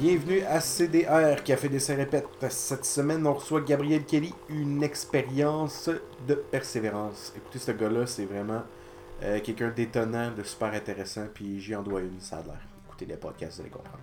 Bienvenue 0.00 0.42
à 0.42 0.60
CDR, 0.60 1.42
Café 1.42 1.68
Dessin 1.68 1.96
Répète. 1.96 2.28
Cette 2.50 2.84
semaine, 2.84 3.26
on 3.26 3.34
reçoit 3.34 3.62
Gabriel 3.62 4.04
Kelly, 4.04 4.32
une 4.48 4.84
expérience 4.84 5.90
de 6.24 6.34
persévérance. 6.34 7.32
Écoutez, 7.36 7.58
ce 7.58 7.72
gars-là, 7.72 8.06
c'est 8.06 8.24
vraiment 8.24 8.62
euh, 9.24 9.40
quelqu'un 9.40 9.70
d'étonnant, 9.70 10.30
de 10.30 10.44
super 10.44 10.72
intéressant, 10.72 11.26
puis 11.34 11.60
j'y 11.60 11.74
en 11.74 11.82
dois 11.82 12.02
une, 12.02 12.20
ça 12.20 12.36
a 12.36 12.42
l'air. 12.44 12.60
Écoutez 12.86 13.06
les 13.06 13.16
podcasts, 13.16 13.56
vous 13.56 13.62
allez 13.62 13.70
comprendre. 13.70 13.98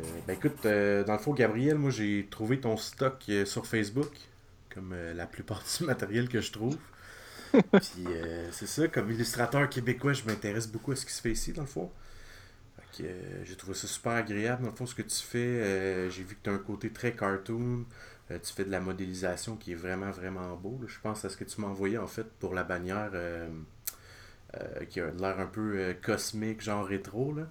Euh, 0.00 0.04
ben 0.26 0.32
écoute, 0.32 0.66
euh, 0.66 1.04
dans 1.04 1.12
le 1.12 1.20
fond, 1.20 1.34
Gabriel, 1.34 1.78
moi 1.78 1.90
j'ai 1.90 2.26
trouvé 2.28 2.58
ton 2.58 2.76
stock 2.76 3.30
sur 3.44 3.64
Facebook, 3.64 4.10
comme 4.74 4.92
la 5.14 5.26
plupart 5.26 5.62
du 5.78 5.84
matériel 5.84 6.28
que 6.28 6.40
je 6.40 6.50
trouve. 6.50 6.76
Puis 7.52 8.06
euh, 8.06 8.48
c'est 8.52 8.66
ça, 8.66 8.88
comme 8.88 9.10
illustrateur 9.10 9.68
québécois, 9.68 10.12
je 10.12 10.24
m'intéresse 10.24 10.66
beaucoup 10.66 10.92
à 10.92 10.96
ce 10.96 11.06
qui 11.06 11.12
se 11.12 11.20
fait 11.20 11.32
ici, 11.32 11.52
dans 11.52 11.62
le 11.62 11.68
fond. 11.68 11.90
Fait 12.76 13.02
que, 13.02 13.08
euh, 13.08 13.44
j'ai 13.44 13.56
trouvé 13.56 13.74
ça 13.74 13.86
super 13.86 14.12
agréable, 14.12 14.62
dans 14.64 14.70
le 14.70 14.76
fond, 14.76 14.86
ce 14.86 14.94
que 14.94 15.02
tu 15.02 15.22
fais. 15.22 15.38
Euh, 15.38 16.10
j'ai 16.10 16.22
vu 16.22 16.34
que 16.36 16.42
tu 16.44 16.50
as 16.50 16.52
un 16.52 16.58
côté 16.58 16.90
très 16.90 17.12
cartoon. 17.12 17.84
Tu 18.28 18.52
fais 18.52 18.64
de 18.66 18.70
la 18.70 18.80
modélisation 18.80 19.56
qui 19.56 19.72
est 19.72 19.74
vraiment, 19.74 20.10
vraiment 20.10 20.54
beau. 20.54 20.78
là. 20.82 20.86
Je 20.86 20.98
pense 21.00 21.24
à 21.24 21.30
ce 21.30 21.36
que 21.38 21.44
tu 21.44 21.62
m'as 21.62 21.68
envoyé, 21.68 21.96
en 21.96 22.06
fait, 22.06 22.26
pour 22.38 22.52
la 22.52 22.62
bannière 22.62 23.10
qui 24.90 25.00
a 25.00 25.10
l'air 25.10 25.40
un 25.40 25.46
peu 25.46 25.96
cosmique, 26.02 26.60
genre 26.60 26.84
rétro. 26.84 27.32
Là. 27.32 27.44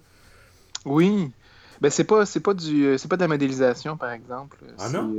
Oui. 0.84 1.32
Ben 1.80 1.90
c'est 1.90 2.04
pas 2.04 2.26
c'est 2.26 2.40
pas 2.40 2.54
du 2.54 2.96
c'est 2.96 3.08
pas 3.08 3.16
de 3.16 3.22
la 3.22 3.28
modélisation 3.28 3.96
par 3.96 4.12
exemple. 4.12 4.58
Ah 4.78 4.88
non? 4.88 5.12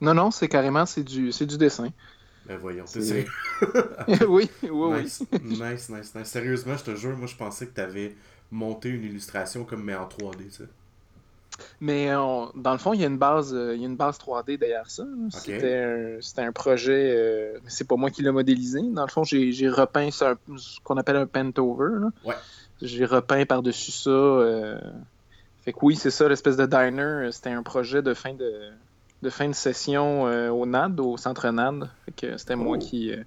non 0.00 0.14
non, 0.14 0.30
c'est 0.30 0.48
carrément 0.48 0.86
c'est 0.86 1.02
du 1.02 1.32
c'est 1.32 1.46
du 1.46 1.58
dessin. 1.58 1.88
Ben 2.46 2.58
voyons, 2.58 2.84
C'est- 2.86 3.00
c'est 3.00 3.26
oui, 4.26 4.50
oui, 4.62 4.68
oui. 4.70 5.02
nice, 5.02 5.22
nice, 5.42 5.88
nice, 5.88 6.14
nice. 6.14 6.26
Sérieusement, 6.28 6.76
je 6.76 6.84
te 6.84 6.94
jure, 6.96 7.16
moi 7.16 7.26
je 7.26 7.36
pensais 7.36 7.66
que 7.66 7.74
tu 7.74 7.80
avais 7.80 8.14
monté 8.50 8.90
une 8.90 9.04
illustration 9.04 9.64
comme 9.64 9.82
mais 9.82 9.94
en 9.94 10.06
3D, 10.06 10.44
tu 10.46 10.50
sais. 10.50 10.64
Mais 11.80 12.14
on- 12.16 12.50
dans 12.56 12.72
le 12.72 12.78
fond, 12.78 12.92
il 12.92 13.00
y 13.00 13.04
a 13.04 13.06
une 13.06 13.16
base 13.18 13.54
euh, 13.54 13.74
il 13.74 13.80
y 13.80 13.84
a 13.84 13.88
une 13.88 13.96
base 13.96 14.18
3D 14.18 14.58
derrière 14.58 14.90
ça. 14.90 15.04
C'était 15.30 16.42
un, 16.42 16.52
projet 16.52 17.14
euh, 17.16 17.58
mais 17.62 17.70
c'est 17.70 17.86
pas 17.86 17.96
moi 17.96 18.10
qui 18.10 18.22
l'ai 18.22 18.30
modélisé. 18.32 18.80
Dans 18.82 19.04
le 19.06 19.10
fond, 19.10 19.22
j'ai 19.24 19.68
repeint 19.68 20.10
ça, 20.10 20.32
un- 20.32 20.58
ce 20.58 20.80
qu'on 20.82 20.96
appelle 20.96 21.16
un 21.16 21.26
pentover. 21.26 22.08
Ouais. 22.24 22.34
J'ai 22.82 23.04
repeint 23.04 23.46
par-dessus 23.46 23.92
ça 23.92 24.10
euh, 24.10 24.78
Fait 25.64 25.72
que 25.72 25.78
oui, 25.82 25.94
c'est 25.96 26.10
ça 26.10 26.28
l'espèce 26.28 26.56
de 26.56 26.66
diner, 26.66 27.00
euh, 27.02 27.30
c'était 27.30 27.50
un 27.50 27.62
projet 27.62 28.02
de 28.02 28.12
fin 28.14 28.34
de 28.34 28.70
de 29.24 29.30
fin 29.30 29.48
de 29.48 29.54
session 29.54 30.26
euh, 30.28 30.50
au 30.50 30.66
NAD, 30.66 31.00
au 31.00 31.16
centre 31.16 31.48
NAD. 31.50 31.88
C'était 32.36 32.54
moi 32.56 32.76
Oh. 32.78 32.84
qui 32.84 33.12
euh, 33.12 33.22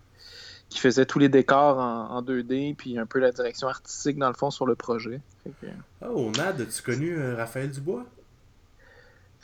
qui 0.70 0.80
faisait 0.80 1.06
tous 1.06 1.18
les 1.20 1.30
décors 1.30 1.78
en, 1.80 2.10
en 2.18 2.22
2D, 2.22 2.76
puis 2.76 2.98
un 3.00 3.06
peu 3.06 3.20
la 3.20 3.32
direction 3.32 3.68
artistique 3.70 4.18
dans 4.18 4.28
le 4.28 4.34
fond 4.34 4.52
sur 4.52 4.66
le 4.66 4.76
projet. 4.76 5.22
Que, 5.46 5.68
Oh, 6.06 6.30
Nad, 6.38 6.60
as-tu 6.60 6.82
connu 6.82 7.18
euh, 7.18 7.36
Raphaël 7.38 7.72
Dubois? 7.72 8.06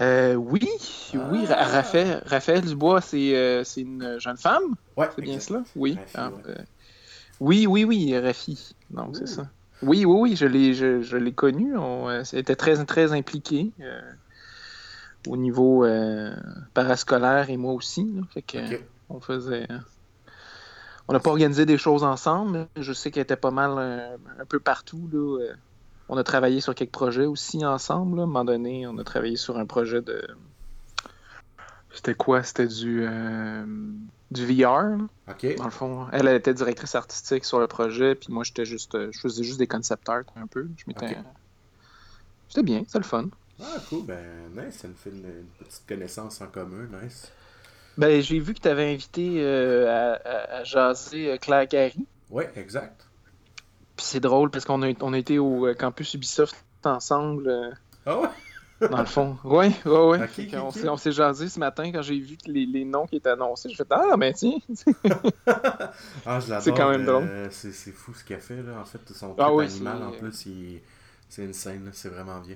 euh, 0.01 0.33
oui, 0.35 0.67
oui, 1.13 1.45
Ah! 1.49 1.63
Raphaël, 1.65 2.21
Raphaël 2.25 2.61
Dubois, 2.61 2.99
c'est 3.01 3.35
euh, 3.35 3.63
c'est 3.63 3.81
une 3.81 4.17
jeune 4.19 4.37
femme, 4.37 4.75
Ouais, 4.97 5.09
c'est 5.15 5.21
bien 5.21 5.39
cela? 5.39 5.63
Oui. 5.75 5.95
Rafi, 5.97 6.11
Ah, 6.15 6.29
ouais. 6.29 6.41
euh, 6.47 6.55
oui, 7.39 7.67
oui, 7.67 7.83
oui, 7.85 8.17
Rafi. 8.17 8.75
Donc, 8.89 9.15
c'est 9.15 9.27
ça. 9.27 9.47
Oui, 9.81 10.05
oui, 10.05 10.15
oui, 10.31 10.35
je 10.35 10.45
l'ai 10.45 10.73
je, 10.73 11.01
je 11.01 11.15
l'ai 11.17 11.31
connu. 11.33 11.77
On 11.77 12.09
euh, 12.09 12.23
était 12.33 12.55
très, 12.55 12.83
très 12.85 13.11
impliqué 13.13 13.71
euh, 13.81 14.01
au 15.27 15.37
niveau 15.37 15.85
euh, 15.85 16.35
parascolaire 16.73 17.49
et 17.49 17.57
moi 17.57 17.73
aussi. 17.73 18.03
là. 18.13 18.21
Fait 18.33 18.41
que, 18.41 18.57
on 19.09 19.19
faisait. 19.19 19.67
On 21.07 21.13
n'a 21.13 21.19
pas 21.19 21.31
organisé 21.31 21.65
des 21.65 21.77
choses 21.77 22.03
ensemble, 22.03 22.51
mais 22.75 22.81
je 22.83 22.93
sais 22.93 23.11
qu'elle 23.11 23.23
était 23.23 23.35
pas 23.35 23.51
mal 23.51 23.71
euh, 23.77 24.15
un 24.39 24.45
peu 24.45 24.59
partout. 24.59 25.09
Là. 25.11 25.39
Euh, 25.41 25.53
On 26.09 26.17
a 26.17 26.23
travaillé 26.23 26.61
sur 26.61 26.73
quelques 26.75 26.91
projets 26.91 27.25
aussi 27.25 27.65
ensemble. 27.65 28.17
là. 28.17 28.21
À 28.21 28.23
un 28.23 28.27
moment 28.27 28.45
donné, 28.45 28.87
on 28.87 28.97
a 28.97 29.03
travaillé 29.03 29.35
sur 29.35 29.57
un 29.57 29.65
projet 29.65 30.01
de. 30.01 30.25
C'était 31.93 32.15
quoi? 32.15 32.41
C'était 32.41 32.67
du, 32.67 33.05
euh, 33.07 33.65
du 34.31 34.45
VR. 34.45 34.97
Dans 35.57 35.65
le 35.65 35.69
fond, 35.71 36.07
elle, 36.11 36.27
elle 36.27 36.37
était 36.37 36.53
directrice 36.53 36.95
artistique 36.95 37.45
sur 37.45 37.59
le 37.59 37.67
projet, 37.67 38.15
puis 38.15 38.33
moi, 38.33 38.43
j'étais 38.43 38.65
juste. 38.65 38.95
euh, 38.95 39.09
Je 39.11 39.19
faisais 39.19 39.43
juste 39.43 39.59
des 39.59 39.67
concept 39.67 40.07
art 40.09 40.23
un 40.35 40.47
peu. 40.47 40.67
Je 40.77 40.83
m'étais. 40.87 41.17
C'était 42.47 42.63
bien, 42.63 42.83
c'était 42.87 42.99
le 42.99 43.03
fun. 43.03 43.25
Ah, 43.59 43.79
cool, 43.89 44.05
ben, 44.05 44.49
nice, 44.55 44.77
ça 44.79 44.87
nous 44.87 44.95
fait 44.95 45.09
une, 45.09 45.25
une 45.25 45.47
petite 45.59 45.85
connaissance 45.87 46.41
en 46.41 46.47
commun, 46.47 46.87
nice. 47.01 47.31
Ben, 47.97 48.21
j'ai 48.21 48.39
vu 48.39 48.53
que 48.53 48.59
tu 48.59 48.67
avais 48.67 48.91
invité 48.93 49.41
euh, 49.41 50.15
à, 50.25 50.63
jaser 50.63 51.31
euh, 51.31 51.37
Claire 51.37 51.67
Gary. 51.67 52.07
Ouais, 52.29 52.51
exact. 52.55 53.05
Puis 53.95 54.05
c'est 54.05 54.19
drôle 54.19 54.49
parce 54.51 54.65
qu'on 54.65 54.81
a, 54.83 54.91
on 55.01 55.13
a 55.13 55.17
été 55.17 55.39
au 55.39 55.65
euh, 55.67 55.73
campus 55.73 56.13
Ubisoft 56.13 56.55
ensemble, 56.83 57.47
euh, 57.49 57.71
Ah 58.05 58.19
ouais? 58.19 58.29
dans 58.89 58.99
le 58.99 59.05
fond. 59.05 59.37
Qu'on 59.43 60.69
ok. 60.69 60.71
s'est- 60.71 60.89
on 60.89 60.97
s'est 60.97 61.11
jasé 61.11 61.49
ce 61.49 61.59
matin 61.59 61.91
quand 61.91 62.01
j'ai 62.01 62.19
vu 62.19 62.37
que 62.37 62.49
les, 62.51 62.65
les 62.65 62.85
noms 62.85 63.05
qui 63.07 63.15
étaient 63.17 63.29
annoncés. 63.29 63.69
Je 63.69 63.75
fais 63.75 63.85
Ah, 63.89 64.17
ben 64.17 64.33
tiens. 64.33 64.57
Ah, 66.25 66.39
je 66.39 66.49
l'adore. 66.49 66.63
C'est 66.63 66.73
quand 66.73 66.89
même 66.91 67.07
euh, 67.07 67.47
c'est, 67.51 67.71
fou 67.91 68.13
ce 68.13 68.23
qu'elle 68.23 68.41
fait, 68.41 68.61
là. 68.61 68.79
En 68.79 68.85
fait, 68.85 68.99
son 69.13 69.35
Ah 69.37 69.53
oui, 69.53 69.65
animal, 69.65 70.03
en 70.03 70.11
plus, 70.11 70.45
il- 70.45 70.81
c'est 71.29 71.43
une 71.45 71.53
scène, 71.53 71.89
c'est 71.93 72.09
vraiment 72.09 72.39
bien. 72.39 72.55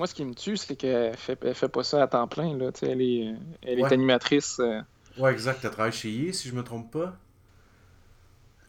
Moi, 0.00 0.08
ce 0.08 0.14
qui 0.14 0.24
me 0.24 0.34
tue, 0.34 0.56
c'est 0.56 0.76
qu'elle 0.76 1.16
fait, 1.16 1.38
elle 1.44 1.54
fait 1.54 1.68
pas 1.68 1.84
ça 1.84 2.02
à 2.02 2.08
temps 2.08 2.26
plein. 2.28 2.56
Là. 2.58 2.70
Elle, 2.82 3.02
est, 3.02 3.34
elle 3.62 3.78
est 3.80 3.92
animatrice. 3.92 4.58
euh, 4.60 4.80
Ouais, 5.16 5.30
exact, 5.32 5.64
elle 5.64 5.70
travaille 5.70 5.92
chez 5.92 6.10
EA, 6.12 6.32
si 6.32 6.48
je 6.48 6.54
me 6.56 6.64
trompe 6.64 6.90
pas. 6.90 7.16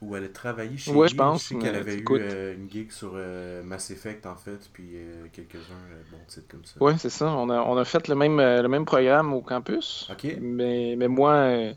Ou 0.01 0.15
elle 0.15 0.23
a 0.25 0.29
travaillé 0.29 0.77
chez 0.77 0.91
Ouais, 0.95 1.07
EA. 1.07 1.09
je 1.09 1.15
pense, 1.15 1.43
Je 1.43 1.47
sais 1.49 1.55
qu'elle 1.55 1.75
avait 1.75 1.97
eu 1.97 2.17
euh, 2.19 2.55
une 2.55 2.69
gig 2.69 2.91
sur 2.91 3.11
euh, 3.15 3.63
Mass 3.63 3.91
Effect, 3.91 4.25
en 4.25 4.35
fait, 4.35 4.69
puis 4.73 4.91
euh, 4.95 5.27
quelques-uns 5.31 6.03
bons 6.09 6.25
titres 6.27 6.47
comme 6.49 6.65
ça. 6.65 6.79
Ouais, 6.79 6.97
c'est 6.97 7.09
ça. 7.09 7.27
On 7.27 7.49
a, 7.49 7.61
on 7.61 7.77
a 7.77 7.85
fait 7.85 8.07
le 8.07 8.15
même, 8.15 8.37
le 8.39 8.67
même 8.67 8.85
programme 8.85 9.33
au 9.33 9.41
campus. 9.41 10.09
Ok. 10.09 10.25
Mais, 10.39 10.95
mais 10.97 11.07
moi, 11.07 11.73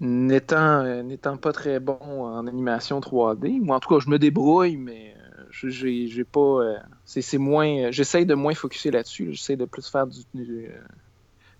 n'étant, 0.00 0.84
euh, 0.84 1.02
n'étant 1.02 1.36
pas 1.36 1.52
très 1.52 1.80
bon 1.80 1.98
en 2.00 2.46
animation 2.46 3.00
3D, 3.00 3.60
moi 3.60 3.76
en 3.76 3.80
tout 3.80 3.88
cas, 3.94 4.00
je 4.00 4.08
me 4.10 4.18
débrouille, 4.18 4.76
mais 4.76 5.14
euh, 5.18 5.27
j'ai, 5.50 6.06
j'ai 6.08 6.24
pas. 6.24 6.40
euh, 6.40 6.76
c'est, 7.04 7.22
c'est 7.22 7.38
moins. 7.38 7.68
euh, 7.84 7.92
j'essaye 7.92 8.26
de 8.26 8.34
moins 8.34 8.54
focuser 8.54 8.90
là-dessus. 8.90 9.26
là. 9.26 9.32
J'essaye 9.32 9.56
de 9.56 9.64
plus 9.64 9.88
faire 9.88 10.06
du, 10.06 10.20
du, 10.34 10.66
euh, 10.66 10.78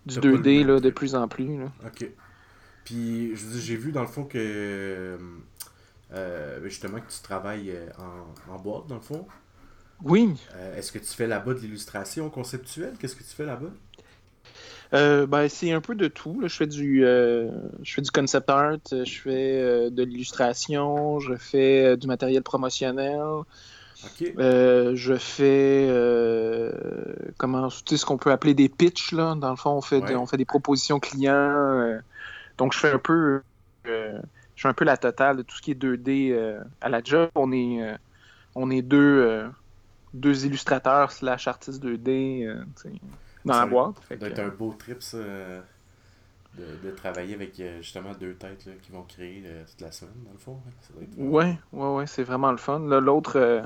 du 0.07 0.15
T'as 0.17 0.21
pas 0.21 0.27
le 0.29 0.39
2D 0.39 0.59
même 0.59 0.67
là, 0.69 0.81
de 0.81 0.91
plus 0.91 1.15
en 1.15 1.29
plus. 1.29 1.59
là. 1.59 1.73
Ok. 1.87 2.09
Puis, 2.85 3.33
j'ai 3.37 3.77
vu 3.77 3.93
dans 3.93 4.01
le 4.03 4.07
fond 4.07 4.25
que. 4.25 4.39
euh, 4.39 5.19
euh, 6.13 6.61
justement, 6.65 7.01
que 7.01 7.11
tu 7.11 7.21
travailles 7.23 7.71
euh, 7.71 7.87
en, 7.99 8.55
en 8.55 8.59
boîte, 8.59 8.87
dans 8.87 8.95
le 8.95 9.01
fond. 9.03 9.27
Oui. 10.03 10.35
Euh, 10.55 10.77
Est-ce 10.79 10.91
que 10.93 10.99
tu 10.99 11.07
fais 11.07 11.27
là-bas 11.27 11.55
de 11.55 11.59
l'illustration 11.59 12.31
conceptuelle? 12.31 12.95
Qu'est-ce 12.99 13.17
que 13.17 13.25
tu 13.25 13.35
fais 13.35 13.45
là-bas? 13.45 13.71
Euh, 14.95 15.27
ben, 15.27 15.49
c'est 15.51 15.71
un 15.73 15.83
peu 15.83 15.95
de 15.95 16.09
tout. 16.09 16.41
là. 16.41 16.49
Je 16.49 16.57
fais 16.57 16.67
du, 16.67 17.05
euh, 17.05 17.51
je 17.83 17.93
fais 17.93 18.01
du 18.01 18.11
concept 18.11 18.49
art, 18.49 18.79
euh, 18.95 19.05
je 19.05 19.21
fais 19.21 19.61
euh, 19.61 19.91
de 19.91 20.03
l'illustration, 20.03 21.21
je 21.21 21.35
fais 21.35 21.85
euh, 21.85 21.97
du 21.97 22.07
matériel 22.07 22.43
promotionnel, 22.43 23.21
Euh, 24.39 24.93
je 24.95 25.15
fais 25.17 25.87
euh, 25.91 26.73
comment, 27.37 27.69
tu 27.69 27.77
sais, 27.89 27.97
ce 27.97 28.07
qu'on 28.07 28.17
peut 28.19 28.31
appeler 28.31 28.55
des 28.55 28.69
pitchs 28.69 29.13
là. 29.13 29.35
Dans 29.35 29.51
le 29.51 29.57
fond, 29.57 29.71
on 29.71 29.81
fait, 29.81 30.01
Ouais. 30.03 30.15
on 30.15 30.27
fait 30.27 30.37
des 30.37 30.45
propositions 30.45 31.01
clients. 31.01 31.33
euh, 31.35 31.99
donc, 32.59 32.73
je 32.73 32.79
fais 32.79 32.93
un 32.93 32.99
peu, 32.99 33.43
je 33.85 34.21
fais 34.57 34.69
un 34.69 34.73
peu 34.75 34.85
la 34.85 34.97
totale 34.97 35.39
de 35.39 35.43
tout 35.43 35.57
ce 35.57 35.63
qui 35.63 35.73
est 35.73 35.75
2D 35.83 36.31
euh, 36.33 36.61
à 36.81 36.89
la 36.89 37.03
job. 37.03 37.31
On 37.35 37.53
est, 37.53 37.97
on 38.55 38.71
est 38.71 38.83
deux, 38.83 39.45
deux 40.15 40.47
illustrateurs 40.47 41.13
slash 41.13 41.47
artistes 41.49 41.83
2D 41.85 42.47
euh, 42.47 42.63
tu 42.77 42.83
sais, 42.83 42.93
dans 43.45 43.55
Ça 43.55 43.61
la 43.61 43.67
boîte. 43.67 43.95
Ça 44.09 44.17
doit 44.17 44.29
être 44.29 44.39
un 44.41 44.49
beau 44.49 44.75
trip, 44.79 45.03
ça, 45.03 45.19
de, 45.19 46.65
de 46.85 46.91
travailler 46.97 47.35
avec 47.35 47.61
justement 47.81 48.13
deux 48.19 48.35
têtes 48.35 48.67
là, 48.67 48.73
qui 48.83 48.91
vont 48.91 49.03
créer 49.03 49.45
toute 49.71 49.81
la 49.81 49.93
semaine, 49.93 50.15
dans 50.25 50.33
le 50.33 50.39
fond. 50.39 50.59
hein. 50.67 50.71
Vraiment- 51.17 51.31
Ouais, 51.37 51.59
ouais, 51.73 51.95
ouais, 51.99 52.07
c'est 52.07 52.25
vraiment 52.25 52.51
le 52.51 52.57
fun. 52.59 52.81
Là, 52.81 52.99
l'autre, 53.01 53.63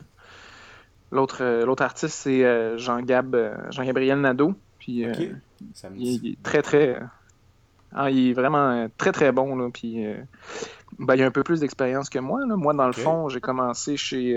l'autre, 1.13 1.43
euh, 1.43 1.65
l'autre 1.65 1.85
artiste, 1.85 2.15
c'est 2.15 2.45
euh, 2.45 2.77
Jean-Gab, 2.79 3.35
euh, 3.35 3.55
Jean-Gabriel 3.71 4.21
Nadeau. 4.21 4.55
Puis, 4.79 5.09
Ok. 5.09 5.29
Ça 5.75 5.91
me 5.91 5.97
il, 5.97 6.19
dit. 6.19 6.21
il 6.25 6.33
est 6.33 6.43
très, 6.43 6.61
très, 6.63 7.01
ah, 7.95 8.11
il 8.11 8.31
est 8.31 8.33
vraiment 8.33 8.89
très, 8.97 9.13
très 9.13 9.31
bon. 9.31 9.55
Là, 9.55 9.69
puis, 9.73 10.05
ben, 10.99 11.15
il 11.15 11.23
a 11.23 11.27
un 11.27 11.31
peu 11.31 11.45
plus 11.45 11.61
d'expérience 11.61 12.11
que 12.11 12.19
moi. 12.19 12.45
Là. 12.45 12.57
Moi, 12.57 12.75
dans 12.75 12.89
le 12.89 12.93
fond, 12.93 13.29
j'ai 13.29 13.41
commencé 13.41 13.97
chez, 13.97 14.37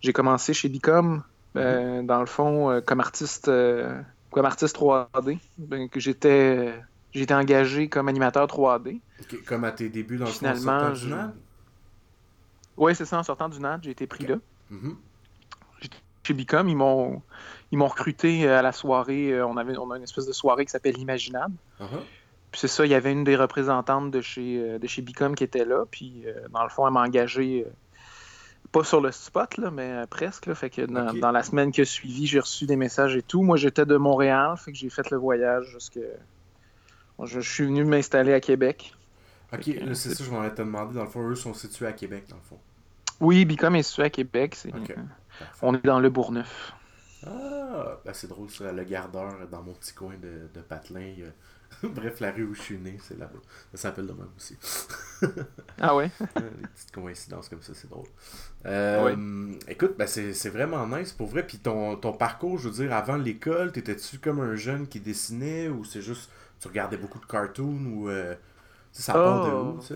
j'ai 0.00 0.12
commencé 0.14 0.54
chez 0.54 0.70
Bicom, 0.70 1.22
euh, 1.56 2.02
dans 2.02 2.20
le 2.20 2.26
fond, 2.26 2.70
euh, 2.70 2.80
comme 2.80 3.00
artiste, 3.00 3.48
euh, 3.48 4.00
comme 4.30 4.44
artiste 4.44 4.76
3D. 4.76 5.38
Ben, 5.58 5.88
que 5.88 6.00
j'étais, 6.00 6.74
j'étais 7.12 7.34
engagé 7.34 7.88
comme 7.88 8.08
animateur 8.08 8.46
3D. 8.46 9.00
Ok, 9.20 9.44
Comme 9.44 9.64
à 9.64 9.72
tes 9.72 9.88
débuts 9.88 10.18
dans 10.18 10.26
le 10.26 10.30
fond, 10.30 10.38
Finalement, 10.38 10.80
sortant 10.80 10.92
du 10.92 11.08
NAD? 11.08 11.34
Ouais, 12.76 12.94
c'est 12.94 13.04
ça. 13.04 13.18
En 13.18 13.22
sortant 13.22 13.48
du 13.48 13.58
NAD, 13.60 13.82
j'ai 13.82 13.90
été 13.90 14.06
pris 14.06 14.26
là. 14.26 14.36
Mhm. 14.70 14.96
Chez 16.28 16.34
Bicom, 16.34 16.68
ils 16.68 16.76
m'ont 16.76 17.22
ils 17.70 17.78
m'ont 17.78 17.88
recruté 17.88 18.48
à 18.48 18.62
la 18.62 18.72
soirée. 18.72 19.32
euh, 19.32 19.46
On 19.46 19.56
avait 19.56 19.76
on 19.78 19.90
a 19.90 19.96
une 19.96 20.02
espèce 20.02 20.26
de 20.26 20.32
soirée 20.32 20.64
qui 20.64 20.70
s'appelle 20.70 20.94
l'Imaginable. 20.94 21.54
Uh-huh. 21.80 22.00
Puis 22.50 22.60
c'est 22.60 22.68
ça, 22.68 22.86
il 22.86 22.90
y 22.90 22.94
avait 22.94 23.12
une 23.12 23.24
des 23.24 23.36
représentantes 23.36 24.10
de 24.10 24.20
chez, 24.22 24.78
de 24.78 24.86
chez 24.86 25.02
Bicom 25.02 25.34
qui 25.34 25.44
était 25.44 25.66
là. 25.66 25.84
Puis 25.90 26.24
dans 26.50 26.62
le 26.62 26.70
fond, 26.70 26.86
elle 26.86 26.94
m'a 26.94 27.02
engagé, 27.02 27.66
pas 28.72 28.84
sur 28.84 29.02
le 29.02 29.12
spot, 29.12 29.58
là, 29.58 29.70
mais 29.70 30.06
presque. 30.08 30.46
Là, 30.46 30.54
fait 30.54 30.70
que 30.70 30.82
dans, 30.82 31.12
dans, 31.12 31.30
la 31.30 31.42
semaine 31.42 31.72
qui 31.72 31.82
a 31.82 31.84
suivi, 31.84 32.26
j'ai 32.26 32.40
reçu 32.40 32.64
des 32.64 32.76
messages 32.76 33.16
et 33.16 33.22
tout. 33.22 33.42
Moi, 33.42 33.58
j'étais 33.58 33.84
de 33.84 33.96
Montréal, 33.96 34.56
fait 34.56 34.72
que 34.72 34.78
j'ai 34.78 34.88
fait 34.88 35.10
le 35.10 35.18
voyage 35.18 35.66
jusque. 35.72 35.98
Je, 37.22 37.40
suis 37.40 37.64
venu 37.64 37.84
m'installer 37.84 38.32
à 38.32 38.40
Québec. 38.40 38.94
Ok, 39.52 39.64
c'est 39.64 40.14
ça, 40.14 40.24
je 40.24 40.30
m'en 40.30 40.48
te 40.48 40.56
demander. 40.56 40.94
Dans 40.94 41.04
le 41.04 41.10
fond, 41.10 41.28
eux 41.28 41.34
sont 41.34 41.52
situés 41.52 41.86
à 41.86 41.92
Québec, 41.92 42.24
dans 42.30 42.36
le 42.36 42.42
fond. 42.42 42.58
Oui, 43.20 43.44
Bicom 43.44 43.74
est 43.74 43.82
situé 43.82 44.04
à 44.04 44.10
Québec. 44.10 44.56
On 45.62 45.74
est 45.74 45.84
dans 45.84 46.00
le 46.00 46.10
Bourgneuf. 46.10 46.72
Ah, 47.26 47.98
ben 48.04 48.12
c'est 48.14 48.28
drôle, 48.28 48.50
ça. 48.50 48.72
Le 48.72 48.84
gardeur 48.84 49.34
dans 49.50 49.62
mon 49.62 49.72
petit 49.74 49.92
coin 49.92 50.14
de, 50.20 50.48
de 50.54 50.60
Patelin. 50.60 51.14
Bref, 51.82 52.20
la 52.20 52.32
rue 52.32 52.44
où 52.44 52.54
je 52.54 52.62
suis 52.62 52.78
né, 52.78 52.98
c'est 53.02 53.18
là-bas. 53.18 53.40
Ça 53.72 53.82
s'appelle 53.82 54.06
de 54.06 54.12
même 54.12 54.28
aussi. 54.36 54.56
ah 55.80 55.94
ouais? 55.94 56.10
Des 56.36 56.68
petites 56.74 56.92
coïncidences 56.92 57.48
comme 57.48 57.62
ça, 57.62 57.72
c'est 57.74 57.90
drôle. 57.90 58.06
Euh, 58.66 59.52
écoute, 59.68 59.94
ben 59.98 60.06
c'est 60.06 60.48
vraiment 60.48 60.86
nice 60.86 61.12
pour 61.12 61.28
vrai. 61.28 61.46
Puis 61.46 61.58
ton, 61.58 61.96
ton 61.96 62.12
parcours, 62.12 62.58
je 62.58 62.68
veux 62.68 62.74
dire, 62.74 62.94
avant 62.94 63.16
l'école, 63.16 63.72
t'étais-tu 63.72 64.18
comme 64.18 64.40
un 64.40 64.56
jeune 64.56 64.86
qui 64.88 65.00
dessinait 65.00 65.68
ou 65.68 65.84
c'est 65.84 66.02
juste 66.02 66.30
tu 66.60 66.68
regardais 66.68 66.96
beaucoup 66.96 67.20
de 67.20 67.26
cartoons 67.26 67.84
ou 67.86 68.08
euh, 68.08 68.34
ça 68.92 69.12
part 69.12 69.46
de 69.46 69.50
où, 69.52 69.80
ça? 69.80 69.94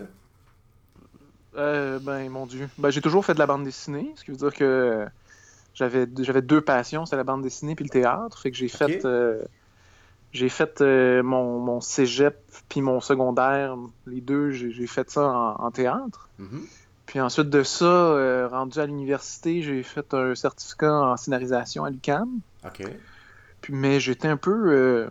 Euh, 1.55 1.99
ben, 1.99 2.29
mon 2.29 2.45
Dieu. 2.45 2.69
Ben, 2.77 2.89
j'ai 2.89 3.01
toujours 3.01 3.25
fait 3.25 3.33
de 3.33 3.39
la 3.39 3.45
bande 3.45 3.63
dessinée, 3.63 4.11
ce 4.15 4.23
qui 4.23 4.31
veut 4.31 4.37
dire 4.37 4.53
que 4.53 5.05
j'avais 5.73 6.07
j'avais 6.19 6.41
deux 6.41 6.61
passions, 6.61 7.05
c'est 7.05 7.15
la 7.15 7.23
bande 7.23 7.41
dessinée 7.41 7.75
puis 7.75 7.85
le 7.85 7.89
théâtre. 7.89 8.39
Fait 8.39 8.51
que 8.51 8.57
j'ai 8.57 8.67
fait 8.67 9.05
euh, 9.05 9.41
j'ai 10.31 10.49
fait 10.49 10.81
euh, 10.81 11.23
mon, 11.23 11.59
mon, 11.59 11.81
cégep 11.81 12.39
puis 12.69 12.81
mon 12.81 12.99
secondaire, 12.99 13.75
les 14.07 14.21
deux, 14.21 14.51
j'ai 14.51 14.87
fait 14.87 15.09
ça 15.09 15.27
en, 15.59 15.71
théâtre. 15.71 16.29
Mm-hmm. 16.39 16.61
Puis 17.05 17.21
ensuite 17.21 17.49
de 17.49 17.63
ça, 17.63 17.85
euh, 17.85 18.47
rendu 18.47 18.79
à 18.79 18.85
l'université, 18.85 19.61
j'ai 19.61 19.83
fait 19.83 20.13
un 20.13 20.33
certificat 20.33 20.93
en 20.93 21.17
scénarisation 21.17 21.85
à 21.85 21.89
l'UQAM. 21.89 22.39
OK. 22.65 22.83
Puis, 23.61 23.73
mais 23.73 23.99
j'étais 24.01 24.27
un 24.27 24.35
peu 24.35 25.07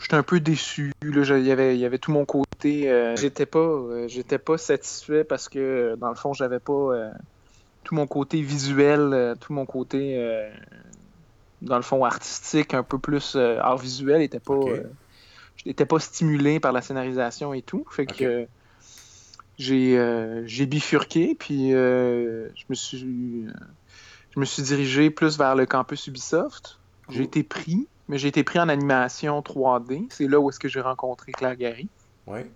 j'étais 0.00 0.14
un 0.14 0.22
peu 0.22 0.38
déçu. 0.38 0.92
Là, 1.02 1.38
il, 1.38 1.44
y 1.44 1.50
avait, 1.50 1.74
il 1.76 1.80
y 1.80 1.84
avait 1.84 1.98
tout 1.98 2.12
mon 2.12 2.24
côté. 2.24 3.14
j'étais 3.16 3.46
pas 3.46 4.06
j'étais 4.06 4.38
pas 4.38 4.58
satisfait 4.58 5.24
parce 5.24 5.48
que 5.48 5.96
dans 5.96 6.08
le 6.08 6.14
fond, 6.14 6.32
j'avais 6.32 6.60
pas 6.60 7.12
tout 7.84 7.94
mon 7.94 8.06
côté 8.06 8.42
visuel, 8.42 9.10
euh, 9.12 9.34
tout 9.34 9.52
mon 9.52 9.66
côté, 9.66 10.16
euh, 10.16 10.50
dans 11.62 11.76
le 11.76 11.82
fond, 11.82 12.04
artistique, 12.04 12.74
un 12.74 12.82
peu 12.82 12.98
plus 12.98 13.34
euh, 13.36 13.58
art 13.60 13.78
visuel, 13.78 14.22
était 14.22 14.38
pas, 14.40 15.98
stimulé 15.98 16.60
par 16.60 16.72
la 16.72 16.82
scénarisation 16.82 17.52
et 17.54 17.62
tout. 17.62 17.84
Fait 17.90 18.06
que 18.06 18.46
j'ai, 19.58 20.66
bifurqué, 20.66 21.34
puis 21.38 21.70
je 21.70 22.64
me 22.68 22.74
suis 22.74 23.46
je 24.32 24.38
me 24.38 24.44
suis 24.44 24.62
dirigé 24.62 25.10
plus 25.10 25.36
vers 25.36 25.56
le 25.56 25.66
campus 25.66 26.06
Ubisoft. 26.06 26.78
J'ai 27.08 27.24
été 27.24 27.42
pris, 27.42 27.88
mais 28.08 28.16
j'ai 28.16 28.28
été 28.28 28.44
pris 28.44 28.60
en 28.60 28.68
animation 28.68 29.40
3D. 29.40 30.06
C'est 30.10 30.28
là 30.28 30.38
où 30.38 30.48
est-ce 30.48 30.60
que 30.60 30.68
j'ai 30.68 30.80
rencontré 30.80 31.32
Claire 31.32 31.56
Gary. 31.56 31.88
Ouais 32.28 32.48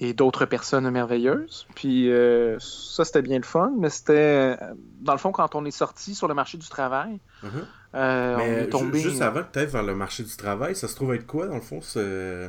et 0.00 0.12
d'autres 0.12 0.46
personnes 0.46 0.88
merveilleuses. 0.90 1.66
Puis 1.74 2.10
euh, 2.10 2.56
ça, 2.60 3.04
c'était 3.04 3.22
bien 3.22 3.38
le 3.38 3.44
fun, 3.44 3.72
mais 3.78 3.90
c'était, 3.90 4.56
euh, 4.60 4.74
dans 5.00 5.12
le 5.12 5.18
fond, 5.18 5.32
quand 5.32 5.54
on 5.54 5.64
est 5.64 5.70
sorti 5.70 6.14
sur 6.14 6.28
le 6.28 6.34
marché 6.34 6.58
du 6.58 6.68
travail, 6.68 7.18
mm-hmm. 7.42 7.48
euh, 7.94 8.36
on 8.36 8.40
est 8.40 8.68
tombé... 8.68 9.00
Juste 9.00 9.22
avant 9.22 9.42
tu 9.52 9.64
vers 9.64 9.82
le 9.82 9.94
marché 9.94 10.22
du 10.22 10.36
travail, 10.36 10.76
ça 10.76 10.88
se 10.88 10.94
trouve 10.94 11.14
être 11.14 11.26
quoi, 11.26 11.46
dans 11.46 11.56
le 11.56 11.60
fond, 11.60 11.80
ce... 11.80 12.48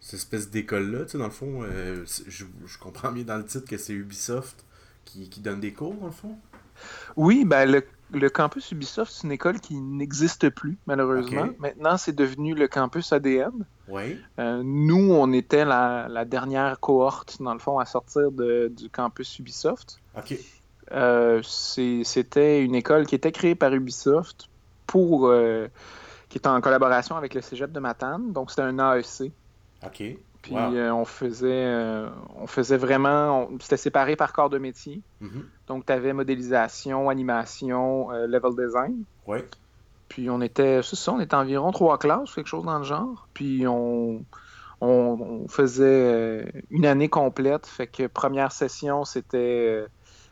cette 0.00 0.14
espèce 0.14 0.50
d'école-là? 0.50 1.04
Tu 1.04 1.12
sais, 1.12 1.18
dans 1.18 1.24
le 1.24 1.30
fond, 1.30 1.62
je, 1.62 2.44
je, 2.66 2.78
comprends 2.78 3.12
bien 3.12 3.24
dans 3.24 3.36
le 3.36 3.44
titre 3.44 3.68
que 3.68 3.76
c'est 3.76 3.92
Ubisoft 3.92 4.64
qui, 5.04 5.28
qui 5.28 5.40
donne 5.40 5.60
des 5.60 5.72
cours, 5.72 5.94
dans 5.94 6.06
le 6.06 6.12
fond? 6.12 6.36
Oui, 7.16 7.44
ben 7.44 7.70
le 7.70 7.84
le 8.12 8.30
campus 8.30 8.72
Ubisoft, 8.72 9.12
c'est 9.12 9.24
une 9.24 9.32
école 9.32 9.60
qui 9.60 9.74
n'existe 9.74 10.50
plus, 10.50 10.78
malheureusement. 10.86 11.48
Maintenant, 11.58 11.96
c'est 11.96 12.14
devenu 12.14 12.54
le 12.54 12.68
campus 12.68 13.12
ADN. 13.12 13.64
Oui. 13.88 14.18
Euh, 14.38 14.62
nous, 14.64 15.12
on 15.12 15.32
était 15.32 15.64
la, 15.64 16.24
dernière 16.24 16.80
cohorte, 16.80 17.40
dans 17.40 17.52
le 17.52 17.58
fond, 17.58 17.78
à 17.78 17.84
sortir 17.84 18.30
du 18.32 18.90
campus 18.90 19.38
Ubisoft. 19.38 20.00
OK. 20.16 20.34
Euh, 20.92 21.40
c'était 21.42 22.64
une 22.64 22.74
école 22.74 23.06
qui 23.06 23.14
était 23.14 23.32
créée 23.32 23.54
par 23.54 23.72
Ubisoft 23.72 24.48
pour. 24.86 25.28
Euh, 25.28 25.68
qui 26.28 26.38
était 26.38 26.48
en 26.48 26.60
collaboration 26.60 27.16
avec 27.16 27.34
le 27.34 27.40
cégep 27.40 27.72
de 27.72 27.80
Matane. 27.80 28.32
Donc, 28.32 28.50
c'était 28.50 28.62
un 28.62 28.78
AEC. 28.78 29.32
OK. 29.84 30.02
Puis 30.42 30.54
euh, 30.56 30.94
on 30.94 31.04
faisait 31.04 31.66
euh, 31.66 32.08
on 32.36 32.46
faisait 32.46 32.76
vraiment. 32.76 33.48
C'était 33.60 33.76
séparé 33.76 34.16
par 34.16 34.32
corps 34.32 34.50
de 34.50 34.58
métier. 34.58 35.02
Mm-hmm. 35.22 35.42
Donc, 35.68 35.86
tu 35.86 35.92
avais 35.92 36.12
modélisation, 36.12 37.10
animation, 37.10 38.10
euh, 38.12 38.26
level 38.26 38.56
design. 38.56 39.04
Oui. 39.26 39.38
Puis 40.08 40.30
on 40.30 40.40
était. 40.40 40.82
C'est 40.82 40.96
ça, 40.96 41.12
on 41.12 41.20
était 41.20 41.34
environ 41.34 41.72
trois 41.72 41.98
classes, 41.98 42.34
quelque 42.34 42.46
chose 42.48 42.64
dans 42.64 42.78
le 42.78 42.84
genre. 42.84 43.28
Puis 43.34 43.66
on, 43.66 44.24
on, 44.80 45.46
faisait 45.48 46.50
une 46.70 46.86
année 46.86 47.08
complète. 47.08 47.66
Fait 47.66 47.86
que 47.86 48.06
première 48.06 48.50
session, 48.50 49.04
c'était 49.04 49.84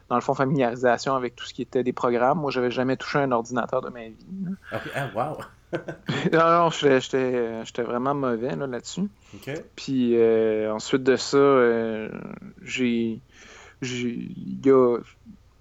dans 0.09 0.17
le 0.17 0.23
fond, 0.23 0.35
familiarisation 0.35 1.15
avec 1.15 1.37
tout 1.37 1.45
ce 1.45 1.53
qui 1.53 1.63
était 1.63 1.85
des 1.85 1.93
programmes. 1.93 2.41
Moi, 2.41 2.51
j'avais 2.51 2.71
jamais 2.71 2.97
touché 2.97 3.19
un 3.19 3.31
ordinateur 3.31 3.83
de 3.83 3.91
ma 3.91 4.09
vie. 4.09 4.27
Ah, 4.73 5.11
wow! 5.15 5.37
non, 6.33 6.51
non, 6.51 6.71
j'étais 6.71 7.83
vraiment 7.83 8.15
mauvais 8.15 8.57
là-dessus. 8.57 9.09
Là 9.47 9.55
Puis 9.77 10.17
euh, 10.17 10.73
ensuite 10.73 11.03
de 11.03 11.17
ça, 11.17 11.37
euh, 11.37 12.09
j'ai. 12.63 13.21
Il 13.83 14.67
y 14.67 14.71
a 14.71 14.99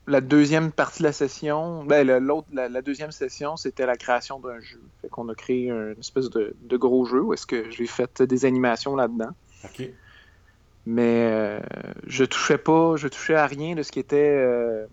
la 0.07 0.21
deuxième 0.21 0.71
partie 0.71 0.99
de 0.99 1.07
la 1.07 1.11
session, 1.11 1.83
ben, 1.83 2.07
l'autre, 2.19 2.47
la, 2.53 2.81
deuxième 2.81 3.11
session, 3.11 3.57
c'était 3.57 3.85
la 3.85 3.95
création 3.95 4.39
d'un 4.39 4.59
jeu. 4.59 4.81
Fait 5.01 5.09
qu'on 5.09 5.27
a 5.29 5.35
créé 5.35 5.69
une 5.69 5.99
espèce 5.99 6.29
de, 6.29 6.77
gros 6.77 7.05
jeu 7.05 7.21
où 7.21 7.33
est-ce 7.33 7.45
que 7.45 7.69
j'ai 7.69 7.85
fait 7.85 8.23
des 8.23 8.45
animations 8.45 8.95
là-dedans. 8.95 9.31
OK. 9.65 9.89
Mais 10.87 11.29
euh, 11.31 11.59
je 12.07 12.23
touchais 12.23 12.57
pas, 12.57 12.95
je 12.95 13.09
touchais 13.09 13.35
à 13.35 13.45
rien 13.45 13.75
de 13.75 13.83
ce 13.83 13.91
qui 13.91 13.99
était 13.99 14.87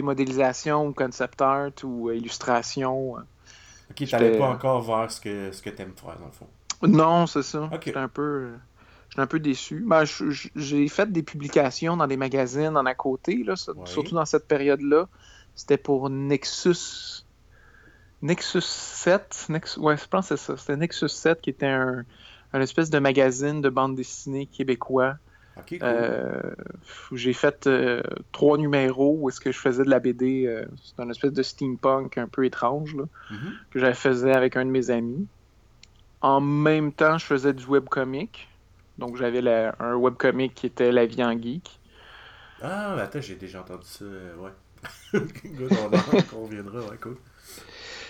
modélisation 0.00 0.86
ou 0.86 0.92
concept 0.92 1.42
art 1.42 1.72
ou 1.84 2.10
illustration. 2.10 3.16
Ok, 3.90 4.08
t'allais 4.08 4.38
pas 4.38 4.48
encore 4.48 4.82
vers 4.82 5.10
ce 5.10 5.20
que, 5.20 5.52
ce 5.52 5.62
que 5.62 5.70
t'aimes 5.70 5.94
faire, 5.96 6.18
dans 6.18 6.26
le 6.26 6.32
fond. 6.32 6.46
Non, 6.82 7.26
c'est 7.26 7.42
ça. 7.42 7.68
J'étais 7.72 7.96
un 7.96 8.08
peu... 8.08 8.52
un 9.16 9.26
peu 9.26 9.40
déçu. 9.40 9.84
Ben, 9.86 10.04
j'ai 10.04 10.88
fait 10.88 11.10
des 11.12 11.22
publications 11.22 11.96
dans 11.96 12.06
des 12.06 12.16
magazines 12.16 12.76
en 12.76 12.86
à 12.86 12.94
côté, 12.94 13.42
là, 13.44 13.56
surtout 13.56 14.14
dans 14.14 14.24
cette 14.24 14.46
période-là. 14.46 15.08
C'était 15.54 15.76
pour 15.76 16.08
Nexus. 16.08 17.24
Nexus 18.22 18.60
7. 18.62 19.46
Nexus... 19.48 19.80
Ouais, 19.80 19.96
je 19.96 20.06
pense 20.06 20.28
que 20.28 20.36
c'est 20.36 20.44
ça. 20.44 20.56
C'était 20.56 20.76
Nexus 20.76 21.08
7 21.08 21.40
qui 21.40 21.50
était 21.50 21.66
un, 21.66 22.04
un 22.52 22.60
espèce 22.60 22.90
de 22.90 22.98
magazine 22.98 23.60
de 23.60 23.68
bande 23.68 23.96
dessinée 23.96 24.46
québécois 24.46 25.16
euh, 25.82 26.54
j'ai 27.12 27.32
fait 27.32 27.66
euh, 27.66 28.02
trois 28.32 28.58
numéros 28.58 29.16
où 29.18 29.28
est-ce 29.28 29.40
que 29.40 29.52
je 29.52 29.58
faisais 29.58 29.84
de 29.84 29.90
la 29.90 29.98
BD. 29.98 30.46
Euh, 30.46 30.64
c'est 30.82 31.00
un 31.00 31.08
espèce 31.10 31.32
de 31.32 31.42
steampunk 31.42 32.18
un 32.18 32.28
peu 32.28 32.44
étrange 32.44 32.96
mm-hmm. 32.96 33.52
que 33.70 33.78
j'avais 33.78 33.94
faisais 33.94 34.32
avec 34.32 34.56
un 34.56 34.64
de 34.64 34.70
mes 34.70 34.90
amis. 34.90 35.26
En 36.20 36.40
même 36.40 36.92
temps, 36.92 37.18
je 37.18 37.24
faisais 37.24 37.52
du 37.52 37.64
webcomic. 37.64 38.48
Donc 38.98 39.16
j'avais 39.16 39.42
un 39.78 39.94
webcomic 39.94 40.54
qui 40.54 40.66
était 40.66 40.92
La 40.92 41.06
vie 41.06 41.24
en 41.24 41.38
geek. 41.40 41.80
Ah, 42.62 42.94
attends, 42.96 43.22
j'ai 43.22 43.36
déjà 43.36 43.60
entendu 43.60 43.86
ça. 43.86 44.04
Ouais. 44.04 44.50
on, 46.34 46.44
reviendra, 46.44 46.80
ouais, 46.90 46.96
cool. 47.00 47.16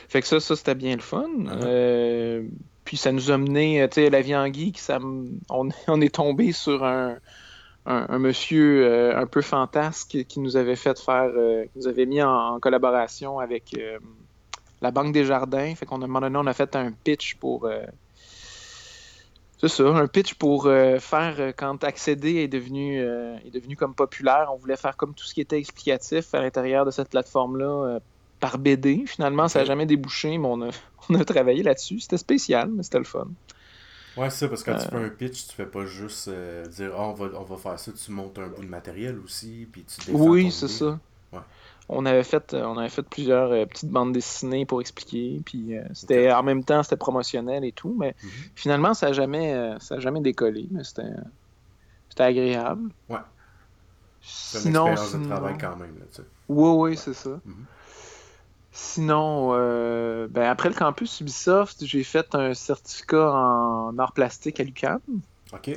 Fait 0.09 0.21
que 0.21 0.26
ça, 0.26 0.40
ça 0.40 0.57
c'était 0.57 0.75
bien 0.75 0.97
le 0.97 1.02
fun. 1.02 1.28
Uh-huh. 1.28 2.49
Puis 2.90 2.97
ça 2.97 3.12
nous 3.12 3.30
a 3.30 3.38
mené, 3.38 3.87
tu 3.88 3.95
sais, 3.95 4.11
la 4.11 4.21
vie 4.21 4.35
en 4.35 4.52
geek, 4.52 4.78
ça, 4.78 4.99
on, 5.00 5.69
on 5.87 6.00
est 6.00 6.14
tombé 6.14 6.50
sur 6.50 6.85
un, 6.85 7.19
un, 7.87 8.19
monsieur 8.19 8.85
euh, 8.85 9.19
un 9.19 9.27
peu 9.27 9.41
fantasque 9.41 10.25
qui 10.29 10.41
nous 10.41 10.57
avait 10.57 10.77
fait 10.77 10.99
faire, 10.99 11.31
euh, 11.35 11.65
qui 11.65 11.79
nous 11.79 11.89
avait 11.89 12.07
mis 12.07 12.23
en, 12.23 12.59
collaboration 12.61 13.39
avec 13.39 13.75
euh, 13.77 13.99
la 14.81 14.91
Banque 14.91 15.13
des 15.13 15.25
Jardins. 15.25 15.75
Fait 15.75 15.87
qu'on 15.87 16.01
a, 16.03 16.05
un 16.05 16.09
moment 16.09 16.21
donné, 16.21 16.39
on 16.39 16.47
a 16.47 16.53
fait 16.53 16.77
un 16.77 16.93
pitch 16.93 17.37
pour. 17.37 17.69
c'est 19.59 19.69
ça, 19.69 19.89
un 19.89 20.07
pitch 20.07 20.35
pour 20.35 20.65
faire 20.65 21.53
quand 21.57 21.83
accéder 21.85 22.37
est 22.37 22.49
devenu, 22.49 22.99
est 23.01 23.51
devenu 23.53 23.77
comme 23.77 23.95
populaire. 23.95 24.51
On 24.53 24.57
voulait 24.57 24.77
faire 24.77 24.97
comme 24.97 25.15
tout 25.15 25.25
ce 25.25 25.35
qui 25.35 25.41
était 25.41 25.59
explicatif 25.59 26.35
à 26.35 26.41
l'intérieur 26.41 26.85
de 26.85 26.91
cette 26.91 27.11
plateforme-là 27.11 27.99
par 28.41 28.59
BD. 28.59 29.05
Finalement, 29.07 29.49
ça 29.49 29.61
n'a 29.61 29.65
jamais 29.67 29.87
débouché, 29.87 30.39
mais 30.39 30.49
on 30.49 30.63
a, 30.63 30.71
on 31.11 31.15
a 31.15 31.25
travaillé 31.25 31.63
là-dessus. 31.63 32.01
C'était 32.01 32.19
spécial, 32.19 32.71
mais 32.71 32.83
c'était 32.83 32.99
le 32.99 33.05
fun. 33.05 33.29
Ouais, 34.17 34.29
c'est 34.31 34.38
ça, 34.40 34.49
parce 34.49 34.62
que 34.64 34.71
quand 34.71 34.76
tu 34.76 34.87
fais 34.88 34.97
un 34.97 35.09
pitch, 35.11 35.47
tu 35.49 35.55
fais 35.55 35.67
pas 35.67 35.85
juste 35.87 36.29
euh, 36.29 36.67
dire 36.67 36.93
oh, 36.97 37.00
on, 37.02 37.12
va, 37.14 37.26
on 37.40 37.45
va 37.45 37.57
faire 37.57 37.79
ça, 37.79 37.93
tu 37.93 38.11
montes 38.11 38.38
un 38.38 38.49
bout 38.49 38.62
de 38.62 38.69
matériel 38.69 39.19
aussi, 39.21 39.69
puis 39.73 39.85
tu 39.85 40.00
Oui, 40.11 40.50
c'est 40.52 40.69
ça. 40.69 41.00
Ouais. 41.33 41.40
on 41.88 42.07
avait 42.07 42.25
fait, 42.25 42.55
on 42.55 42.79
avait 42.79 42.88
fait 42.90 43.02
plusieurs 43.02 43.52
euh, 43.52 43.67
petites 43.67 43.90
bandes 43.90 44.12
dessinées 44.12 44.67
pour 44.67 44.81
expliquer. 44.81 45.43
Puis 45.47 45.76
euh, 45.79 45.85
c'était 45.95 46.33
en 46.33 46.43
même 46.43 46.64
temps, 46.64 46.83
c'était 46.83 46.97
promotionnel 46.97 47.64
et 47.64 47.73
tout. 47.73 47.95
Mais 47.99 48.17
Mhm. 48.23 48.50
finalement, 48.55 48.95
ça 48.95 49.09
n'a 49.09 49.12
jamais, 49.14 49.55
euh, 49.55 49.79
ça 49.81 49.97
a 49.97 50.00
jamais 50.00 50.21
décollé. 50.21 50.69
Mais 50.73 50.85
c'était, 50.85 51.05
c'était 52.09 52.23
agréable. 52.25 52.90
Ouais. 53.09 53.21
C'est 54.50 54.59
une 54.61 54.67
Sinon, 54.67 54.95
expérience 54.95 55.12
de 55.12 55.19
travail 55.19 55.57
quand 55.59 55.76
même, 55.76 55.99
là, 55.99 56.07
tu 56.07 56.23
sais. 56.23 56.29
Oui, 56.49 56.69
oui, 56.90 56.97
c'est 56.99 57.14
ça. 57.14 57.40
Mhm. 57.45 57.67
Sinon, 58.73 59.50
euh, 59.53 60.29
ben, 60.29 60.49
après 60.49 60.69
le 60.69 60.75
campus 60.75 61.21
Ubisoft, 61.21 61.85
j'ai 61.85 62.05
fait 62.05 62.35
un 62.35 62.55
certificat 62.55 63.33
en 63.33 63.99
art 63.99 64.12
plastique 64.12 64.61
à 64.61 64.65
l'UQAM. 64.65 65.00
Ok. 65.53 65.77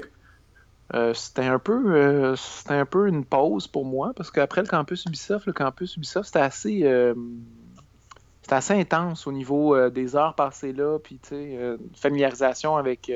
Euh, 0.94 1.14
c'était 1.14 1.46
un 1.46 1.60
peu 1.60 1.96
euh, 1.96 2.36
c'était 2.36 2.76
un 2.76 2.86
peu 2.86 3.08
une 3.08 3.26
pause 3.26 3.68
pour 3.68 3.86
moi 3.86 4.12
parce 4.16 4.30
qu'après 4.30 4.62
le 4.62 4.68
campus 4.68 5.06
Ubisoft, 5.06 5.48
le 5.48 5.54
campus 5.54 5.96
Ubisoft 5.96 6.28
c'était 6.28 6.40
assez 6.40 7.14
c'était 8.42 8.56
assez 8.56 8.74
intense 8.74 9.26
au 9.26 9.32
niveau 9.32 9.90
des 9.90 10.16
heures 10.16 10.36
passées 10.36 10.74
là, 10.74 11.00
puis 11.00 11.18
tu 11.18 11.30
sais 11.30 11.78
familiarisation 11.96 12.76
avec 12.76 13.10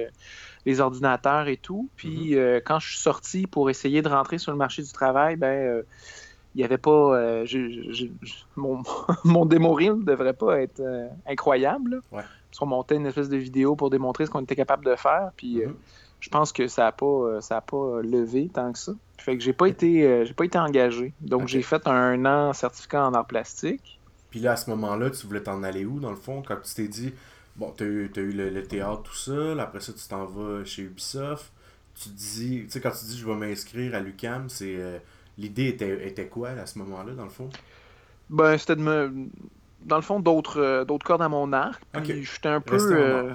les 0.68 0.82
ordinateurs 0.82 1.48
et 1.48 1.58
tout. 1.58 1.90
Puis 1.96 2.36
euh, 2.36 2.60
quand 2.64 2.80
je 2.80 2.90
suis 2.90 3.00
sorti 3.00 3.48
pour 3.48 3.70
essayer 3.70 4.02
de 4.02 4.10
rentrer 4.10 4.38
sur 4.38 4.52
le 4.52 4.58
marché 4.58 4.84
du 4.84 4.92
travail, 4.92 5.38
ben 5.38 5.84
il 6.58 6.62
y 6.62 6.64
avait 6.64 6.78
pas 6.78 6.92
euh, 7.16 7.46
je- 7.46 7.92
je- 7.94 8.06
je- 8.22 8.34
mon, 8.56 8.82
mon 9.24 9.46
démo 9.46 9.74
reel 9.74 9.94
ne 9.94 10.04
devrait 10.04 10.34
pas 10.34 10.60
être 10.62 10.80
euh, 10.80 11.08
incroyable. 11.28 12.02
Ouais. 12.12 12.24
Parce 12.50 12.60
qu'on 12.60 12.66
montait 12.66 12.96
une 12.96 13.06
espèce 13.06 13.30
de 13.30 13.38
vidéo 13.38 13.76
pour 13.76 13.90
démontrer 13.90 14.26
ce 14.26 14.32
qu'on 14.32 14.42
était 14.42 14.56
capable 14.56 14.84
de 14.86 14.96
faire, 14.96 15.32
puis 15.38 15.62
euh, 15.62 15.68
Mhm. 15.68 15.76
je 16.20 16.30
pense 16.30 16.52
que 16.52 16.68
ça 16.68 16.88
a 16.88 16.92
pas 16.92 17.40
ça 17.42 17.58
a 17.58 17.62
pas 17.62 18.02
levé 18.02 18.50
tant 18.54 18.72
que 18.74 18.80
ça. 18.80 18.94
Fait 19.20 19.38
que 19.38 19.44
j'ai 19.44 19.54
pas 19.54 19.68
été 19.68 20.26
j'ai 20.26 20.34
pas 20.34 20.46
été 20.46 20.58
engagé. 20.58 21.14
Donc 21.22 21.48
j'ai 21.48 21.62
fait 21.62 21.86
un 21.88 22.26
an 22.26 22.54
certificat 22.54 23.06
en 23.06 23.14
art 23.14 23.28
plastique. 23.28 24.00
Puis 24.32 24.40
là, 24.42 24.54
à 24.54 24.56
ce 24.58 24.70
moment-là, 24.72 25.10
tu 25.12 25.26
voulais 25.28 25.42
t'en 25.44 25.62
aller 25.64 25.86
où, 25.86 26.00
dans 26.00 26.10
le 26.10 26.16
fond, 26.18 26.44
quand 26.46 26.58
tu 26.64 26.74
t'es 26.74 26.88
dit, 26.88 27.14
bon, 27.56 27.72
t'as 27.76 27.86
eu, 27.86 28.12
t'as 28.14 28.22
eu 28.22 28.32
le, 28.32 28.50
le 28.50 28.64
théâtre 28.64 29.04
tout 29.04 29.16
seul, 29.16 29.60
après 29.60 29.80
ça, 29.80 29.94
tu 29.94 30.06
t'en 30.08 30.26
vas 30.26 30.66
chez 30.66 30.82
Ubisoft, 30.84 31.52
tu 31.96 32.10
dis, 32.10 32.64
tu 32.66 32.72
sais, 32.72 32.82
quand 32.82 32.92
tu 32.92 33.06
dis, 33.06 33.18
je 33.18 33.26
vais 33.26 33.36
m'inscrire 33.36 33.96
à 33.96 34.00
l'UCAM, 34.02 34.50
c'est, 34.50 35.02
l'idée 35.38 35.68
était, 35.68 36.08
était 36.08 36.28
quoi, 36.28 36.50
à 36.50 36.66
ce 36.66 36.80
moment-là, 36.80 37.14
dans 37.14 37.24
le 37.24 37.30
fond? 37.30 37.50
Ben 38.30 38.58
c'était 38.58 38.76
de 38.76 38.82
me 38.82 39.30
dans 39.86 39.96
le 39.96 40.02
fond 40.02 40.20
d'autres 40.20 40.60
euh, 40.60 40.86
d'autres 40.86 41.06
cordes 41.06 41.22
à 41.22 41.30
mon 41.30 41.54
arc. 41.54 41.82
Puis 41.94 42.24
j'étais 42.26 42.50
un 42.50 42.62
peu 42.62 42.76
euh, 42.76 43.34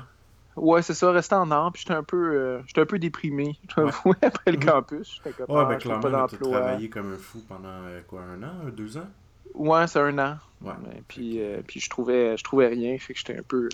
Ouais, 0.57 0.83
c'est 0.83 0.93
ça, 0.93 1.11
rester 1.11 1.35
en 1.35 1.51
art, 1.51 1.73
puis 1.73 1.81
j'étais 1.83 1.95
un 1.97 2.03
peu 2.05 2.35
euh, 2.37 2.63
j'étais 2.67 2.83
un 2.83 2.87
peu 2.87 2.99
déprimé, 2.99 3.57
je 3.77 3.83
Ouais. 3.83 3.91
après 4.23 4.53
le 4.53 4.59
Mhm. 4.59 4.65
campus. 4.67 5.15
J'étais 5.25 5.33
comme, 5.33 5.57
Ouais, 5.57 5.63
ah, 5.63 5.65
ben 5.65 5.79
clairement, 5.79 6.27
travaillé 6.27 6.91
comme 6.91 7.13
un 7.13 7.17
fou 7.17 7.39
pendant, 7.49 7.69
euh, 7.69 8.01
quoi, 8.07 8.21
un 8.23 8.43
an, 8.43 8.69
deux 8.71 8.99
ans? 8.99 9.09
Ouais, 9.55 9.87
c'est 9.87 10.01
un 10.01 10.19
an. 10.19 10.39
Ouais. 10.61 10.73
Puis, 11.09 11.41
puis 11.67 11.81
je 11.81 11.89
trouvais 11.91 12.37
je 12.37 12.45
trouvais 12.45 12.69
rien, 12.69 12.99
fait 12.99 13.15
que 13.15 13.19
j'étais 13.19 13.39
un 13.39 13.43
peu 13.43 13.69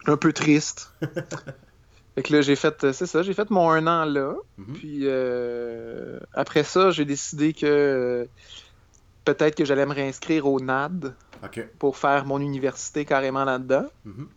j'étais 0.00 0.12
un 0.12 0.16
peu 0.16 0.32
triste. 0.32 0.92
fait 2.14 2.22
que 2.22 2.32
là 2.34 2.40
j'ai 2.42 2.56
fait 2.56 2.84
euh, 2.84 2.92
c'est 2.92 3.06
ça, 3.06 3.22
j'ai 3.22 3.34
fait 3.34 3.50
mon 3.50 3.70
un 3.70 3.86
an 3.86 4.04
là. 4.04 4.34
Mhm. 4.58 4.74
Puis 4.74 5.00
euh, 5.04 6.18
après 6.34 6.64
ça, 6.64 6.90
j'ai 6.90 7.04
décidé 7.04 7.52
que 7.52 7.66
euh, 7.66 8.24
peut-être 9.24 9.54
que 9.54 9.64
j'allais 9.64 9.86
me 9.86 9.94
réinscrire 9.94 10.46
au 10.46 10.60
NAD 10.60 11.14
pour 11.78 11.96
faire 11.96 12.26
mon 12.26 12.40
université 12.40 13.04
carrément 13.04 13.44
là-dedans. 13.44 13.86
Mhm. 14.04 14.28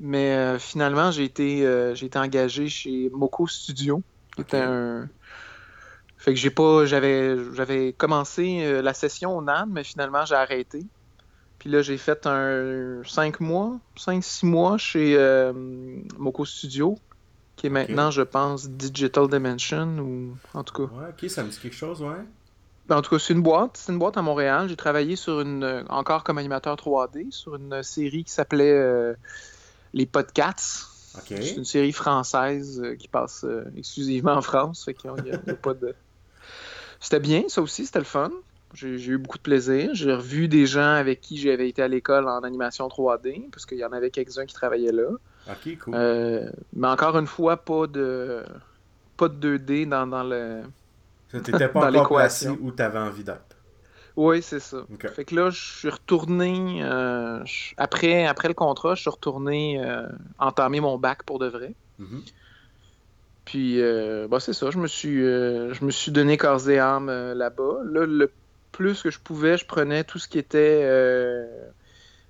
Mais 0.00 0.34
euh, 0.34 0.58
finalement, 0.58 1.10
j'ai 1.10 1.24
été, 1.24 1.64
euh, 1.64 1.94
été 1.94 2.18
engagé 2.18 2.68
chez 2.68 3.10
Moko 3.12 3.46
Studio. 3.46 4.02
qui 4.34 4.40
Ok. 4.42 4.48
était 4.48 4.58
un... 4.58 5.08
Fait 6.16 6.32
que 6.32 6.40
j'ai 6.40 6.50
pas. 6.50 6.86
J'avais, 6.86 7.36
j'avais 7.52 7.92
commencé 7.92 8.80
la 8.82 8.94
session 8.94 9.36
au 9.36 9.42
NAD, 9.42 9.68
mais 9.70 9.84
finalement 9.84 10.24
j'ai 10.24 10.34
arrêté. 10.34 10.84
Puis 11.58 11.70
là, 11.70 11.80
j'ai 11.82 11.96
fait 11.96 12.26
un 12.26 13.02
5 13.04 13.40
mois, 13.40 13.78
5-6 13.96 14.44
mois 14.46 14.76
chez 14.78 15.16
euh, 15.16 15.52
Moko 16.18 16.44
Studio, 16.44 16.98
qui 17.56 17.66
est 17.66 17.70
maintenant, 17.70 18.10
je 18.10 18.22
pense, 18.22 18.68
Digital 18.68 19.28
Dimension, 19.28 19.98
ou 19.98 20.36
en 20.54 20.64
tout 20.64 20.74
cas. 20.86 20.92
Ouais, 20.94 21.08
ok, 21.10 21.30
ça 21.30 21.42
me 21.44 21.50
dit 21.50 21.58
quelque 21.58 21.76
chose, 21.76 22.02
ouais. 22.02 22.16
Ben, 22.86 22.96
En 22.98 23.02
tout 23.02 23.10
cas, 23.10 23.18
c'est 23.18 23.32
une 23.32 23.42
boîte. 23.42 23.76
C'est 23.76 23.92
une 23.92 23.98
boîte 23.98 24.16
à 24.16 24.22
Montréal. 24.22 24.68
J'ai 24.68 24.76
travaillé 24.76 25.16
sur 25.16 25.40
une, 25.40 25.62
euh, 25.64 25.82
encore 25.88 26.24
comme 26.24 26.38
animateur 26.38 26.76
3D, 26.76 27.30
sur 27.30 27.54
une 27.56 27.82
série 27.82 28.24
qui 28.24 28.32
s'appelait 28.32 28.72
euh, 28.72 29.14
Les 29.94 30.06
Podcasts. 30.06 30.88
Ok. 31.16 31.26
C'est 31.28 31.56
une 31.56 31.64
série 31.64 31.92
française 31.92 32.80
euh, 32.84 32.96
qui 32.96 33.06
passe 33.08 33.44
euh, 33.44 33.64
exclusivement 33.76 34.32
en 34.34 34.42
France. 34.42 34.84
Fait 34.84 34.94
qu'il 34.94 35.10
y 35.24 35.30
a- 35.30 35.34
y 35.52 35.54
pas 35.54 35.74
de... 35.74 35.94
C'était 37.00 37.20
bien, 37.20 37.44
ça 37.48 37.62
aussi, 37.62 37.86
c'était 37.86 37.98
le 38.00 38.04
fun. 38.04 38.30
J'ai 38.72 38.98
j'ai 38.98 39.12
eu 39.12 39.18
beaucoup 39.18 39.38
de 39.38 39.42
plaisir. 39.42 39.90
J'ai 39.94 40.12
revu 40.12 40.48
des 40.48 40.66
gens 40.66 40.94
avec 40.94 41.20
qui 41.20 41.36
j'avais 41.36 41.68
été 41.68 41.82
à 41.82 41.88
l'école 41.88 42.26
en 42.28 42.42
animation 42.42 42.88
3D, 42.88 43.48
parce 43.50 43.66
qu'il 43.66 43.78
y 43.78 43.84
en 43.84 43.92
avait 43.92 44.10
quelques-uns 44.10 44.46
qui 44.46 44.54
travaillaient 44.54 44.90
là. 44.92 45.10
Ok, 45.48 45.78
cool. 45.84 45.94
Euh, 45.94 46.48
mais 46.74 46.88
encore 46.88 47.18
une 47.18 47.26
fois, 47.26 47.56
pas 47.56 47.86
de 47.86 48.44
pas 49.16 49.28
de 49.28 49.58
2D 49.58 49.86
dans, 49.88 50.06
dans 50.06 50.24
le. 50.24 50.62
T'étais 51.30 51.68
pas 51.68 51.80
dans 51.90 52.00
encore 52.00 52.16
placé 52.18 52.46
l'équation. 52.46 52.66
où 52.66 52.70
t'avais 52.70 52.98
envie 52.98 53.24
d'être. 53.24 53.56
Oui, 54.16 54.42
c'est 54.42 54.60
ça. 54.60 54.78
Fait 55.14 55.24
que 55.24 55.34
là, 55.34 55.50
je 55.50 55.60
suis 55.60 55.88
retourné. 55.90 56.82
euh, 56.84 57.42
après, 57.76 58.26
après 58.26 58.48
le 58.48 58.54
contrat, 58.54 58.94
je 58.94 59.00
suis 59.00 59.10
retourné 59.10 59.82
euh, 59.84 60.06
entamer 60.38 60.80
mon 60.80 60.98
bac 60.98 61.24
pour 61.24 61.40
de 61.40 61.48
vrai. 61.48 61.74
Mhm. 61.98 62.22
Puis, 63.44 63.82
euh, 63.82 64.28
bah, 64.28 64.38
c'est 64.40 64.52
ça. 64.52 64.70
Je 64.70 64.78
me 64.78 64.86
suis, 64.86 65.18
je 65.18 65.84
me 65.84 65.90
suis 65.90 66.12
donné 66.12 66.36
corps 66.36 66.70
et 66.70 66.78
âme 66.78 67.10
là-bas. 67.10 67.78
Là, 67.84 68.06
le 68.06 68.30
plus 68.72 69.02
que 69.02 69.10
je 69.10 69.18
pouvais, 69.18 69.58
je 69.58 69.66
prenais 69.66 70.04
tout 70.04 70.18
ce 70.18 70.28
qui 70.28 70.38
était 70.38 70.88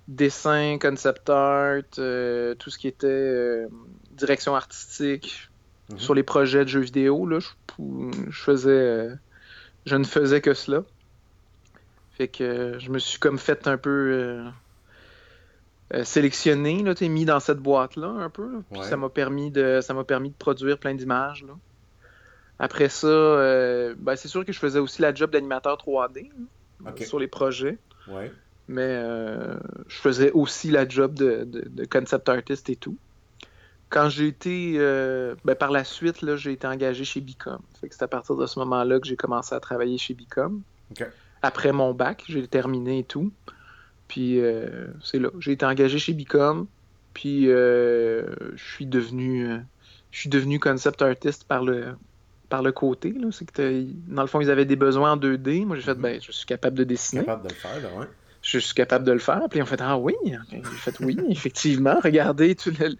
dessin, 0.07 0.77
concept 0.79 1.29
art, 1.29 1.81
euh, 1.99 2.53
tout 2.55 2.69
ce 2.69 2.77
qui 2.77 2.87
était 2.87 3.07
euh, 3.07 3.67
direction 4.11 4.55
artistique 4.55 5.49
Mhm. 5.89 5.99
sur 5.99 6.13
les 6.15 6.23
projets 6.23 6.63
de 6.63 6.69
jeux 6.69 6.79
vidéo. 6.81 7.25
Là, 7.27 7.39
je, 7.39 8.41
faisais, 8.43 8.69
euh, 8.71 9.15
je 9.85 9.95
ne 9.95 10.03
faisais 10.03 10.41
que 10.41 10.53
cela. 10.55 10.83
Fait 12.17 12.27
que 12.27 12.77
je 12.79 12.89
me 12.89 12.97
suis 12.99 13.19
comme 13.19 13.37
fait 13.37 13.67
un 13.67 13.77
peu 13.77 14.41
sélectionné, 16.03 16.81
là, 16.81 16.95
t'es 16.95 17.07
mis 17.09 17.25
dans 17.25 17.39
cette 17.39 17.59
boîte-là 17.59 18.07
un 18.07 18.29
peu. 18.29 18.51
là. 18.51 18.59
Puis 18.71 18.79
Ouais. 18.81 18.87
ça 18.87 18.97
m'a 18.97 19.09
permis 19.09 19.51
de 19.51 19.79
ça 19.81 19.93
m'a 19.93 20.03
permis 20.03 20.29
de 20.29 20.35
produire 20.35 20.77
plein 20.79 20.95
d'images. 20.95 21.45
Après 22.57 22.89
ça, 22.89 23.07
ben, 23.97 24.15
c'est 24.15 24.27
sûr 24.27 24.43
que 24.45 24.51
je 24.53 24.59
faisais 24.59 24.79
aussi 24.79 25.01
la 25.01 25.13
job 25.13 25.29
d'animateur 25.31 25.77
3D 25.77 26.29
là, 26.83 26.91
Ok. 26.91 27.03
sur 27.03 27.19
les 27.19 27.27
projets. 27.27 27.77
Ouais. 28.07 28.31
Mais 28.67 28.81
euh, 29.03 29.57
je 29.87 29.95
faisais 29.97 30.31
aussi 30.31 30.71
la 30.71 30.87
job 30.87 31.13
de, 31.15 31.43
de- 31.43 31.67
de 31.69 31.85
concept 31.85 32.27
artist 32.29 32.69
et 32.69 32.75
tout. 32.75 32.97
Quand 33.89 34.09
j'ai 34.09 34.27
été, 34.27 34.73
euh, 34.77 35.35
ben, 35.45 35.55
par 35.55 35.71
la 35.71 35.83
suite, 35.83 36.21
là, 36.23 36.35
j'ai 36.35 36.51
été 36.53 36.65
engagé 36.65 37.05
chez 37.05 37.21
Bicom. 37.21 37.59
C'est 37.79 38.01
à 38.01 38.07
partir 38.07 38.35
de 38.35 38.45
ce 38.47 38.57
moment-là 38.59 38.99
que 38.99 39.07
j'ai 39.07 39.15
commencé 39.15 39.53
à 39.53 39.59
travailler 39.59 39.97
chez 39.99 40.15
Bicom. 40.15 40.63
Après 41.43 41.71
mon 41.71 41.93
bac, 41.93 42.23
j'ai 42.27 42.47
terminé 42.47 42.99
et 42.99 43.03
tout. 43.03 43.31
Puis 44.07 44.39
euh, 44.39 44.87
c'est 45.03 45.19
là, 45.19 45.29
j'ai 45.39 45.51
été 45.51 45.65
engagé 45.65 45.99
chez 45.99 46.13
Bicom. 46.13 46.67
Puis 47.13 47.45
je 47.45 48.25
suis 48.55 48.87
devenu, 48.87 49.47
je 50.11 50.19
suis 50.19 50.29
devenu 50.29 50.59
concept 50.59 51.01
artist 51.03 51.43
par 51.45 51.63
le, 51.63 51.95
par 52.49 52.63
le 52.63 52.71
côté. 52.71 53.11
là. 53.13 53.27
C'est 53.31 53.49
que 53.49 53.83
dans 54.07 54.21
le 54.23 54.27
fond, 54.27 54.41
ils 54.41 54.49
avaient 54.49 54.65
des 54.65 54.75
besoins 54.75 55.13
en 55.13 55.17
2D. 55.17 55.65
Moi, 55.65 55.75
j'ai 55.77 55.83
fait, 55.83 55.93
Mhm. 55.95 56.01
ben, 56.01 56.21
je 56.21 56.31
suis 56.31 56.45
capable 56.45 56.77
de 56.77 56.83
dessiner 56.83 57.21
Capable 57.23 57.43
de 57.43 57.49
le 57.49 57.55
faire, 57.55 57.79
là, 57.79 57.93
ouais. 57.93 58.07
Je 58.45 58.59
suis 58.59 58.73
capable 58.73 59.05
de 59.05 59.11
le 59.11 59.19
faire. 59.19 59.41
Puis 59.49 59.61
ont 59.61 59.65
fait 59.65 59.81
Ah 59.81 59.97
oui, 59.97 60.15
j'ai 60.51 60.61
fait 60.61 60.99
oui, 61.01 61.17
effectivement. 61.29 61.99
Regardez 62.03 62.55
tout 62.55 62.71
le- 62.79 62.95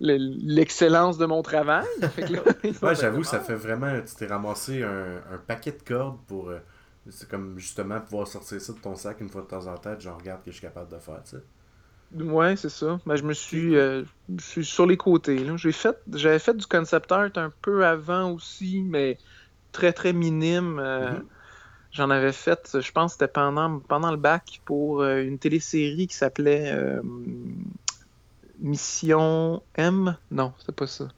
le- 0.00 0.36
l'excellence 0.44 1.18
de 1.18 1.26
mon 1.26 1.42
travail. 1.42 1.86
Ouais, 2.82 2.94
j'avoue, 2.94 3.24
ça 3.24 3.38
Ah. 3.40 3.44
fait 3.44 3.54
vraiment. 3.54 4.00
Tu 4.00 4.14
t'es 4.16 4.26
ramassé 4.26 4.82
un, 4.82 5.16
un 5.32 5.38
paquet 5.46 5.72
de 5.72 5.82
cordes 5.82 6.18
pour. 6.26 6.50
euh, 6.50 6.58
c'est 7.10 7.28
comme 7.28 7.58
justement 7.58 8.00
pouvoir 8.00 8.28
sortir 8.28 8.60
ça 8.60 8.72
de 8.72 8.78
ton 8.78 8.94
sac 8.94 9.20
une 9.20 9.28
fois 9.28 9.42
de 9.42 9.46
temps 9.48 9.66
en 9.66 9.76
temps. 9.76 9.98
Genre, 9.98 10.16
regarde 10.18 10.40
ce 10.40 10.44
que 10.46 10.50
je 10.52 10.56
suis 10.58 10.66
capable 10.66 10.90
de 10.90 10.98
faire, 10.98 11.20
tu 11.24 11.36
sais. 11.36 11.42
Ouais, 12.22 12.56
c'est 12.56 12.68
ça. 12.68 13.00
Ben, 13.06 13.16
je 13.16 13.22
me 13.22 13.32
suis, 13.32 13.74
euh, 13.76 14.04
je 14.36 14.42
suis 14.44 14.64
sur 14.64 14.86
les 14.86 14.96
côtés. 14.98 15.44
J'ai 15.56 15.72
fait, 15.72 15.96
j'avais 16.12 16.38
fait 16.38 16.54
du 16.54 16.66
concept 16.66 17.10
art 17.10 17.30
un 17.36 17.50
peu 17.62 17.86
avant 17.86 18.30
aussi, 18.32 18.82
mais 18.82 19.16
très 19.72 19.92
très 19.94 20.12
minime. 20.12 20.78
euh, 20.78 21.12
Mhm. 21.12 21.24
J'en 21.92 22.08
avais 22.10 22.32
fait, 22.32 22.78
je 22.80 22.90
pense, 22.92 23.12
que 23.12 23.18
c'était 23.20 23.32
pendant, 23.32 23.78
pendant 23.80 24.10
le 24.10 24.16
bac 24.16 24.60
pour 24.64 25.02
euh, 25.02 25.22
une 25.22 25.38
télésérie 25.38 26.06
qui 26.06 26.14
s'appelait 26.16 26.72
euh, 26.72 27.02
Mission 28.60 29.62
M. 29.74 30.16
Non, 30.30 30.52
c'était 30.58 30.72
pas 30.72 30.86
ça. 30.86 31.08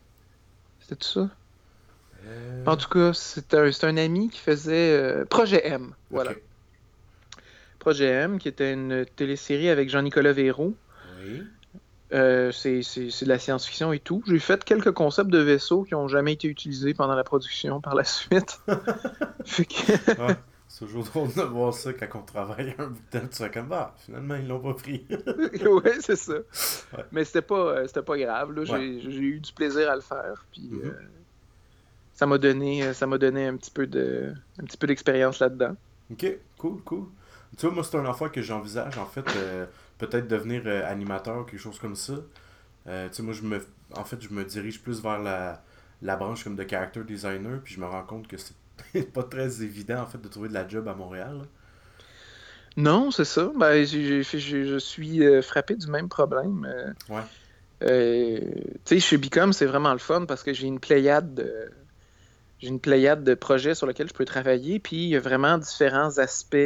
C'était 0.81 0.97
tout 0.97 1.09
ça? 1.09 1.31
Euh, 2.27 2.65
En 2.67 2.77
tout 2.77 2.89
cas, 2.89 3.13
c'était 3.13 3.59
un, 3.87 3.97
ami 3.97 4.31
qui 4.31 4.39
faisait 4.41 4.97
euh, 4.99 5.25
Projet 5.25 5.67
M. 5.67 5.93
Voilà. 6.11 6.33
Projet 7.79 8.07
M, 8.07 8.39
qui 8.39 8.49
était 8.49 8.73
une 8.73 9.05
télésérie 9.17 9.69
avec 9.69 9.91
Jean-Nicolas 9.91 10.33
Véraud. 10.33 10.75
Oui. 11.23 11.43
Euh, 12.13 12.53
c'est 12.53 12.83
c'est- 12.83 13.11
c'est 13.11 13.25
de 13.25 13.31
la 13.31 13.39
science-fiction 13.39 13.93
et 13.93 13.99
tout. 13.99 14.23
J'ai 14.27 14.39
fait 14.39 14.63
quelques 14.65 14.93
concepts 14.93 15.31
de 15.31 15.39
vaisseaux 15.39 15.83
qui 15.85 15.95
n'ont 15.95 16.07
jamais 16.09 16.33
été 16.35 16.49
utilisés 16.49 16.95
pendant 16.95 17.15
la 17.15 17.25
production 17.25 17.81
par 17.81 17.95
la 17.95 18.05
suite. 18.05 18.61
Fait 19.45 19.65
que- 19.65 20.23
Ouais. 20.27 20.37
C'est 20.75 20.87
toujours 20.87 21.05
drôle 21.05 21.33
de 21.33 21.43
voir 21.43 21.73
ça 21.73 21.93
quand 21.93 22.19
on 22.19 22.23
travaille 22.23 22.75
un 22.79 22.89
bout 22.89 22.99
de 23.13 23.19
temps. 23.21 23.29
Tu 23.29 23.37
fais 23.37 23.49
comme, 23.49 23.69
bah, 23.69 23.95
finalement, 23.97 24.35
ils 24.35 24.49
l'ont 24.49 24.59
pas 24.59 24.75
pris. 24.75 25.07
oui, 25.09 25.91
c'est 26.01 26.17
ça. 26.17 26.35
Mais 27.13 27.25
c'était 27.25 27.43
pas, 27.43 27.77
euh, 27.77 27.87
c'était 27.87 28.03
pas 28.03 28.19
grave. 28.19 28.65
J'ai, 28.65 28.99
eu 28.99 29.39
du 29.39 29.53
plaisir 29.53 29.89
à 29.89 29.95
le 29.95 30.01
faire. 30.01 30.45
Puis 30.51 30.63
mm-hmm. 30.63 30.87
euh, 30.87 31.09
ça 32.13 32.27
m'a 32.27 32.39
donné, 32.39 32.93
ça 32.93 33.07
m'a 33.07 33.19
donné 33.19 33.47
un 33.47 33.57
petit 33.57 33.71
peu 33.71 33.87
de, 33.87 34.35
un 34.61 34.65
petit 34.65 34.77
peu 34.77 34.89
d'expérience 34.89 35.39
là-dedans. 35.39 35.77
Ok, 36.11 36.27
cool, 36.59 36.83
cool. 36.83 37.05
Tu 37.57 37.67
vois, 37.67 37.75
moi, 37.77 37.85
c'est 37.85 37.97
un 37.97 38.07
affaire 38.07 38.33
que 38.33 38.43
j'envisage, 38.43 38.99
en 38.99 39.07
fait, 39.07 39.25
peut-être 39.99 40.27
devenir 40.27 40.67
animateur 40.87 41.43
ou 41.43 41.45
quelque 41.45 41.61
chose 41.61 41.79
comme 41.79 41.95
ça. 41.95 42.15
tu 42.85 42.91
sais, 43.13 43.23
moi, 43.23 43.33
je 43.33 43.43
me, 43.43 43.65
en 43.95 44.03
fait, 44.03 44.21
je 44.21 44.31
me 44.31 44.45
dirige 44.45 44.83
plus 44.83 45.01
vers 45.01 45.21
la, 45.21 45.63
la 46.03 46.17
branche 46.17 46.43
comme 46.43 46.57
de 46.57 46.69
character 46.69 47.05
designer, 47.05 47.61
puis 47.63 47.75
je 47.75 47.81
me 47.81 47.87
rends 47.87 48.03
compte 48.03 48.27
que 48.27 48.37
c'est 48.37 48.55
pas 49.13 49.23
très 49.23 49.63
évident 49.63 50.03
en 50.03 50.07
fait 50.07 50.21
de 50.21 50.29
trouver 50.29 50.49
de 50.49 50.55
la 50.55 50.67
job 50.67 50.89
à 50.89 50.95
Montréal. 50.95 51.43
Non, 52.77 53.11
c'est 53.11 53.25
ça. 53.25 53.53
Ben, 53.57 53.85
je 53.85 54.79
suis 54.79 55.25
euh, 55.25 55.43
frappé 55.43 55.77
du 55.77 55.87
même 55.87 56.09
problème. 56.09 56.67
Euh. 56.69 57.15
ouais. 57.15 57.23
Euh, 57.83 58.41
tu 58.85 58.95
sais, 58.97 59.01
chez 59.01 59.19
Bicom, 59.19 59.53
c'est 59.53 59.67
vraiment 59.67 59.93
le 59.93 59.99
fun 59.99 60.25
parce 60.27 60.43
que 60.43 60.53
j'ai 60.53 60.67
une 60.67 60.81
pléiade 60.81 61.35
de 61.35 61.71
j'ai 62.61 62.69
une 62.69 62.81
pléiade 62.81 63.25
de 63.25 63.35
projets 63.35 63.75
sur 63.75 63.87
lesquels 63.87 64.09
je 64.09 64.15
peux 64.15 64.25
travailler, 64.25 64.79
puis 64.79 64.97
il 64.97 65.09
y 65.09 65.17
a 65.17 65.21
vraiment 65.21 65.59
différents 65.59 66.19
aspects 66.19 66.57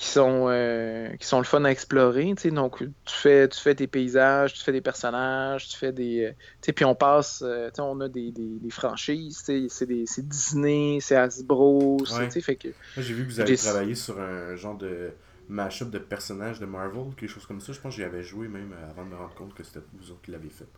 qui 0.00 0.06
sont 0.06 0.46
euh, 0.48 1.14
qui 1.16 1.26
sont 1.26 1.36
le 1.36 1.44
fun 1.44 1.62
à 1.66 1.68
explorer. 1.68 2.32
Donc, 2.52 2.78
tu 2.78 3.14
fais, 3.14 3.46
tu 3.48 3.60
fais 3.60 3.74
tes 3.74 3.86
paysages, 3.86 4.54
tu 4.54 4.64
fais 4.64 4.72
des 4.72 4.80
personnages, 4.80 5.68
tu 5.68 5.76
fais 5.76 5.92
des. 5.92 6.34
Euh, 6.68 6.72
puis 6.72 6.86
on 6.86 6.94
passe, 6.94 7.42
euh, 7.44 7.68
on 7.78 8.00
a 8.00 8.08
des, 8.08 8.32
des, 8.32 8.58
des 8.60 8.70
franchises, 8.70 9.42
c'est 9.44 10.22
Disney, 10.26 11.00
c'est 11.02 11.16
Hasbro. 11.16 11.98
Fait 12.06 12.56
que, 12.56 12.68
j'ai 12.96 13.12
vu 13.12 13.26
que 13.26 13.30
vous 13.30 13.40
avez 13.40 13.54
travaillé 13.58 13.94
sur 13.94 14.18
un 14.18 14.56
genre 14.56 14.78
de 14.78 15.10
mashup 15.50 15.90
de 15.90 15.98
personnages 15.98 16.60
de 16.60 16.66
Marvel, 16.66 17.12
quelque 17.18 17.28
chose 17.28 17.44
comme 17.44 17.60
ça. 17.60 17.74
Je 17.74 17.80
pense 17.80 17.94
que 17.94 18.00
j'y 18.00 18.04
avais 18.04 18.22
joué 18.22 18.48
même 18.48 18.74
avant 18.90 19.04
de 19.04 19.10
me 19.10 19.16
rendre 19.16 19.34
compte 19.34 19.52
que 19.52 19.62
c'était 19.62 19.80
vous 20.00 20.12
autres 20.12 20.22
qui 20.22 20.30
l'aviez 20.30 20.48
fait. 20.48 20.68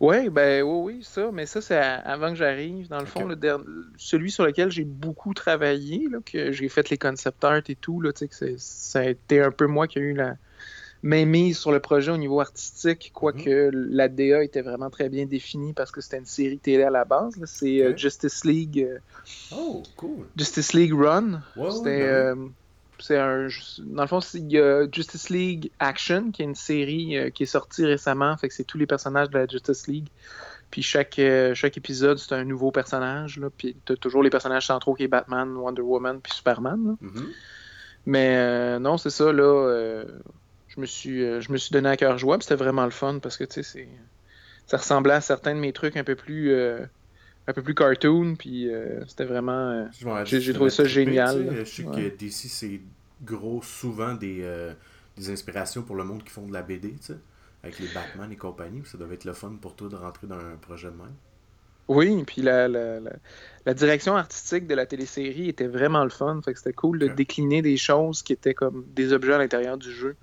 Ouais, 0.00 0.30
ben 0.30 0.62
oui, 0.62 0.94
oui, 0.94 1.04
ça, 1.04 1.30
mais 1.32 1.46
ça, 1.46 1.60
c'est 1.60 1.76
avant 1.76 2.30
que 2.30 2.36
j'arrive. 2.36 2.88
Dans 2.88 3.00
le 3.00 3.06
fond, 3.06 3.24
le 3.26 3.36
celui 3.96 4.30
sur 4.30 4.44
lequel 4.44 4.70
j'ai 4.70 4.84
beaucoup 4.84 5.34
travaillé, 5.34 6.08
là, 6.10 6.18
que 6.24 6.52
j'ai 6.52 6.68
fait 6.68 6.90
les 6.90 6.98
concept 6.98 7.42
art 7.44 7.62
et 7.68 7.76
tout, 7.76 8.00
là, 8.00 8.12
que 8.12 8.56
ça 8.56 9.00
a 9.00 9.04
été 9.04 9.40
un 9.40 9.50
peu 9.50 9.66
moi 9.66 9.86
qui 9.86 9.98
ai 9.98 10.02
eu 10.02 10.14
la 10.14 10.36
main 11.02 11.24
mise 11.24 11.58
sur 11.58 11.72
le 11.72 11.80
projet 11.80 12.12
au 12.12 12.16
niveau 12.16 12.40
artistique, 12.40 13.10
quoique 13.12 13.70
mhm. 13.70 13.88
la 13.90 14.08
DA 14.08 14.44
était 14.44 14.62
vraiment 14.62 14.90
très 14.90 15.08
bien 15.08 15.26
définie 15.26 15.72
parce 15.72 15.90
que 15.90 16.00
c'était 16.00 16.18
une 16.18 16.26
série 16.26 16.58
télé 16.58 16.84
à 16.84 16.90
la 16.90 17.04
base. 17.04 17.34
C'est 17.44 17.82
euh, 17.82 17.96
Justice 17.96 18.44
League. 18.44 18.80
Euh, 18.88 18.98
oh, 19.52 19.82
cool. 19.96 20.26
Justice 20.36 20.72
League 20.72 20.94
Run. 20.94 21.42
c'était. 21.56 22.02
Euh, 22.02 22.34
c'est 23.02 23.18
un, 23.18 23.48
dans 23.80 24.02
le 24.02 24.08
fond, 24.08 24.20
il 24.34 24.50
y 24.50 24.58
a 24.58 24.86
Justice 24.90 25.28
League 25.28 25.70
Action, 25.80 26.30
qui 26.30 26.42
est 26.42 26.44
une 26.44 26.54
série 26.54 27.18
euh, 27.18 27.30
qui 27.30 27.42
est 27.42 27.46
sortie 27.46 27.84
récemment. 27.84 28.36
Fait 28.36 28.48
que 28.48 28.54
c'est 28.54 28.64
tous 28.64 28.78
les 28.78 28.86
personnages 28.86 29.28
de 29.30 29.38
la 29.38 29.46
Justice 29.46 29.88
League. 29.88 30.08
Puis 30.70 30.82
chaque, 30.82 31.18
euh, 31.18 31.54
chaque 31.54 31.76
épisode, 31.76 32.18
c'est 32.18 32.34
un 32.34 32.44
nouveau 32.44 32.70
personnage. 32.70 33.38
Là. 33.38 33.48
Puis 33.56 33.76
t'as 33.84 33.96
toujours 33.96 34.22
les 34.22 34.30
personnages 34.30 34.66
centraux 34.66 34.94
qui 34.94 35.02
est 35.02 35.08
Batman, 35.08 35.54
Wonder 35.56 35.82
Woman, 35.82 36.20
puis 36.22 36.32
Superman. 36.32 36.96
Mm-hmm. 37.02 37.26
Mais 38.06 38.36
euh, 38.36 38.78
non, 38.78 38.96
c'est 38.96 39.10
ça, 39.10 39.32
là. 39.32 40.04
je, 40.68 40.80
me 40.80 40.86
suis, 40.86 41.18
je 41.40 41.52
me 41.52 41.56
suis 41.56 41.72
donné 41.72 41.88
à 41.88 41.96
cœur 41.96 42.18
joie. 42.18 42.38
C'était 42.40 42.56
vraiment 42.56 42.84
le 42.84 42.90
fun 42.90 43.18
parce 43.18 43.36
que, 43.36 43.44
tu 43.44 43.62
sais, 43.62 43.88
ça 44.66 44.76
ressemblait 44.76 45.14
à 45.14 45.20
certains 45.20 45.54
de 45.54 45.60
mes 45.60 45.72
trucs 45.72 45.96
un 45.96 46.04
peu 46.04 46.14
plus 46.14 46.54
un 47.46 47.52
peu 47.52 47.62
plus 47.62 47.74
cartoon, 47.74 48.36
puis 48.36 48.68
euh, 48.68 49.04
c'était 49.06 49.24
vraiment. 49.24 49.88
Euh, 50.02 50.24
j'ai 50.24 50.52
trouvé 50.52 50.70
ça 50.70 50.84
génial. 50.84 51.54
Je 51.58 51.64
sais 51.64 51.84
que 51.84 52.16
DC, 52.16 52.32
c'est 52.32 52.80
gros, 53.24 53.62
souvent 53.62 54.14
des, 54.14 54.40
euh, 54.42 54.72
des 55.16 55.30
inspirations 55.30 55.82
pour 55.82 55.96
le 55.96 56.04
monde 56.04 56.22
qui 56.22 56.30
font 56.30 56.46
de 56.46 56.52
la 56.52 56.62
BD, 56.62 56.92
tu 56.92 56.98
sais, 57.00 57.16
avec 57.62 57.78
les 57.78 57.88
Batman 57.88 58.30
et 58.30 58.36
compagnie. 58.36 58.82
Ça 58.84 58.98
devait 58.98 59.14
être 59.14 59.24
le 59.24 59.32
fun 59.32 59.56
pour 59.60 59.74
toi 59.74 59.88
de 59.88 59.96
rentrer 59.96 60.26
dans 60.26 60.38
un 60.38 60.56
projet 60.60 60.88
de 60.88 60.96
même. 60.96 61.14
Oui, 61.88 62.22
puis 62.24 62.42
la, 62.42 62.68
la, 62.68 63.00
la, 63.66 63.74
direction 63.74 64.16
artistique 64.16 64.68
de 64.68 64.74
la 64.74 64.86
télésérie 64.86 65.48
était 65.48 65.66
vraiment 65.66 66.04
le 66.04 66.10
fun. 66.10 66.40
Fait 66.44 66.52
que 66.52 66.58
c'était 66.58 66.72
cool 66.72 67.00
de 67.00 67.08
décliner 67.08 67.60
des 67.60 67.76
choses 67.76 68.22
qui 68.22 68.32
étaient 68.32 68.54
comme 68.54 68.84
des 68.94 69.12
objets 69.12 69.34
à 69.34 69.38
l'intérieur 69.38 69.76
du 69.76 69.90
jeu. 69.90 70.14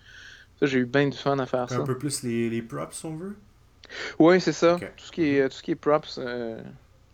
Ça, 0.60 0.66
j'ai 0.66 0.80
eu 0.80 0.86
bien 0.86 1.10
du 1.10 1.18
fun 1.18 1.38
à 1.38 1.46
faire 1.46 1.70
ça. 1.70 1.76
Un 1.76 1.84
peu 1.84 1.98
plus 1.98 2.24
les, 2.24 2.50
les 2.50 2.62
props, 2.62 2.96
si 2.96 3.06
on 3.06 3.16
veut? 3.16 3.36
Oui, 4.20 4.40
c'est 4.40 4.54
ça. 4.54 4.78
Tout, 4.80 5.06
ce 5.06 5.12
qui 5.12 5.24
est, 5.24 5.50
tout 5.50 5.56
ce 5.58 5.64
qui 5.64 5.72
est 5.72 5.76
props. 5.76 6.18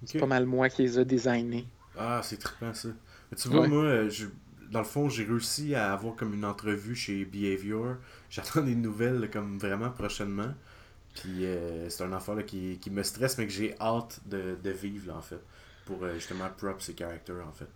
C'est 0.05 0.19
pas 0.19 0.25
mal 0.25 0.45
moi 0.45 0.69
qui 0.69 0.83
les 0.83 0.99
ai 0.99 1.05
designés. 1.05 1.67
Ah, 1.97 2.21
c'est 2.23 2.37
trippant 2.37 2.73
ça. 2.73 2.89
tu 3.35 3.47
vois, 3.49 3.67
moi, 3.67 3.83
euh, 3.83 4.09
dans 4.71 4.79
le 4.79 4.85
fond, 4.85 5.09
j'ai 5.09 5.23
réussi 5.23 5.75
à 5.75 5.93
avoir 5.93 6.15
comme 6.15 6.33
une 6.33 6.45
entrevue 6.45 6.95
chez 6.95 7.25
Behavior. 7.25 7.95
J'attends 8.29 8.61
des 8.61 8.75
nouvelles 8.75 9.29
comme 9.31 9.57
vraiment 9.57 9.89
prochainement. 9.89 10.53
Puis 11.15 11.45
euh, 11.45 11.89
c'est 11.89 12.03
un 12.03 12.11
enfant 12.11 12.35
qui, 12.45 12.77
qui, 12.79 12.89
me 12.89 13.01
stresse, 13.03 13.37
mais 13.37 13.47
que 13.47 13.53
j'ai 13.53 13.75
hâte 13.79 14.19
de, 14.25 14.57
de 14.61 14.69
vivre, 14.71 15.07
là, 15.07 15.17
en 15.17 15.21
fait. 15.21 15.39
Pour 15.85 16.03
euh, 16.03 16.15
justement 16.15 16.49
props 16.57 16.89
et 16.89 16.95
characters, 16.97 17.47
en 17.47 17.53
fait. 17.53 17.69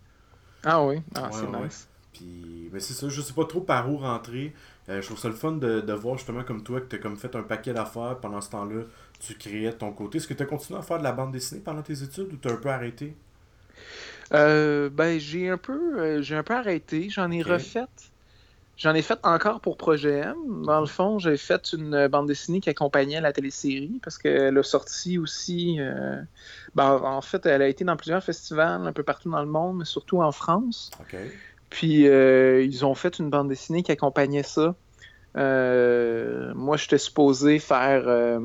Ah 0.62 0.84
oui, 0.84 1.00
ah, 1.14 1.30
c'est 1.32 1.46
nice. 1.46 1.88
Puis, 2.12 2.68
mais 2.72 2.80
c'est 2.80 2.92
ça, 2.92 3.08
je 3.08 3.22
sais 3.22 3.32
pas 3.32 3.44
trop 3.44 3.60
par 3.60 3.90
où 3.90 3.96
rentrer. 3.96 4.52
je 4.88 5.00
trouve 5.00 5.18
ça 5.18 5.28
le 5.28 5.34
fun 5.34 5.52
de, 5.52 5.80
de 5.80 5.92
voir 5.92 6.18
justement 6.18 6.42
comme 6.42 6.62
toi 6.62 6.80
que 6.80 6.86
tu 6.86 6.96
as 6.96 6.98
comme 6.98 7.16
fait 7.16 7.34
un 7.36 7.44
paquet 7.44 7.72
d'affaires 7.72 8.18
pendant 8.20 8.40
ce 8.40 8.50
temps-là 8.50 8.82
tu 9.20 9.34
créais 9.34 9.66
de 9.66 9.76
ton 9.76 9.92
côté? 9.92 10.18
Est-ce 10.18 10.26
que 10.26 10.34
tu 10.34 10.42
as 10.42 10.46
continué 10.46 10.78
à 10.78 10.82
faire 10.82 10.98
de 10.98 11.04
la 11.04 11.12
bande 11.12 11.32
dessinée 11.32 11.60
pendant 11.60 11.82
tes 11.82 12.02
études 12.02 12.32
ou 12.32 12.36
tu 12.36 12.48
as 12.48 12.52
un 12.52 12.56
peu 12.56 12.70
arrêté? 12.70 13.14
Euh, 14.32 14.90
ben, 14.90 15.18
j'ai 15.18 15.48
un 15.48 15.58
peu 15.58 15.98
euh, 16.00 16.22
j'ai 16.22 16.36
un 16.36 16.42
peu 16.42 16.54
arrêté. 16.54 17.08
J'en 17.10 17.30
ai 17.30 17.42
refait. 17.42 17.86
J'en 18.76 18.94
ai 18.94 19.02
fait 19.02 19.18
encore 19.24 19.60
pour 19.60 19.76
Projet 19.76 20.20
M. 20.20 20.34
Dans 20.64 20.80
le 20.80 20.86
fond, 20.86 21.18
j'ai 21.18 21.36
fait 21.36 21.74
une 21.74 22.08
bande 22.08 22.26
dessinée 22.26 22.60
qui 22.60 22.70
accompagnait 22.70 23.20
la 23.20 23.32
télésérie 23.32 24.00
parce 24.02 24.16
qu'elle 24.16 24.56
a 24.56 24.62
sorti 24.62 25.18
aussi. 25.18 25.76
Euh, 25.78 26.16
ben, 26.74 26.98
en 27.02 27.20
fait, 27.20 27.44
elle 27.44 27.60
a 27.60 27.68
été 27.68 27.84
dans 27.84 27.96
plusieurs 27.96 28.24
festivals 28.24 28.86
un 28.86 28.92
peu 28.92 29.02
partout 29.02 29.30
dans 29.30 29.42
le 29.42 29.50
monde, 29.50 29.78
mais 29.78 29.84
surtout 29.84 30.22
en 30.22 30.32
France. 30.32 30.90
Puis 31.68 32.04
ils 32.04 32.84
ont 32.84 32.94
fait 32.94 33.18
une 33.18 33.28
bande 33.28 33.48
dessinée 33.48 33.82
qui 33.82 33.92
accompagnait 33.92 34.42
ça. 34.42 34.74
Euh, 35.36 36.52
moi, 36.54 36.76
j'étais 36.76 36.98
supposé 36.98 37.58
faire, 37.58 38.04
euh, 38.06 38.38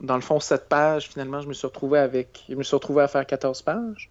dans 0.00 0.16
le 0.16 0.20
fond, 0.20 0.40
7 0.40 0.68
pages. 0.68 1.08
Finalement, 1.08 1.40
je 1.40 1.48
me 1.48 1.52
suis 1.52 1.66
retrouvé 1.66 1.98
avec. 1.98 2.44
Je 2.48 2.54
me 2.54 2.62
suis 2.62 2.74
retrouvé 2.74 3.02
à 3.02 3.08
faire 3.08 3.26
14 3.26 3.60
pages. 3.62 4.10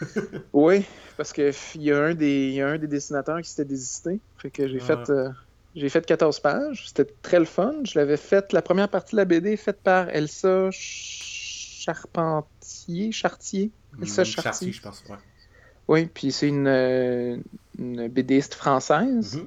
oui, 0.52 0.84
parce 1.16 1.32
qu'il 1.32 1.52
y, 1.76 1.92
a 1.92 1.98
un 1.98 2.14
des, 2.14 2.50
y 2.50 2.60
a 2.60 2.68
un 2.68 2.78
des 2.78 2.88
dessinateurs 2.88 3.40
qui 3.40 3.48
s'était 3.48 3.64
désisté. 3.64 4.20
Fait 4.38 4.50
que 4.50 4.68
j'ai 4.68 4.80
fait. 4.80 5.08
Euh, 5.10 5.30
j'ai 5.76 5.88
fait 5.88 6.04
14 6.04 6.40
pages. 6.40 6.88
C'était 6.88 7.06
très 7.22 7.38
le 7.38 7.44
fun. 7.44 7.74
Je 7.84 7.96
l'avais 7.98 8.16
fait. 8.16 8.52
La 8.52 8.62
première 8.62 8.88
partie 8.88 9.12
de 9.12 9.18
la 9.18 9.24
BD 9.24 9.56
faite 9.56 9.78
par 9.82 10.08
Elsa 10.10 10.70
Charpentier. 10.72 13.12
Chartier. 13.12 13.70
Elsa 14.00 14.22
mm, 14.22 14.24
Chartier. 14.24 14.72
je 14.72 14.82
pense. 14.82 15.04
Oui, 15.86 16.06
puis 16.06 16.32
c'est 16.32 16.48
une, 16.48 17.44
une 17.78 18.08
BDiste 18.08 18.54
française. 18.54 19.36
Mm-hmm. 19.36 19.46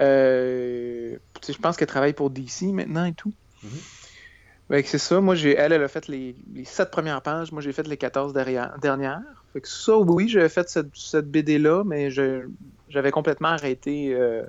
Euh, 0.00 1.16
je 1.46 1.58
pense 1.58 1.76
qu'elle 1.76 1.88
travaille 1.88 2.12
pour 2.12 2.30
DC 2.30 2.62
maintenant 2.72 3.04
et 3.04 3.12
tout. 3.12 3.32
Mhm. 3.62 4.82
c'est 4.84 4.98
ça. 4.98 5.20
Moi, 5.20 5.34
j'ai, 5.34 5.54
elle, 5.54 5.72
elle 5.72 5.82
a 5.82 5.88
fait 5.88 6.08
les, 6.08 6.34
les 6.54 6.64
7 6.64 6.90
premières 6.90 7.22
pages. 7.22 7.52
Moi, 7.52 7.62
j'ai 7.62 7.72
fait 7.72 7.86
les 7.86 7.96
14 7.96 8.32
derrière, 8.32 8.76
dernières. 8.80 9.22
Fait 9.52 9.60
que 9.60 9.68
ça, 9.68 9.96
oui, 9.96 10.28
j'avais 10.28 10.48
fait 10.48 10.68
cette, 10.68 10.94
cette 10.94 11.30
BD-là, 11.30 11.84
mais 11.84 12.10
j'avais 12.10 13.10
complètement 13.10 13.48
arrêté. 13.48 14.14
Euh... 14.14 14.44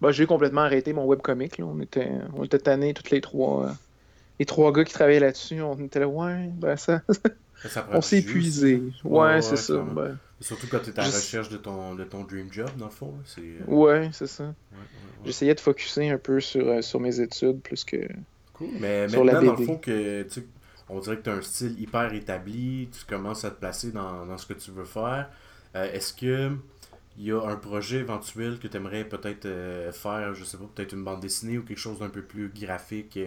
Ben, 0.00 0.10
j'ai 0.10 0.26
complètement 0.26 0.62
arrêté 0.62 0.92
mon 0.92 1.06
webcomic. 1.06 1.56
Là. 1.58 1.64
On 1.64 1.80
était, 1.80 2.10
on 2.36 2.44
était 2.44 2.58
tannés, 2.58 2.92
toutes 2.92 3.10
les 3.10 3.20
trois. 3.22 3.66
Euh, 3.66 3.72
les 4.38 4.46
trois 4.46 4.72
gars 4.72 4.84
qui 4.84 4.92
travaillaient 4.92 5.20
là-dessus, 5.20 5.62
on 5.62 5.78
était 5.78 6.00
là, 6.00 6.08
ouais, 6.08 6.50
ben 6.52 6.76
ça. 6.76 7.00
on 7.92 8.00
s'est 8.00 8.18
épuisé. 8.18 8.82
Ouais, 9.04 9.40
c'est 9.40 9.56
ça. 9.56 9.84
Surtout 10.44 10.66
quand 10.70 10.80
tu 10.80 10.90
es 10.90 11.00
à 11.00 11.04
la 11.04 11.08
recherche 11.08 11.48
de 11.48 11.56
ton, 11.56 11.94
de 11.94 12.04
ton 12.04 12.22
dream 12.22 12.52
job, 12.52 12.68
dans 12.76 12.84
le 12.84 12.90
fond. 12.90 13.14
C'est, 13.24 13.40
euh, 13.40 13.64
Ouais, 13.66 14.10
c'est 14.12 14.26
ça. 14.26 14.54
J'essayais 15.24 15.54
de 15.54 15.60
focuser 15.60 16.10
un 16.10 16.18
peu 16.18 16.38
sur, 16.38 16.68
euh, 16.68 16.82
sur 16.82 17.00
mes 17.00 17.18
études 17.18 17.62
plus 17.62 17.82
que. 17.82 18.06
Cool. 18.52 18.68
Mais 18.78 19.08
sur 19.08 19.24
maintenant, 19.24 19.54
dans 19.54 19.56
le 19.56 19.64
fond, 19.64 19.78
que, 19.78 20.26
on 20.90 21.00
dirait 21.00 21.16
que 21.16 21.22
tu 21.22 21.30
as 21.30 21.32
un 21.32 21.40
style 21.40 21.80
hyper 21.80 22.12
établi, 22.12 22.90
tu 22.92 23.06
commences 23.06 23.46
à 23.46 23.52
te 23.52 23.58
placer 23.58 23.90
dans, 23.90 24.26
dans 24.26 24.36
ce 24.36 24.44
que 24.44 24.52
tu 24.52 24.70
veux 24.70 24.84
faire. 24.84 25.30
Euh, 25.76 25.90
est-ce 25.94 26.12
que 26.12 26.50
il 27.16 27.24
y 27.24 27.32
a 27.32 27.40
un 27.40 27.56
projet 27.56 27.98
éventuel 27.98 28.58
que 28.58 28.68
tu 28.68 28.76
aimerais 28.76 29.04
peut-être 29.04 29.48
faire, 29.92 30.34
je 30.34 30.44
sais 30.44 30.58
pas, 30.58 30.64
peut-être 30.74 30.92
une 30.92 31.04
bande 31.04 31.20
dessinée 31.20 31.56
ou 31.56 31.62
quelque 31.62 31.78
chose 31.78 32.00
d'un 32.00 32.08
peu 32.10 32.22
plus 32.22 32.50
graphique, 32.50 33.18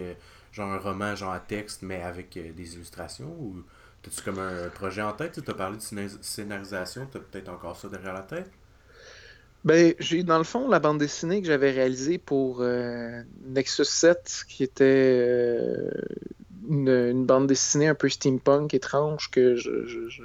genre 0.58 0.72
un 0.72 0.78
roman, 0.78 1.14
genre 1.16 1.32
à 1.32 1.40
texte, 1.40 1.82
mais 1.82 2.02
avec 2.02 2.38
des 2.54 2.74
illustrations 2.74 3.34
ou 3.40 3.64
As-tu 4.08 4.22
comme 4.22 4.38
un 4.38 4.68
projet 4.68 5.02
en 5.02 5.12
tête? 5.12 5.42
Tu 5.44 5.50
as 5.50 5.54
parlé 5.54 5.76
de 5.76 6.08
scénarisation, 6.22 7.06
tu 7.10 7.18
as 7.18 7.20
peut-être 7.20 7.48
encore 7.48 7.76
ça 7.76 7.88
derrière 7.88 8.14
la 8.14 8.22
tête? 8.22 8.50
Ben, 9.64 9.92
j'ai 9.98 10.22
dans 10.22 10.38
le 10.38 10.44
fond 10.44 10.68
la 10.68 10.78
bande 10.78 10.98
dessinée 10.98 11.42
que 11.42 11.46
j'avais 11.46 11.72
réalisée 11.72 12.16
pour 12.16 12.60
euh, 12.60 13.22
Nexus 13.44 13.84
7, 13.84 14.44
qui 14.48 14.62
était 14.62 14.84
euh, 14.84 15.90
une, 16.70 17.26
bande 17.26 17.48
dessinée 17.48 17.88
un 17.88 17.94
peu 17.94 18.08
steampunk 18.08 18.72
étrange 18.72 19.30
que 19.30 19.56
je, 19.56 19.84
je, 19.86 20.22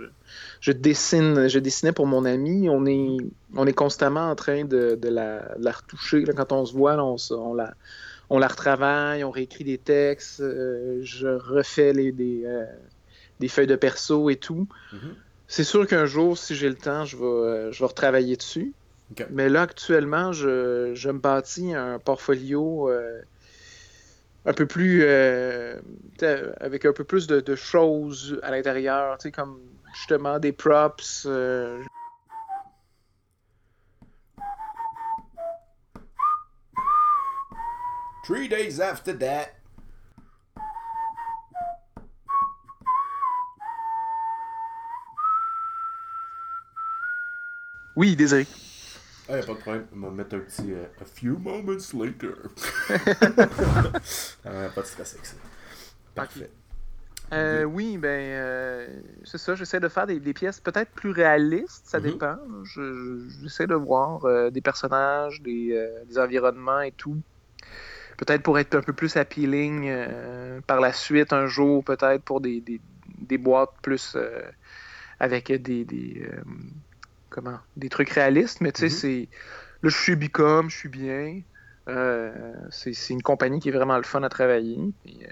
je, 0.62 0.72
dessine, 0.72 1.50
je 1.50 1.60
dessinais 1.60 1.92
pour 1.92 2.06
mon 2.06 2.24
ami. 2.26 2.70
On 2.70 2.86
est, 2.86 3.18
on 3.56 3.66
est 3.66 3.74
constamment 3.74 4.30
en 4.30 4.36
train 4.36 4.64
de, 4.66 4.96
de, 4.96 5.10
la, 5.10 5.72
retoucher. 5.72 6.24
quand 6.24 6.52
on 6.54 6.66
se 6.66 6.74
voit, 6.74 6.96
on, 7.04 7.18
on, 7.32 7.54
la, 7.56 7.74
on 8.34 8.40
la 8.40 8.48
retravaille, 8.48 9.24
on 9.24 9.30
réécrit 9.30 9.64
des 9.64 9.78
textes, 9.78 10.40
euh, 10.42 11.02
je 11.04 11.28
refais 11.28 11.94
les, 11.94 12.12
des, 12.12 12.42
euh, 12.46 12.66
des, 13.40 13.48
feuilles 13.48 13.68
de 13.68 13.76
perso 13.76 14.32
et 14.32 14.38
tout. 14.38 14.68
Mm-hmm. 14.92 14.98
C'est 15.48 15.64
sûr 15.64 15.86
qu'un 15.86 16.08
jour, 16.08 16.36
si 16.36 16.56
j'ai 16.56 16.68
le 16.68 16.74
temps, 16.74 17.06
je 17.06 17.16
vais, 17.16 17.24
euh, 17.24 17.72
je 17.72 17.78
vais 17.78 17.86
retravailler 17.86 18.36
dessus. 18.36 18.74
Mais 19.30 19.50
là, 19.50 19.62
actuellement, 19.62 20.32
je, 20.32 20.94
je, 20.96 21.10
me 21.12 21.20
bâtis 21.20 21.76
un 21.76 22.00
portfolio 22.00 22.90
un 24.48 24.54
peu 24.54 24.66
plus. 24.66 25.04
Avec 25.04 26.86
un 26.86 26.94
peu 26.94 27.04
plus 27.04 27.28
de, 27.28 27.40
de 27.40 27.56
choses 27.56 28.40
à 28.42 28.50
l'intérieur, 28.50 29.20
comme 29.36 29.60
justement 29.94 30.40
des 30.40 30.54
props. 30.54 31.28
Three 38.24 38.48
days 38.48 38.80
after 38.80 39.14
that. 39.14 39.56
Oui, 47.96 48.16
désolé. 48.16 48.48
Ah, 49.30 49.38
y'a 49.38 49.44
pas 49.44 49.54
de 49.54 49.58
problème. 49.60 49.88
On 49.96 50.00
va 50.00 50.10
mettre 50.12 50.36
un 50.36 50.40
petit 50.40 50.72
euh, 50.72 50.86
A 51.02 51.06
few 51.06 51.38
moments 51.38 51.78
later. 51.94 52.50
ah, 54.46 54.70
pas 54.74 54.82
de 54.82 54.86
stress 54.86 55.14
avec 55.14 55.26
ça. 55.26 55.36
Parfait. 56.16 56.50
Euh, 57.34 57.64
oui, 57.64 57.98
ben, 57.98 58.08
euh, 58.08 58.88
c'est 59.24 59.38
ça. 59.38 59.56
J'essaie 59.56 59.80
de 59.80 59.88
faire 59.88 60.06
des, 60.06 60.20
des 60.20 60.34
pièces 60.34 60.60
peut-être 60.60 60.92
plus 60.92 61.12
réalistes, 61.12 61.84
ça 61.86 62.00
mm-hmm. 62.00 62.04
dépend. 62.04 62.38
J'essaie 63.42 63.68
de 63.68 63.76
voir 63.76 64.26
euh, 64.26 64.50
des 64.50 64.62
personnages, 64.62 65.42
des, 65.42 65.72
euh, 65.72 66.04
des, 66.06 66.20
environnements 66.20 66.82
et 66.82 66.92
tout. 66.92 67.18
Peut-être 68.24 68.44
pour 68.44 68.60
être 68.60 68.76
un 68.76 68.82
peu 68.82 68.94
plus 68.94 69.18
appealing 69.18 69.92
par 70.68 70.80
la 70.80 70.94
suite, 70.94 71.34
un 71.34 71.48
jour, 71.48 71.84
peut-être 71.84 72.24
pour 72.24 72.40
des, 72.40 72.62
des, 72.62 72.80
des 73.20 73.38
boîtes 73.38 73.74
plus 73.82 74.16
avec 75.20 75.52
des, 75.52 75.84
des 75.84 76.26
comment 77.34 77.60
des 77.76 77.90
trucs 77.90 78.12
réalistes, 78.12 78.62
mais 78.62 78.72
tu 78.72 78.82
sais, 78.82 78.86
mhm. 78.86 78.92
c'est. 78.92 79.30
Là, 79.82 79.90
je 79.90 79.98
suis 79.98 80.16
Bicom, 80.16 80.70
je 80.70 80.78
suis 80.78 80.90
bien. 80.90 81.42
Euh, 81.90 82.32
c'est 82.70 82.94
une 83.10 83.22
compagnie 83.22 83.60
qui 83.60 83.68
est 83.68 83.74
vraiment 83.74 83.98
le 83.98 84.04
fun 84.04 84.24
à 84.24 84.30
travailler. 84.30 84.80
Euh, 84.80 85.28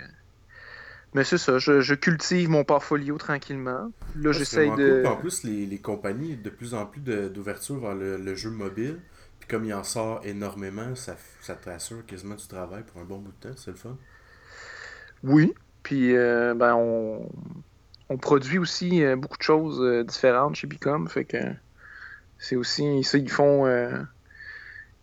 mais 1.14 1.24
c'est 1.24 1.38
ça, 1.38 1.58
je, 1.60 1.94
cultive 1.94 2.50
mon 2.50 2.66
portfolio 2.66 3.18
tranquillement. 3.18 3.92
Là, 4.18 4.32
j'essaie 4.34 4.70
de. 4.72 5.04
En 5.06 5.16
plus, 5.16 5.44
les, 5.44 5.66
les, 5.66 5.80
compagnies, 5.80 6.36
de 6.36 6.50
plus 6.50 6.74
en 6.74 6.86
plus 6.86 7.02
d'ouverture 7.02 7.80
vers 7.80 7.96
le, 7.96 8.36
jeu 8.36 8.50
mobile. 8.50 9.00
Puis 9.42 9.50
comme 9.50 9.66
il 9.66 9.74
en 9.74 9.84
sort 9.84 10.22
énormément, 10.24 10.96
ça, 10.96 11.18
ça 11.42 11.56
t'assure 11.56 12.06
quasiment 12.06 12.36
du 12.36 12.48
travail 12.48 12.84
pour 12.84 13.02
un 13.02 13.06
bon 13.06 13.20
bout 13.20 13.34
de 13.42 13.50
temps. 13.50 13.58
C'est 13.58 13.72
le 13.72 13.78
fun. 13.78 13.98
Oui. 15.24 15.54
Puis, 15.84 16.16
euh, 16.16 16.54
ben, 16.54 16.76
on, 16.76 17.30
on, 18.10 18.18
produit 18.18 18.60
aussi 18.60 19.04
beaucoup 19.16 19.38
de 19.38 19.44
choses 19.44 20.06
différentes 20.06 20.56
chez 20.56 20.68
Bicom. 20.68 21.10
Fait 21.10 21.26
que 21.26 21.38
c'est 22.42 22.56
aussi 22.56 23.04
ça, 23.04 23.18
ils 23.18 23.30
font. 23.30 23.66
Euh, 23.68 24.02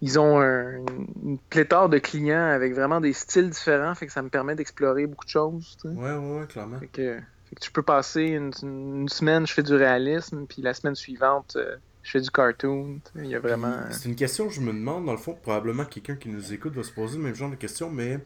ils 0.01 0.19
ont 0.19 0.41
une 0.41 1.39
pléthore 1.51 1.89
de 1.89 1.99
clients 1.99 2.51
avec 2.51 2.75
vraiment 2.75 3.01
des 3.01 3.13
styles 3.13 3.51
différents, 3.51 3.95
fait 3.95 4.07
que 4.07 4.13
ça 4.13 4.23
me 4.23 4.29
permet 4.29 4.55
d'explorer 4.55 5.07
beaucoup 5.07 5.25
de 5.25 5.31
choses. 5.31 5.77
Ouais, 5.85 6.13
ouais, 6.13 6.41
ouais, 6.41 6.47
clairement. 6.47 6.79
Fait 6.79 6.87
que, 6.87 7.19
tu 7.61 7.73
peux 7.73 7.83
passer 7.83 8.23
une, 8.23 9.09
semaine, 9.09 9.47
je 9.47 9.53
fais 9.53 9.65
du 9.65 9.75
réalisme, 9.75 10.47
puis 10.47 10.63
la 10.63 10.75
semaine 10.75 10.95
suivante, 10.95 11.57
euh, 11.57 11.77
je 12.09 12.13
fais 12.13 12.21
du 12.23 12.31
cartoon. 12.31 13.01
Il 13.17 13.27
y 13.27 13.35
a 13.35 13.39
vraiment. 13.39 13.83
C'est 13.91 14.09
une 14.09 14.17
question 14.17 14.49
que 14.49 14.55
je 14.55 14.63
me 14.63 14.73
demande, 14.73 15.05
dans 15.05 15.13
le 15.13 15.19
fond, 15.19 15.35
probablement 15.35 15.85
quelqu'un 15.85 16.17
qui 16.17 16.31
nous 16.31 16.55
écoute 16.55 16.73
va 16.75 16.83
se 16.83 16.91
poser 16.91 17.19
le 17.19 17.25
même 17.25 17.35
genre 17.35 17.51
de 17.51 17.57
questions, 17.57 17.91
mais 17.91 18.21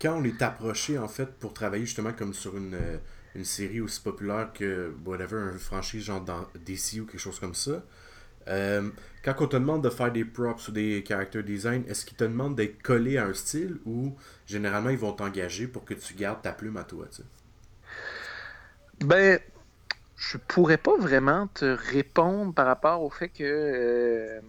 quand 0.00 0.18
on 0.18 0.24
est 0.24 0.40
approché, 0.40 0.96
en 0.96 1.06
fait, 1.06 1.26
pour 1.34 1.52
travailler 1.52 1.84
justement 1.84 2.14
comme 2.14 2.32
sur 2.32 2.56
une, 2.56 2.72
euh, 2.74 2.96
une 3.34 3.44
série 3.44 3.82
aussi 3.82 4.00
populaire 4.00 4.52
que, 4.54 4.90
whatever, 5.04 5.36
un 5.36 5.58
franchise 5.58 6.04
genre 6.04 6.22
dans 6.22 6.46
DC 6.64 7.00
ou 7.02 7.04
quelque 7.04 7.18
chose 7.18 7.38
comme 7.38 7.54
ça, 7.54 7.82
euh, 8.48 8.88
quand 9.22 9.34
on 9.40 9.48
te 9.48 9.56
demande 9.56 9.84
de 9.84 9.90
faire 9.90 10.10
des 10.10 10.24
props 10.24 10.68
ou 10.68 10.72
des 10.72 11.04
character 11.06 11.42
design, 11.42 11.84
est-ce 11.88 12.06
qu'ils 12.06 12.16
te 12.16 12.24
demandent 12.24 12.56
d'être 12.56 12.80
collé 12.80 13.18
à 13.18 13.26
un 13.26 13.34
style 13.34 13.76
ou 13.84 14.16
généralement 14.46 14.88
ils 14.88 14.96
vont 14.96 15.12
t'engager 15.12 15.66
pour 15.66 15.84
que 15.84 15.92
tu 15.92 16.14
gardes 16.14 16.40
ta 16.40 16.52
plume 16.52 16.78
à 16.78 16.84
toi 16.84 17.06
tu 17.14 17.22
Ben, 19.04 19.40
je 20.16 20.38
pourrais 20.38 20.78
pas 20.78 20.96
vraiment 20.96 21.46
te 21.48 21.64
répondre 21.64 22.54
par 22.54 22.66
rapport 22.66 23.02
au 23.02 23.10
fait 23.10 23.28
que. 23.28 23.44
Euh, 23.44 24.40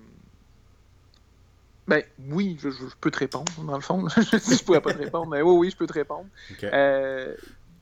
ben 1.87 2.03
oui, 2.29 2.57
je, 2.61 2.69
peux 2.99 3.11
te 3.11 3.19
répondre, 3.19 3.51
dans 3.63 3.75
le 3.75 3.81
fond. 3.81 4.07
je 4.09 4.63
pourrais 4.63 4.81
pas 4.81 4.93
te 4.93 4.97
répondre, 4.97 5.27
mais 5.27 5.41
oui, 5.41 5.55
oui, 5.57 5.69
je 5.71 5.77
peux 5.77 5.87
te 5.87 5.93
répondre. 5.93 6.27
Euh, 6.63 7.33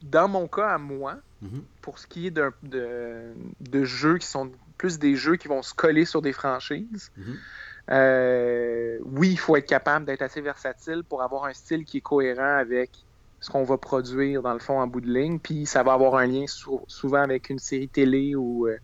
dans 0.04 0.28
mon 0.28 0.48
cas 0.48 0.70
à 0.70 0.78
moi, 0.78 1.16
mhm. 1.42 1.64
pour 1.82 1.98
ce 1.98 2.06
qui 2.06 2.28
est 2.28 2.32
de, 2.32 2.52
de, 2.62 3.84
jeux 3.84 4.20
qui 4.20 4.28
sont 4.28 4.52
plus 4.78 5.00
des 5.00 5.16
jeux 5.16 5.38
qui 5.38 5.48
vont 5.48 5.64
se 5.64 5.74
coller 5.74 6.06
sur 6.06 6.22
des 6.22 6.34
franchises. 6.34 7.12
Mhm. 7.18 7.38
Euh, 7.92 8.98
oui, 9.04 9.32
il 9.32 9.40
faut 9.40 9.56
être 9.56 9.68
capable 9.68 10.06
d'être 10.06 10.22
assez 10.22 10.42
versatile 10.42 11.04
pour 11.04 11.22
avoir 11.22 11.46
un 11.46 11.54
style 11.54 11.86
qui 11.86 11.98
est 11.98 12.02
cohérent 12.02 12.58
avec 12.58 12.92
ce 13.40 13.50
qu'on 13.50 13.64
va 13.64 13.78
produire 13.78 14.42
dans 14.42 14.54
le 14.54 14.60
fond 14.60 14.80
en 14.80 14.88
bout 14.88 15.02
de 15.02 15.12
ligne. 15.12 15.40
Puis 15.40 15.66
ça 15.66 15.84
va 15.84 15.94
avoir 15.94 16.16
un 16.16 16.26
lien 16.26 16.46
souvent 16.88 17.22
avec 17.22 17.50
une 17.50 17.60
série 17.60 17.88
télé 17.88 18.36
ou 18.36 18.68
euh, 18.68 18.78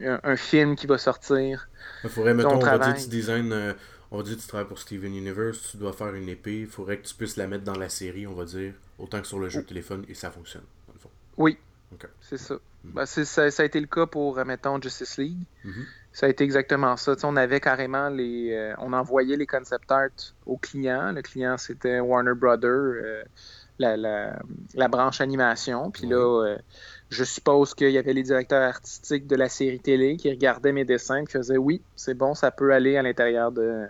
un, 0.00 0.36
film 0.36 0.76
qui 0.76 0.86
va 0.86 0.98
sortir. 0.98 1.68
Il 2.04 2.10
faudrait, 2.10 2.34
mettons, 2.34 2.56
on 2.56 2.58
va 2.58 2.78
dire 2.78 2.94
tu 2.94 3.08
design, 3.08 3.52
euh, 3.52 3.72
on 4.10 4.18
va 4.18 4.22
dire 4.22 4.36
tu 4.36 4.46
travailles 4.46 4.68
pour 4.68 4.78
Steven 4.78 5.14
Universe, 5.14 5.70
tu 5.72 5.76
dois 5.76 5.92
faire 5.92 6.14
une 6.14 6.28
épée, 6.28 6.60
il 6.60 6.66
faudrait 6.66 6.98
que 6.98 7.06
tu 7.06 7.14
puisses 7.14 7.36
la 7.36 7.46
mettre 7.46 7.64
dans 7.64 7.78
la 7.78 7.88
série, 7.88 8.26
on 8.26 8.34
va 8.34 8.44
dire, 8.44 8.74
autant 8.98 9.20
que 9.20 9.26
sur 9.26 9.38
le 9.38 9.48
jeu 9.48 9.62
de 9.62 9.66
téléphone, 9.66 10.04
et 10.08 10.14
ça 10.14 10.30
fonctionne, 10.30 10.64
dans 10.86 10.94
le 10.94 11.00
fond. 11.00 11.10
Oui, 11.36 11.58
c'est 12.20 12.38
ça. 12.38 12.54
Mhm. 12.84 12.92
Ben, 12.92 13.06
ça. 13.06 13.50
ça. 13.50 13.62
a 13.62 13.66
été 13.66 13.80
le 13.80 13.86
cas 13.86 14.06
pour, 14.06 14.38
euh, 14.38 14.44
mettons, 14.44 14.80
Justice 14.80 15.18
League. 15.18 15.42
Mhm. 15.64 15.86
Ça 16.12 16.26
a 16.26 16.28
été 16.28 16.44
exactement 16.44 16.96
ça. 16.96 17.14
on 17.24 17.36
avait 17.36 17.60
carrément 17.60 18.08
les. 18.08 18.52
Euh, 18.52 18.74
on 18.78 18.92
envoyait 18.92 19.36
les 19.36 19.46
concept 19.46 19.90
art 19.90 20.08
au 20.46 20.56
client. 20.56 21.12
Le 21.12 21.22
client, 21.22 21.56
c'était 21.58 22.00
Warner 22.00 22.34
Brothers, 22.34 23.24
euh, 23.80 23.96
la, 23.96 24.38
la, 24.74 24.88
branche 24.88 25.20
animation. 25.20 25.90
Puis 25.90 26.06
là, 26.06 26.56
je 27.10 27.24
suppose 27.24 27.74
qu'il 27.74 27.90
y 27.90 27.98
avait 27.98 28.12
les 28.12 28.22
directeurs 28.22 28.62
artistiques 28.62 29.26
de 29.26 29.36
la 29.36 29.48
série 29.48 29.80
télé 29.80 30.16
qui 30.16 30.30
regardaient 30.30 30.72
mes 30.72 30.84
dessins 30.84 31.16
et 31.16 31.24
qui 31.24 31.32
faisaient 31.32 31.56
oui, 31.56 31.82
c'est 31.96 32.14
bon, 32.14 32.34
ça 32.34 32.50
peut 32.50 32.72
aller 32.72 32.96
à 32.96 33.02
l'intérieur 33.02 33.52
de, 33.52 33.86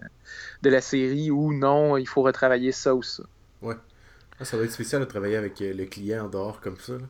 de 0.62 0.70
la 0.70 0.80
série 0.80 1.30
ou 1.30 1.52
non, 1.52 1.96
il 1.96 2.06
faut 2.06 2.22
retravailler 2.22 2.72
ça 2.72 2.94
ou 2.94 3.02
ça. 3.02 3.24
Ouais. 3.62 3.76
Ah, 4.38 4.44
ça 4.44 4.56
doit 4.56 4.64
être 4.64 4.72
spécial 4.72 5.00
de 5.00 5.06
travailler 5.06 5.36
avec 5.36 5.60
le 5.60 5.84
client 5.84 6.26
en 6.26 6.28
dehors 6.28 6.60
comme 6.60 6.78
ça. 6.78 6.94
Là 6.94 7.06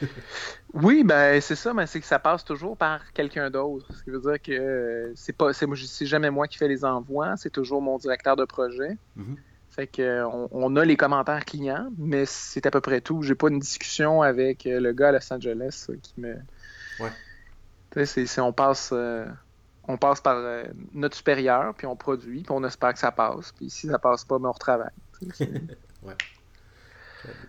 oui, 0.74 1.04
ben 1.04 1.40
c'est 1.40 1.54
ça, 1.54 1.72
mais 1.72 1.86
c'est 1.86 2.00
que 2.00 2.06
ça 2.06 2.18
passe 2.18 2.44
toujours 2.44 2.76
par 2.76 3.12
quelqu'un 3.12 3.50
d'autre. 3.50 3.86
Ce 3.94 4.04
qui 4.04 4.10
veut 4.10 4.20
dire 4.20 4.40
que 4.40 4.52
euh, 4.52 5.12
c'est 5.14 5.32
pas, 5.32 5.52
c'est, 5.52 6.06
jamais 6.06 6.30
moi 6.30 6.46
qui 6.46 6.58
fais 6.58 6.68
les 6.68 6.84
envois, 6.84 7.36
c'est 7.36 7.50
toujours 7.50 7.80
mon 7.80 7.98
directeur 7.98 8.36
de 8.36 8.44
projet. 8.44 8.96
Mm-hmm. 9.18 9.36
Fait 9.76 9.86
que 9.86 10.24
on, 10.52 10.74
a 10.76 10.84
les 10.86 10.96
commentaires 10.96 11.44
clients, 11.44 11.90
mais 11.98 12.24
c'est 12.24 12.64
à 12.64 12.70
peu 12.70 12.80
près 12.80 13.02
tout. 13.02 13.20
J'ai 13.22 13.34
pas 13.34 13.48
une 13.48 13.58
discussion 13.58 14.22
avec 14.22 14.66
euh, 14.66 14.80
le 14.80 14.92
gars 14.92 15.08
à 15.08 15.12
Los 15.12 15.32
Angeles 15.32 15.86
qui 16.02 16.14
me. 16.18 16.36
Ouais. 16.98 18.06
c'est, 18.06 18.40
on 18.40 18.54
passe. 18.54 18.90
Euh, 18.92 19.26
on 19.86 19.98
passe 19.98 20.20
par 20.20 20.42
notre 20.94 21.16
supérieur, 21.16 21.74
puis 21.74 21.86
on 21.86 21.94
produit, 21.94 22.42
puis 22.42 22.50
on 22.50 22.64
espère 22.64 22.94
que 22.94 22.98
ça 22.98 23.12
passe. 23.12 23.52
Puis 23.52 23.70
si 23.70 23.86
ça 23.86 23.98
passe 23.98 24.24
pas, 24.24 24.38
ben 24.38 24.48
on 24.48 24.52
retravaille. 24.52 24.90
ouais. 26.02 26.14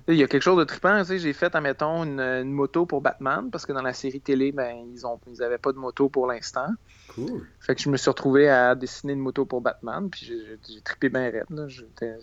Il 0.08 0.16
y 0.16 0.24
a 0.24 0.28
quelque 0.28 0.42
chose 0.42 0.58
de 0.58 0.64
trippant. 0.64 1.04
J'ai 1.04 1.34
fait, 1.34 1.54
admettons, 1.56 2.04
une, 2.04 2.20
une, 2.20 2.52
moto 2.52 2.86
pour 2.86 3.02
Batman, 3.02 3.50
parce 3.52 3.66
que 3.66 3.74
dans 3.74 3.82
la 3.82 3.94
série 3.94 4.22
télé, 4.22 4.52
ben, 4.52 4.76
ils 4.94 5.02
ils 5.28 5.58
pas 5.60 5.72
de 5.72 5.78
moto 5.78 6.10
pour 6.10 6.28
l'instant. 6.28 6.68
Cool. 7.14 7.46
Fait 7.60 7.76
que 7.76 7.82
je 7.82 7.90
me 7.90 7.98
suis 7.98 8.10
retrouvé 8.10 8.50
à 8.50 8.76
dessiner 8.76 9.14
une 9.14 9.20
moto 9.20 9.46
pour 9.46 9.62
Batman, 9.62 10.10
puis 10.10 10.32
j'ai 10.68 10.82
trippé 10.82 11.10
bien 11.10 11.30
raide. 11.30 11.68
J'étais 11.68 12.16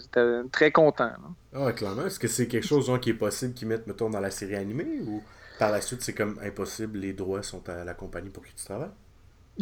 très 0.50 0.72
content. 0.72 1.12
Ah, 1.54 1.72
clairement. 1.72 2.06
Est-ce 2.06 2.18
que 2.18 2.28
c'est 2.28 2.48
quelque 2.48 2.66
chose 2.66 2.90
qui 3.00 3.10
est 3.10 3.14
possible 3.14 3.54
qu'ils 3.54 3.68
mettent, 3.68 3.86
mettons, 3.86 4.10
dans 4.10 4.20
la 4.20 4.30
série 4.30 4.56
animée, 4.56 5.00
ou 5.06 5.22
par 5.58 5.70
la 5.70 5.80
suite, 5.80 6.02
c'est 6.02 6.14
comme 6.14 6.38
impossible, 6.42 6.98
les 6.98 7.12
droits 7.12 7.42
sont 7.42 7.68
à 7.68 7.84
la 7.84 7.94
compagnie 7.94 8.30
pour 8.30 8.44
qui 8.44 8.54
tu 8.54 8.64
travailles? 8.64 8.90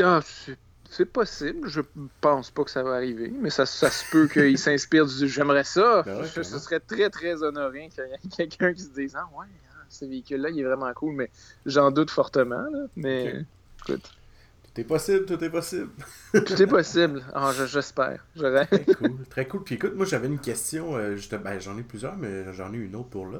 Ah, 0.00 0.20
c'est 0.24 0.56
c'est 0.92 1.06
possible. 1.06 1.68
Je 1.68 1.80
pense 2.20 2.50
pas 2.50 2.64
que 2.64 2.70
ça 2.70 2.82
va 2.82 2.94
arriver, 2.94 3.32
mais 3.40 3.50
ça, 3.50 3.66
ça 3.66 3.90
se 3.90 4.04
peut 4.10 4.28
qu'il 4.28 4.58
s'inspire 4.66 5.06
du. 5.06 5.28
J'aimerais 5.28 5.64
ça. 5.64 6.02
Ben 6.02 6.24
ce 6.24 6.42
serait 6.42 6.80
très, 6.80 7.10
très 7.10 7.42
honoré 7.42 7.88
qu'il 7.88 8.04
y 8.04 8.12
ait 8.12 8.48
quelqu'un 8.48 8.72
qui 8.74 8.82
se 8.82 8.90
dise 8.90 9.16
Ah, 9.16 9.28
ouais, 9.38 9.46
hein, 9.46 9.84
ce 9.88 10.04
véhicule-là, 10.04 10.50
il 10.50 10.60
est 10.60 10.64
vraiment 10.64 10.92
cool, 10.92 11.14
mais 11.14 11.30
j'en 11.66 11.90
doute 11.90 12.10
fortement. 12.10 12.62
Là. 12.70 12.86
Mais 12.96 13.44
écoute. 13.80 14.12
Tout 14.74 14.80
est 14.80 14.84
possible, 14.84 15.26
tout 15.26 15.42
est 15.44 15.50
possible. 15.50 15.90
tout 16.32 16.62
est 16.62 16.66
possible. 16.66 17.22
Ah, 17.34 17.52
j'espère. 17.66 18.24
très 18.34 18.84
cool. 18.94 19.16
Très 19.28 19.46
cool. 19.46 19.64
Puis 19.64 19.74
écoute, 19.74 19.94
moi, 19.94 20.06
j'avais 20.06 20.28
une 20.28 20.38
question. 20.38 20.96
Euh, 20.96 21.16
ben, 21.42 21.58
j'en 21.58 21.76
ai 21.76 21.82
plusieurs, 21.82 22.16
mais 22.16 22.52
j'en 22.54 22.72
ai 22.72 22.78
une 22.78 22.96
autre 22.96 23.10
pour 23.10 23.26
là. 23.26 23.38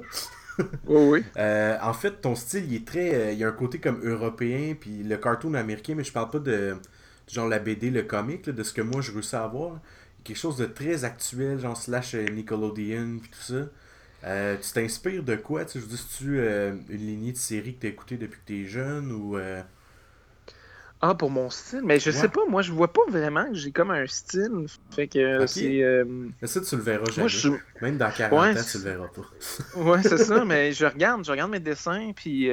oui, 0.59 0.65
oui. 0.87 1.25
Euh, 1.39 1.79
en 1.83 1.95
fait, 1.95 2.21
ton 2.21 2.35
style, 2.35 2.65
il 2.71 2.77
est 2.77 2.87
très. 2.87 3.15
euh, 3.15 3.33
il 3.33 3.39
y 3.39 3.45
a 3.45 3.49
un 3.49 3.53
côté 3.53 3.79
comme 3.79 4.01
européen, 4.05 4.75
puis 4.79 5.03
le 5.03 5.17
cartoon 5.17 5.55
américain, 5.55 5.95
mais 5.97 6.05
je 6.05 6.13
parle 6.13 6.31
pas 6.31 6.39
de. 6.39 6.77
Genre 7.29 7.49
la 7.49 7.59
BD, 7.59 7.91
le 7.91 8.03
comic, 8.03 8.47
là, 8.47 8.53
de 8.53 8.63
ce 8.63 8.73
que 8.73 8.83
moi 8.83 9.01
je 9.03 9.13
réussis 9.13 9.37
à 9.37 9.47
voir. 9.47 9.81
Quelque 10.25 10.37
chose 10.39 10.57
de 10.57 10.67
très 10.67 11.05
actuel, 11.05 11.59
genre 11.59 11.77
slash 11.77 12.15
euh, 12.15 12.27
Nickelodeon, 12.29 13.19
puis 13.21 13.31
tout 13.31 13.41
ça. 13.43 13.67
Euh, 14.25 14.57
tu 14.59 14.73
t'inspires 14.73 15.23
de 15.25 15.37
quoi? 15.37 15.65
Tu 15.65 15.81
Je 15.81 15.85
veux 15.85 15.91
dire, 15.91 16.07
tu 16.19 16.41
euh, 16.41 16.75
une 16.91 16.99
lignée 17.07 17.33
de 17.33 17.37
séries 17.39 17.75
que 17.77 17.83
t'as 17.83 17.89
écoutée 17.89 18.17
depuis 18.19 18.41
que 18.41 18.47
t'es 18.47 18.65
jeune 18.67 19.13
ou. 19.13 19.37
euh, 19.39 19.63
Ah, 21.01 21.15
pour 21.15 21.31
mon 21.31 21.51
style? 21.51 21.81
Mais 21.85 21.99
je 21.99 22.11
Ouais. 22.13 22.13
sais 22.13 22.29
pas, 22.29 22.43
moi, 22.49 22.63
je 22.63 22.73
vois 22.73 22.93
pas 22.93 23.03
vraiment 23.09 23.47
que 23.49 23.55
j'ai 23.55 23.73
comme 23.73 23.91
un 23.91 24.07
style. 24.07 24.67
Fait 24.91 25.09
que 25.09 25.47
c'est. 25.47 25.83
Mais 26.41 26.49
ça, 26.49 26.61
tu 26.61 26.77
le 26.77 26.83
verras 26.83 27.11
jamais. 27.11 27.27
Moi, 27.27 27.29
je. 27.29 27.49
Même 27.81 27.99
dans 27.99 28.13
40 28.13 28.55
Ouais, 28.55 28.57
ans, 28.57 28.65
tu 28.65 28.79
le 28.79 28.85
verras 28.85 29.09
pas. 29.09 29.23
Ouais, 29.73 30.03
c'est 30.03 30.19
ça, 30.19 30.45
mais 30.45 30.73
je 30.73 30.85
regarde, 30.85 31.25
je 31.25 31.31
regarde 31.31 31.51
mes 31.51 31.61
dessins, 31.61 32.13
puis 32.15 32.47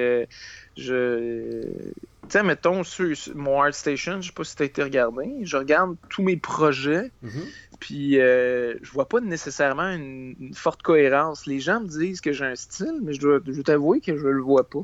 je. 0.78 1.92
Tu 2.30 2.38
sais, 2.38 2.44
mettons, 2.44 2.84
sur, 2.84 3.16
sur 3.18 3.36
mon 3.36 3.62
ArtStation, 3.62 4.22
je 4.22 4.28
sais 4.28 4.34
pas 4.34 4.44
si 4.44 4.56
t'as 4.56 4.66
été 4.66 4.84
regardé, 4.84 5.26
je 5.44 5.58
regarde 5.58 5.96
tous 6.10 6.22
mes 6.24 6.38
projets, 6.38 7.12
Mhm. 7.22 7.42
puis 7.80 8.20
euh, 8.22 8.76
je 8.82 8.92
vois 8.92 9.08
pas 9.10 9.20
nécessairement 9.20 9.90
une, 9.92 10.36
une 10.40 10.54
forte 10.54 10.82
cohérence. 10.82 11.46
Les 11.48 11.60
gens 11.60 11.82
me 11.82 11.88
disent 11.88 12.22
que 12.22 12.32
j'ai 12.32 12.46
un 12.46 12.56
style, 12.56 13.00
mais 13.02 13.14
je 13.14 13.20
dois, 13.20 13.40
je 13.46 13.62
t'avouer 13.62 14.00
que 14.02 14.16
je 14.18 14.28
le 14.28 14.42
vois 14.42 14.70
pas. 14.70 14.84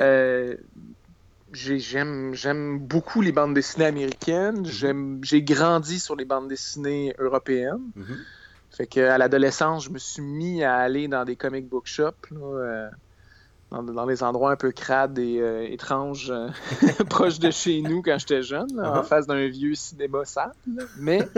Euh, 0.00 0.56
j'ai- 1.52 1.78
J'aime 1.78 2.34
j'aime 2.34 2.78
beaucoup 2.78 3.20
les 3.22 3.32
bandes 3.32 3.54
dessinées 3.54 3.86
américaines. 3.86 4.64
J'aime 4.66 5.20
J'ai 5.22 5.42
grandi 5.42 5.98
sur 6.00 6.16
les 6.16 6.24
bandes 6.24 6.48
dessinées 6.48 7.14
européennes. 7.18 7.92
Mhm. 7.94 8.16
Fait 8.76 8.86
que 8.86 9.00
à 9.00 9.16
l'adolescence, 9.16 9.84
je 9.84 9.90
me 9.90 9.98
suis 9.98 10.22
mis 10.22 10.62
à 10.64 10.74
aller 10.76 11.08
dans 11.08 11.24
des 11.24 11.36
comic 11.36 11.68
book 11.68 11.86
shops, 11.86 12.30
là, 12.32 12.40
euh, 12.40 12.90
dans, 13.70 13.82
dans 13.82 14.06
des 14.06 14.22
endroits 14.22 14.52
un 14.52 14.56
peu 14.56 14.70
crades 14.72 15.18
et 15.18 15.38
euh, 15.40 15.66
étranges, 15.70 16.30
euh, 16.30 16.48
proches 17.10 17.38
de 17.38 17.50
chez 17.50 17.82
nous 17.82 18.02
quand 18.02 18.18
j'étais 18.18 18.42
jeune, 18.42 18.66
là, 18.76 18.90
en 18.92 19.00
Uh-huh. 19.00 19.04
face 19.04 19.26
d'un 19.26 19.48
vieux 19.48 19.74
cinéma 19.74 20.24
sale. 20.24 20.52
Mais 20.98 21.28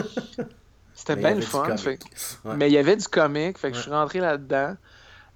c'était 0.94 1.16
bien 1.16 1.34
le 1.34 1.40
fun. 1.42 1.76
fait- 1.76 1.98
Ouais. 2.44 2.56
Mais 2.56 2.68
il 2.68 2.72
y 2.72 2.78
avait 2.78 2.96
du 2.96 3.06
comic, 3.08 3.58
fait 3.58 3.70
que 3.70 3.76
je 3.76 3.82
suis 3.82 3.90
rentré 3.90 4.20
là-dedans. 4.20 4.76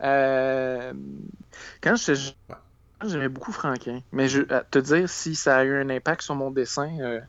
Euh, 0.02 0.92
Quand 1.83 1.96
j'étais 1.96 2.14
jeune, 2.16 2.35
j'aimais 3.05 3.28
beaucoup 3.28 3.52
Franquin. 3.52 4.00
Mais 4.12 4.28
je, 4.28 4.42
à 4.52 4.61
te 4.62 4.78
dire 4.78 5.09
si 5.09 5.35
ça 5.35 5.57
a 5.59 5.64
eu 5.64 5.81
un 5.81 5.90
impact 5.90 6.22
sur 6.22 6.35
mon 6.35 6.50
dessin, 6.50 6.90
euh, 7.00 7.20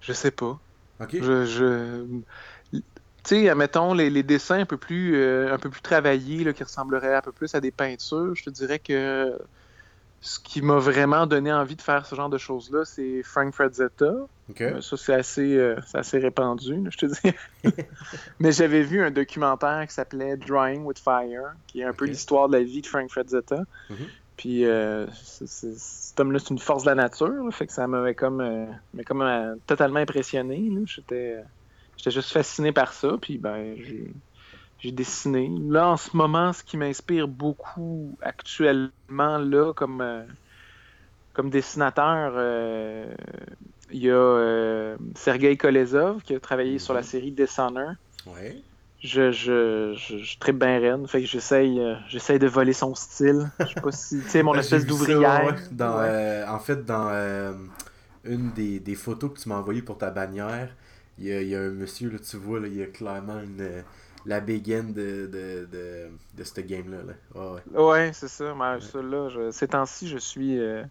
je 0.00 0.12
sais 0.12 0.30
pas. 0.30 0.58
Je, 1.22 1.44
je... 1.44 2.06
Tu 3.26 3.34
sais, 3.34 3.48
admettons, 3.48 3.92
les, 3.92 4.08
les 4.08 4.22
dessins 4.22 4.60
un 4.60 4.66
peu 4.66 4.76
plus, 4.76 5.16
euh, 5.16 5.52
un 5.52 5.58
peu 5.58 5.68
plus 5.68 5.80
travaillés, 5.80 6.44
là, 6.44 6.52
qui 6.52 6.62
ressembleraient 6.62 7.16
un 7.16 7.22
peu 7.22 7.32
plus 7.32 7.54
à 7.56 7.60
des 7.60 7.72
peintures, 7.72 8.36
je 8.36 8.44
te 8.44 8.50
dirais 8.50 8.78
que 8.78 9.36
ce 10.20 10.38
qui 10.38 10.62
m'a 10.62 10.78
vraiment 10.78 11.26
donné 11.26 11.52
envie 11.52 11.76
de 11.76 11.82
faire 11.82 12.06
ce 12.06 12.14
genre 12.14 12.28
de 12.28 12.38
choses-là, 12.38 12.84
c'est 12.84 13.22
Frank 13.24 13.52
Frazetta. 13.52 14.12
Ok. 14.48 14.60
Euh, 14.60 14.80
Ça, 14.80 14.96
c'est 14.96 15.14
assez, 15.14 15.56
euh, 15.56 15.76
assez 15.92 16.18
répandu, 16.18 16.76
là, 16.82 16.90
je 16.90 16.98
te 16.98 17.06
dis. 17.06 17.34
Mais 18.38 18.52
j'avais 18.52 18.82
vu 18.82 19.02
un 19.02 19.10
documentaire 19.10 19.84
qui 19.88 19.94
s'appelait 19.94 20.36
Drawing 20.36 20.84
with 20.84 20.98
Fire, 21.00 21.54
qui 21.66 21.80
est 21.80 21.84
un 21.84 21.92
peu 21.92 22.04
l'histoire 22.06 22.48
de 22.48 22.56
la 22.56 22.62
vie 22.62 22.80
de 22.80 22.86
Frank 22.86 23.10
Frazetta. 23.10 23.62
Mhm. 23.90 23.96
Puis 24.36 24.66
euh, 24.66 25.06
cet 25.12 26.20
homme-là, 26.20 26.38
c'est 26.38 26.50
une 26.50 26.58
force 26.58 26.84
de 26.84 26.90
la 26.90 26.94
nature, 26.94 27.28
là, 27.28 27.50
fait 27.50 27.66
que 27.66 27.72
ça 27.72 27.86
m'avait 27.86 28.14
comme, 28.14 28.40
euh, 28.40 28.66
comme 29.04 29.58
totalement 29.66 30.00
impressionné. 30.00 30.70
J'étais, 30.84 31.38
j'étais 31.96 32.10
juste 32.10 32.32
fasciné 32.32 32.72
par 32.72 32.92
ça, 32.92 33.16
puis 33.20 33.38
ben 33.38 33.76
j'ai, 33.76 34.14
dessiné. 34.92 35.50
Là, 35.68 35.88
en 35.90 35.96
ce 35.96 36.16
moment, 36.16 36.52
ce 36.52 36.62
qui 36.64 36.76
m'inspire 36.76 37.28
beaucoup 37.28 38.18
actuellement, 38.22 38.92
là, 39.38 39.72
comme, 39.74 40.00
euh, 40.00 40.24
comme 41.32 41.50
dessinateur, 41.50 42.32
euh, 42.36 43.14
il 43.90 44.02
y 44.02 44.10
a 44.10 44.14
euh, 44.14 44.96
Sergei 45.16 45.56
Kolezov 45.56 46.22
qui 46.22 46.34
a 46.34 46.40
travaillé 46.40 46.78
sur 46.78 46.94
la 46.94 47.02
Mhm. 47.02 47.02
série 47.02 47.32
Dishonor. 47.32 47.92
Ouais. 48.26 48.64
Je, 49.02 49.30
je, 49.30 49.94
je, 49.94 50.18
je 50.18 50.38
tripe 50.38 50.58
bien 50.58 50.78
raide, 50.80 51.06
fait 51.06 51.20
que 51.20 51.26
j'essaye, 51.26 51.78
euh, 51.80 51.94
j'essaye 52.08 52.38
de 52.38 52.46
voler 52.46 52.72
son 52.72 52.94
style. 52.94 53.50
Je 53.62 53.70
sais 53.70 53.76
pas 53.80 53.92
si, 53.92 54.24
tu 54.24 54.30
sais, 54.30 54.42
mon 54.42 54.54
Ben, 54.54 54.58
espèce 54.58 54.86
d'ouvrière. 54.86 55.44
ouais, 55.44 55.54
dans, 55.70 55.98
Ouais. 55.98 56.08
euh, 56.08 56.46
en 56.48 56.58
fait, 56.58 56.84
dans 56.84 57.10
une 58.24 58.52
des, 58.52 58.80
des 58.80 58.94
photos 58.94 59.32
que 59.34 59.38
tu 59.40 59.48
m'as 59.48 59.56
envoyées 59.56 59.82
pour 59.82 59.98
ta 59.98 60.10
bannière, 60.10 60.74
il 61.18 61.26
y 61.26 61.32
a, 61.32 61.42
il 61.42 61.48
y 61.48 61.54
a 61.56 61.60
un 61.60 61.70
monsieur, 61.70 62.10
là, 62.10 62.18
tu 62.18 62.36
vois, 62.36 62.60
là, 62.60 62.68
il 62.68 62.76
y 62.76 62.82
a 62.82 62.86
clairement 62.86 63.40
une, 63.40 63.60
euh, 63.60 63.82
la 64.24 64.40
bégaine 64.40 64.92
de, 64.92 65.26
de, 65.26 65.66
de, 65.70 66.08
de 66.34 66.44
ce 66.44 66.60
game-là. 66.60 66.98
Là. 67.02 67.12
Ouais, 67.34 67.54
ouais. 67.56 67.62
Ouais, 67.72 68.12
c'est 68.12 68.28
ça. 68.28 68.54
Mais 68.54 68.80
ça, 68.80 69.02
là, 69.02 69.28
je- 69.28 69.50
ces 69.50 69.68
temps-ci, 69.68 70.08
je 70.08 70.18
suis, 70.18 70.58
euh, 70.58 70.84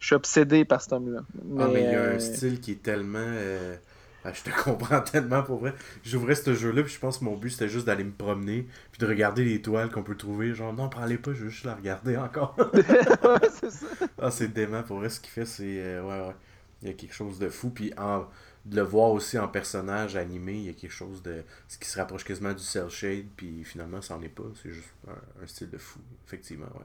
je 0.00 0.06
suis 0.06 0.14
obsédé 0.16 0.64
par 0.64 0.82
cet 0.82 0.92
homme-là. 0.94 1.22
Ah, 1.56 1.68
mais 1.68 1.82
il 1.84 1.90
y 1.90 1.94
a 1.96 2.02
euh, 2.02 2.14
un 2.14 2.18
style 2.18 2.60
qui 2.60 2.72
est 2.72 2.82
tellement. 2.82 3.18
euh, 3.20 3.76
ah, 4.24 4.32
je 4.32 4.42
te 4.42 4.50
comprends 4.64 5.00
tellement 5.00 5.42
pour 5.42 5.58
vrai. 5.60 5.74
J'ouvrais 6.04 6.34
ce 6.34 6.54
jeu-là, 6.54 6.82
puis 6.82 6.92
je 6.94 6.98
pense 6.98 7.18
que 7.18 7.24
mon 7.24 7.36
but 7.36 7.50
c'était 7.50 7.68
juste 7.68 7.86
d'aller 7.86 8.04
me 8.04 8.12
promener, 8.12 8.66
puis 8.92 9.00
de 9.00 9.06
regarder 9.06 9.44
les 9.44 9.60
toiles 9.62 9.90
qu'on 9.90 10.02
peut 10.02 10.16
trouver. 10.16 10.54
Genre, 10.54 10.72
non, 10.72 10.88
prends-les 10.88 11.18
pas, 11.18 11.32
je 11.32 11.44
veux 11.44 11.50
juste 11.50 11.64
la 11.64 11.74
regarder 11.74 12.16
encore. 12.16 12.56
ouais, 12.74 13.48
c'est 13.60 13.70
ça. 13.70 13.86
ah, 14.18 14.30
c'est 14.30 14.48
dément 14.52 14.82
pour 14.82 14.98
vrai. 14.98 15.08
Ce 15.10 15.20
qu'il 15.20 15.30
fait, 15.30 15.46
c'est. 15.46 15.80
euh, 15.80 16.02
ouais, 16.02 16.28
ouais. 16.28 16.34
Il 16.82 16.88
y 16.88 16.90
a 16.90 16.94
quelque 16.94 17.14
chose 17.14 17.38
de 17.38 17.48
fou. 17.48 17.70
Puis 17.70 17.92
en, 17.98 18.26
de 18.66 18.76
le 18.76 18.82
voir 18.82 19.10
aussi 19.10 19.38
en 19.38 19.48
personnage 19.48 20.16
animé, 20.16 20.54
il 20.54 20.64
y 20.64 20.68
a 20.68 20.72
quelque 20.74 20.92
chose 20.92 21.22
de. 21.22 21.42
Ce 21.68 21.78
qui 21.78 21.88
se 21.88 21.98
rapproche 21.98 22.24
quasiment 22.24 22.52
du 22.52 22.62
cel 22.62 22.88
shade, 22.90 23.26
puis 23.36 23.64
finalement, 23.64 24.02
ça 24.02 24.16
n'en 24.16 24.22
est 24.22 24.28
pas. 24.28 24.44
C'est 24.62 24.72
juste 24.72 24.92
un, 25.08 25.42
un 25.42 25.46
style 25.46 25.70
de 25.70 25.78
fou, 25.78 26.00
effectivement, 26.26 26.66
ouais. 26.74 26.84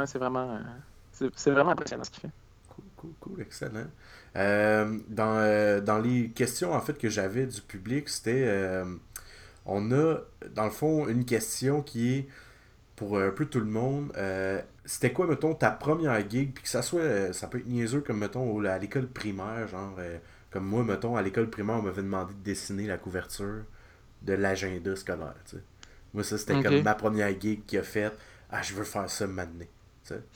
Ouais, 0.00 0.06
c'est 0.06 0.18
vraiment, 0.18 0.54
euh, 0.54 1.28
c'est 1.34 1.50
vraiment 1.50 1.70
impressionnant 1.70 2.04
ce 2.04 2.10
qu'il 2.10 2.20
fait. 2.20 2.30
Cool, 2.68 2.84
cool, 2.96 3.12
cool, 3.20 3.40
excellent. 3.42 3.86
Euh, 4.36 4.98
dans, 5.08 5.38
euh, 5.38 5.80
dans 5.80 5.98
les 5.98 6.30
questions 6.30 6.72
en 6.72 6.80
fait 6.80 6.96
que 6.96 7.08
j'avais 7.08 7.46
du 7.46 7.60
public, 7.60 8.08
c'était 8.08 8.84
on 9.66 9.92
a 9.92 10.18
dans 10.54 10.64
le 10.64 10.70
fond 10.70 11.08
une 11.08 11.24
question 11.24 11.82
qui 11.82 12.14
est 12.14 12.28
pour 13.00 13.18
un 13.20 13.32
peu 13.32 13.46
tout 13.46 13.60
le 13.60 13.66
monde. 13.66 14.12
euh, 14.18 14.62
c'était 14.86 15.12
quoi, 15.12 15.26
mettons, 15.26 15.54
ta 15.54 15.72
première 15.72 16.18
gig, 16.30 16.52
puis 16.54 16.64
que 16.64 16.68
ça 16.68 16.82
soit, 16.82 17.00
euh, 17.02 17.32
ça 17.32 17.48
peut 17.48 17.58
être 17.58 17.66
niaiseux 17.68 18.02
comme, 18.02 18.18
mettons, 18.18 18.62
à 18.64 18.78
l'école 18.78 19.08
primaire, 19.08 19.68
genre, 19.68 19.96
euh, 19.98 20.18
comme 20.50 20.66
moi, 20.66 20.84
mettons, 20.84 21.16
à 21.16 21.22
l'école 21.22 21.50
primaire, 21.50 21.76
on 21.78 21.82
m'avait 21.82 22.02
demandé 22.02 22.34
de 22.34 22.40
dessiner 22.44 22.86
la 22.88 22.98
couverture 22.98 23.64
de 24.22 24.34
l'agenda 24.34 24.96
scolaire, 24.96 25.36
tu 25.46 25.56
sais. 25.58 25.64
Moi, 26.14 26.24
ça, 26.24 26.38
c'était 26.38 26.58
comme 26.58 26.82
ma 26.82 26.94
première 26.94 27.40
gig 27.40 27.64
qui 27.66 27.78
a 27.78 27.84
fait, 27.84 28.12
ah, 28.50 28.62
je 28.62 28.74
veux 28.74 28.84
faire 28.84 29.10
ça 29.10 29.26
maintenant, 29.28 29.66
tu 30.06 30.14
sais. 30.14 30.22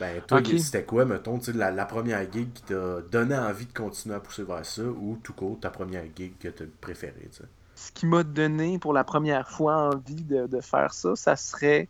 Ben, 0.00 0.22
toi, 0.22 0.40
c'était 0.56 0.84
quoi, 0.84 1.04
mettons, 1.06 1.38
tu 1.38 1.46
sais, 1.46 1.58
la, 1.58 1.70
la 1.72 1.86
première 1.86 2.30
gig 2.32 2.52
qui 2.54 2.62
t'a 2.64 3.00
donné 3.02 3.36
envie 3.36 3.66
de 3.66 3.72
continuer 3.74 4.16
à 4.16 4.20
pousser 4.20 4.44
vers 4.44 4.66
ça, 4.66 4.82
ou 4.84 5.18
tout 5.22 5.34
court, 5.34 5.58
ta 5.60 5.70
première 5.70 6.04
gig 6.16 6.34
que 6.38 6.48
t'as 6.48 6.64
préférée, 6.80 7.28
tu 7.32 7.38
sais? 7.38 7.44
Ce 7.80 7.92
qui 7.92 8.06
m'a 8.06 8.24
donné 8.24 8.78
pour 8.80 8.92
la 8.92 9.04
première 9.04 9.48
fois 9.48 9.90
envie 9.90 10.24
de, 10.24 10.48
de 10.48 10.60
faire 10.60 10.92
ça, 10.92 11.14
ça 11.14 11.36
serait. 11.36 11.88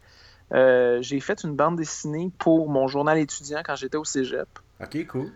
euh, 0.53 0.99
j'ai 1.01 1.19
fait 1.21 1.43
une 1.45 1.55
bande 1.57 1.77
dessinée 1.77 2.31
pour 2.39 2.69
mon 2.69 2.89
journal 2.89 3.17
étudiant 3.17 3.61
quand 3.65 3.75
j'étais 3.75 3.97
au 3.97 4.05
cégep. 4.05 4.49
Ok, 4.83 5.07
cool. 5.07 5.33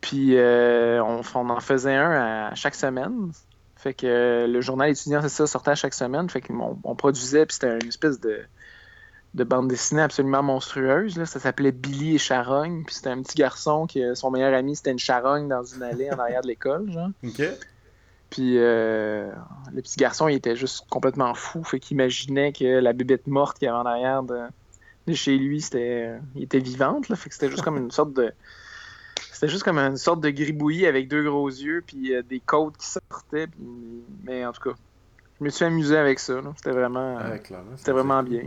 Puis 0.00 0.36
euh, 0.36 1.02
on, 1.02 1.22
on 1.34 1.50
en 1.50 1.58
faisait 1.60 1.96
un 1.96 2.48
à 2.50 2.54
chaque 2.54 2.76
semaine. 2.76 3.32
Fait 3.74 3.94
que 3.94 4.06
euh, 4.06 4.46
le 4.46 4.60
journal 4.60 4.90
étudiant, 4.90 5.22
c'est 5.22 5.28
ça, 5.28 5.46
sortait 5.48 5.72
à 5.72 5.74
chaque 5.74 5.94
semaine. 5.94 6.30
Fait 6.30 6.40
qu'on 6.40 6.78
on 6.84 6.94
produisait, 6.94 7.44
puis 7.44 7.54
c'était 7.54 7.76
une 7.76 7.88
espèce 7.88 8.20
de, 8.20 8.40
de 9.34 9.44
bande 9.44 9.66
dessinée 9.68 10.02
absolument 10.02 10.42
monstrueuse. 10.44 11.16
Là. 11.18 11.26
Ça 11.26 11.40
s'appelait 11.40 11.72
Billy 11.72 12.14
et 12.14 12.18
Charogne. 12.18 12.84
Puis 12.86 12.94
c'était 12.94 13.10
un 13.10 13.22
petit 13.22 13.36
garçon 13.36 13.86
qui, 13.86 14.02
son 14.14 14.30
meilleur 14.30 14.54
ami, 14.54 14.76
c'était 14.76 14.92
une 14.92 14.98
charogne 15.00 15.48
dans 15.48 15.64
une 15.64 15.82
allée 15.82 16.10
en 16.12 16.18
arrière 16.20 16.42
de 16.42 16.46
l'école, 16.46 16.90
genre. 16.92 17.10
Ok. 17.24 17.42
Puis 18.36 18.58
euh, 18.58 19.30
le 19.72 19.80
petit 19.80 19.96
garçon, 19.96 20.28
il 20.28 20.34
était 20.34 20.56
juste 20.56 20.84
complètement 20.90 21.32
fou. 21.32 21.64
Fait 21.64 21.80
qu'il 21.80 21.94
imaginait 21.94 22.52
que 22.52 22.64
la 22.80 22.92
bébête 22.92 23.26
morte 23.26 23.58
qu'il 23.58 23.64
y 23.66 23.68
avait 23.70 23.78
en 23.78 23.86
arrière 23.86 24.22
de, 24.22 24.38
de 25.06 25.14
chez 25.14 25.38
lui, 25.38 25.62
c'était, 25.62 26.12
il 26.34 26.42
était 26.42 26.58
vivante. 26.58 27.08
Là. 27.08 27.16
Fait 27.16 27.30
que 27.30 27.34
c'était 27.34 27.48
juste 27.48 27.62
comme 27.62 27.78
une 27.78 27.90
sorte 27.90 28.12
de. 28.12 28.32
C'était 29.32 29.48
juste 29.48 29.62
comme 29.64 29.78
une 29.78 29.96
sorte 29.96 30.20
de 30.20 30.28
gribouillis 30.30 30.86
avec 30.86 31.08
deux 31.08 31.22
gros 31.24 31.48
yeux, 31.48 31.82
puis 31.86 32.14
euh, 32.14 32.22
des 32.22 32.40
côtes 32.40 32.76
qui 32.76 32.86
sortaient. 32.86 33.46
puis- 33.46 33.62
Mais 34.24 34.44
en 34.44 34.52
tout 34.52 34.62
cas, 34.70 34.76
je 35.38 35.44
me 35.44 35.48
suis 35.50 35.64
amusé 35.64 35.96
avec 35.96 36.18
ça. 36.18 36.34
là. 36.40 36.52
C'était 36.56 36.72
vraiment, 36.72 37.16
Ah, 37.18 37.30
ouais, 37.30 37.76
c'était 37.78 37.92
vraiment 37.92 38.22
bien. 38.22 38.42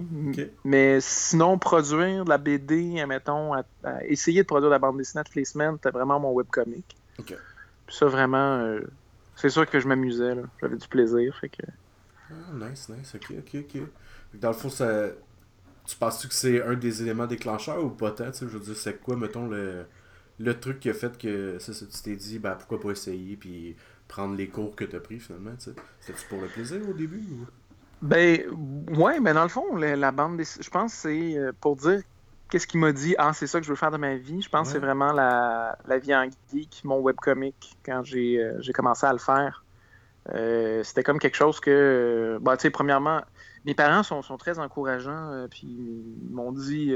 Mais 0.64 1.00
sinon, 1.02 1.58
produire 1.58 2.26
de 2.26 2.30
la 2.30 2.38
BD, 2.38 3.00
admettons, 3.02 3.54
à- 3.54 3.64
à 3.84 4.04
essayer 4.06 4.42
de 4.44 4.48
produire 4.48 4.70
de 4.70 4.74
la 4.76 4.80
bande 4.80 4.98
dessinée 4.98 5.24
toutes 5.24 5.36
les 5.36 5.46
semaines, 5.46 5.76
c'était 5.76 5.92
vraiment 5.92 6.20
mon 6.20 6.32
webcomic. 6.32 6.86
Ok. 7.20 7.36
Puis 7.88 7.96
ça, 7.96 8.06
vraiment, 8.06 8.58
euh, 8.58 8.82
c'est 9.40 9.50
sûr 9.50 9.70
que 9.70 9.80
je 9.80 9.88
m'amusais. 9.88 10.36
là. 10.36 10.44
J'avais 10.62 10.78
du 10.78 10.88
plaisir. 10.88 11.36
Fait 11.40 11.50
que... 11.50 11.64
Ah, 12.32 12.54
nice, 12.54 12.90
nice, 12.90 13.16
ok, 13.16 13.34
ok, 13.40 13.62
ok. 13.62 13.82
Dans 14.36 14.50
le 14.50 14.54
fond, 14.54 14.70
ça... 14.70 15.08
tu 15.86 15.96
penses-tu 15.98 16.28
que 16.28 16.34
c'est 16.34 16.62
un 16.62 16.76
des 16.76 17.02
éléments 17.02 17.26
déclencheurs 17.26 17.84
ou 17.84 17.90
pas 17.90 18.12
tant, 18.12 18.30
tu 18.32 18.38
sais, 18.38 18.46
je 18.48 18.58
veux 18.58 18.60
dire, 18.60 18.76
c'est 18.76 19.02
quoi, 19.02 19.16
mettons, 19.16 19.48
le, 19.48 19.86
le 20.40 20.60
truc 20.60 20.80
qui 20.80 20.90
a 20.90 20.94
fait 20.94 21.18
que, 21.18 21.58
ça, 21.60 21.74
ça, 21.74 21.86
tu 21.88 22.02
t'es 22.04 22.16
dit, 22.16 22.38
ben, 22.38 22.54
pourquoi 22.56 22.80
pas 22.80 22.92
essayer, 22.92 23.36
puis 23.36 23.76
prendre 24.08 24.36
les 24.36 24.48
cours 24.48 24.76
que 24.76 24.86
t'as 24.86 25.00
pris, 25.00 25.20
finalement, 25.20 25.56
tu 25.58 25.72
sais? 25.72 25.76
C'était-tu 26.00 26.28
pour 26.28 26.42
le 26.42 26.48
plaisir 26.48 26.88
au 26.88 26.94
début, 26.94 27.24
ou... 27.32 27.48
Ben, 28.02 28.42
ouais, 28.96 29.20
mais 29.20 29.34
dans 29.34 29.44
le 29.44 29.50
fond, 29.50 29.76
la, 29.76 29.96
la 29.96 30.12
bande 30.12 30.40
je 30.40 30.70
pense 30.70 30.94
que 30.94 31.00
c'est 31.00 31.38
euh, 31.38 31.52
pour 31.60 31.76
dire 31.76 32.02
qu'est-ce 32.50 32.68
qui 32.68 32.78
m'a 32.78 32.92
dit, 32.92 33.16
ah, 33.18 33.32
c'est 33.34 33.48
ça 33.48 33.60
que 33.60 33.66
je 33.66 33.70
veux 33.70 33.76
faire 33.76 33.92
de 33.92 33.98
ma 33.98 34.16
vie. 34.16 34.42
Je 34.42 34.50
pense 34.50 34.68
que 34.68 34.74
c'est 34.74 34.80
vraiment 34.80 35.14
la, 35.14 35.78
la 35.88 35.98
vie 35.98 36.14
en 36.16 36.28
geek, 36.52 36.82
mon 36.84 37.00
webcomic, 37.00 37.78
quand 37.86 38.04
j'ai 38.04 38.40
euh, 38.40 38.60
commencé 38.74 39.06
à 39.06 39.14
le 39.14 39.20
faire. 39.20 39.64
Euh, 40.34 40.84
C'était 40.84 41.04
comme 41.04 41.20
quelque 41.20 41.38
chose 41.38 41.60
que, 41.60 41.70
euh, 41.70 42.40
bah, 42.42 42.58
tu 42.58 42.64
sais, 42.64 42.70
premièrement, 42.70 43.22
mes 43.66 43.76
parents 43.76 44.04
sont, 44.04 44.22
sont 44.22 44.38
très 44.38 44.60
encourageants, 44.60 45.32
euh, 45.32 45.48
puis 45.48 45.68
ils 45.68 46.32
m'ont 46.32 46.52
dit, 46.52 46.96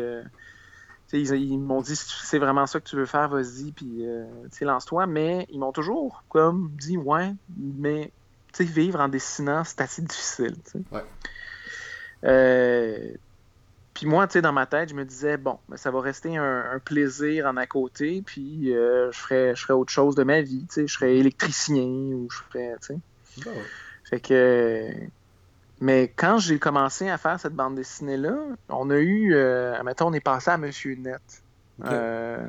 tu 1.07 1.25
sais, 1.25 1.35
ils, 1.35 1.51
ils 1.51 1.59
m'ont 1.59 1.81
dit, 1.81 1.95
si 1.95 2.05
c'est 2.25 2.39
vraiment 2.39 2.65
ça 2.65 2.79
que 2.79 2.87
tu 2.87 2.95
veux 2.95 3.05
faire, 3.05 3.29
vas-y, 3.29 3.71
puis, 3.71 4.05
tu 4.51 4.57
sais, 4.57 4.65
lance-toi. 4.65 5.07
Mais 5.07 5.45
ils 5.49 5.59
m'ont 5.59 5.71
toujours, 5.71 6.23
comme, 6.29 6.71
dit, 6.73 6.97
ouais, 6.97 7.31
mais, 7.57 8.11
tu 8.53 8.65
sais, 8.65 8.71
vivre 8.71 8.99
en 8.99 9.07
dessinant, 9.07 9.63
c'est 9.63 9.81
assez 9.81 10.01
difficile, 10.01 10.55
tu 10.65 10.71
sais. 10.71 10.79
Ouais. 10.91 11.03
Euh, 12.25 13.11
puis 13.93 14.07
moi, 14.07 14.27
tu 14.27 14.33
sais, 14.33 14.41
dans 14.41 14.53
ma 14.53 14.65
tête, 14.65 14.89
je 14.89 14.95
me 14.95 15.05
disais, 15.05 15.37
bon, 15.37 15.59
ben, 15.69 15.77
ça 15.77 15.91
va 15.91 16.01
rester 16.01 16.37
un, 16.37 16.65
un 16.73 16.79
plaisir 16.79 17.45
en 17.45 17.57
à 17.57 17.67
côté, 17.67 18.23
puis 18.25 18.73
euh, 18.73 19.11
je, 19.11 19.19
ferais, 19.19 19.55
je 19.55 19.61
ferais 19.61 19.73
autre 19.73 19.91
chose 19.91 20.15
de 20.15 20.23
ma 20.23 20.41
vie, 20.41 20.65
tu 20.67 20.73
sais, 20.73 20.87
je 20.87 20.93
serais 20.93 21.15
électricien 21.17 21.83
ou 21.83 22.27
je 22.31 22.37
ferais, 22.37 22.75
tu 22.81 22.87
sais. 22.87 23.49
Ouais. 23.49 23.61
Fait 24.03 24.19
que. 24.19 24.89
Mais 25.81 26.07
quand 26.15 26.37
j'ai 26.37 26.59
commencé 26.59 27.09
à 27.09 27.17
faire 27.17 27.39
cette 27.39 27.53
bande 27.53 27.75
dessinée-là, 27.75 28.37
on 28.69 28.89
a 28.89 28.97
eu. 28.97 29.33
Euh, 29.33 29.75
admettons, 29.75 30.07
on 30.07 30.13
est 30.13 30.19
passé 30.19 30.51
à 30.51 30.57
Monsieur 30.57 30.95
Net. 30.95 31.21
Euh, 31.83 32.45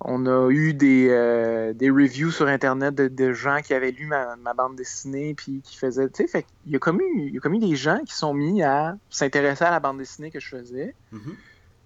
on 0.00 0.26
a 0.26 0.50
eu 0.50 0.74
des, 0.74 1.08
euh, 1.08 1.72
des 1.72 1.88
reviews 1.90 2.30
sur 2.30 2.46
Internet 2.46 2.94
de, 2.94 3.08
de 3.08 3.32
gens 3.32 3.60
qui 3.62 3.74
avaient 3.74 3.92
lu 3.92 4.06
ma, 4.06 4.36
ma 4.36 4.52
bande 4.54 4.76
dessinée 4.76 5.34
puis 5.34 5.62
qui 5.62 5.76
faisaient. 5.76 6.08
Tu 6.10 6.22
sais, 6.22 6.26
fait 6.28 6.42
qu'il 6.62 6.72
y 6.72 6.76
a 6.76 6.78
comme 6.78 7.00
eu, 7.00 7.26
il 7.28 7.34
y 7.34 7.36
a 7.36 7.40
comme 7.40 7.54
eu 7.54 7.58
des 7.58 7.76
gens 7.76 7.98
qui 8.06 8.14
sont 8.14 8.34
mis 8.34 8.62
à 8.62 8.96
s'intéresser 9.10 9.64
à 9.64 9.70
la 9.70 9.80
bande 9.80 9.98
dessinée 9.98 10.30
que 10.30 10.40
je 10.40 10.48
faisais. 10.48 10.94
Mhm. 11.12 11.36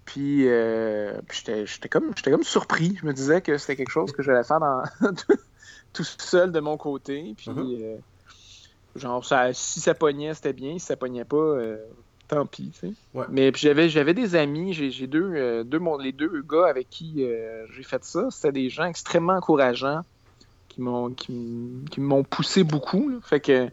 Puis, 0.05 0.47
euh, 0.47 1.19
puis 1.27 1.43
j'étais, 1.45 1.87
comme, 1.89 2.11
j'étais 2.15 2.31
comme 2.31 2.43
surpris. 2.43 2.97
Je 2.99 3.05
me 3.05 3.13
disais 3.13 3.41
que 3.41 3.57
c'était 3.57 3.75
quelque 3.75 3.91
chose 3.91 4.11
que 4.11 4.23
j'allais 4.23 4.43
faire 4.43 4.59
dans, 4.59 4.81
tout 5.93 6.03
seul 6.03 6.51
de 6.51 6.59
mon 6.59 6.77
côté. 6.77 7.35
Puis, 7.37 7.51
Mhm. 7.51 7.77
euh, 7.83 7.97
genre, 8.95 9.23
ça, 9.23 9.53
si 9.53 9.79
ça 9.79 9.93
pognait, 9.93 10.33
c'était 10.33 10.53
bien. 10.53 10.79
Si 10.79 10.85
ça 10.87 10.97
pognait 10.97 11.25
pas, 11.25 11.37
euh, 11.37 11.77
tant 12.29 12.45
pis. 12.45 12.71
tu 12.71 12.87
sais. 12.87 12.93
Ouais. 13.13 13.25
Mais 13.29 13.51
puis 13.51 13.61
j'avais, 13.61 13.89
j'avais 13.89 14.13
des 14.13 14.35
amis. 14.35 14.73
J'ai, 14.73 14.89
j'ai 14.91 15.07
deux, 15.07 15.33
euh, 15.35 15.63
deux, 15.65 15.79
mon- 15.79 15.97
les 15.97 16.13
deux 16.13 16.41
gars 16.47 16.67
avec 16.67 16.89
qui 16.89 17.25
euh, 17.25 17.65
j'ai 17.73 17.83
fait 17.83 18.03
ça. 18.05 18.29
C'était 18.31 18.53
des 18.53 18.69
gens 18.69 18.85
extrêmement 18.85 19.33
encourageants 19.33 20.03
qui 20.69 20.81
m'ont, 20.81 21.09
qui, 21.09 21.67
qui 21.91 21.99
m'ont 21.99 22.23
poussé 22.23 22.63
beaucoup. 22.63 23.09
là. 23.09 23.17
Fait 23.23 23.41
que, 23.41 23.69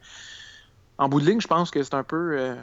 en 0.99 1.09
bout 1.09 1.21
de 1.21 1.27
ligne, 1.27 1.41
je 1.41 1.47
pense 1.47 1.71
que 1.71 1.83
c'est 1.83 1.95
un 1.95 2.03
peu, 2.03 2.37
euh, 2.39 2.57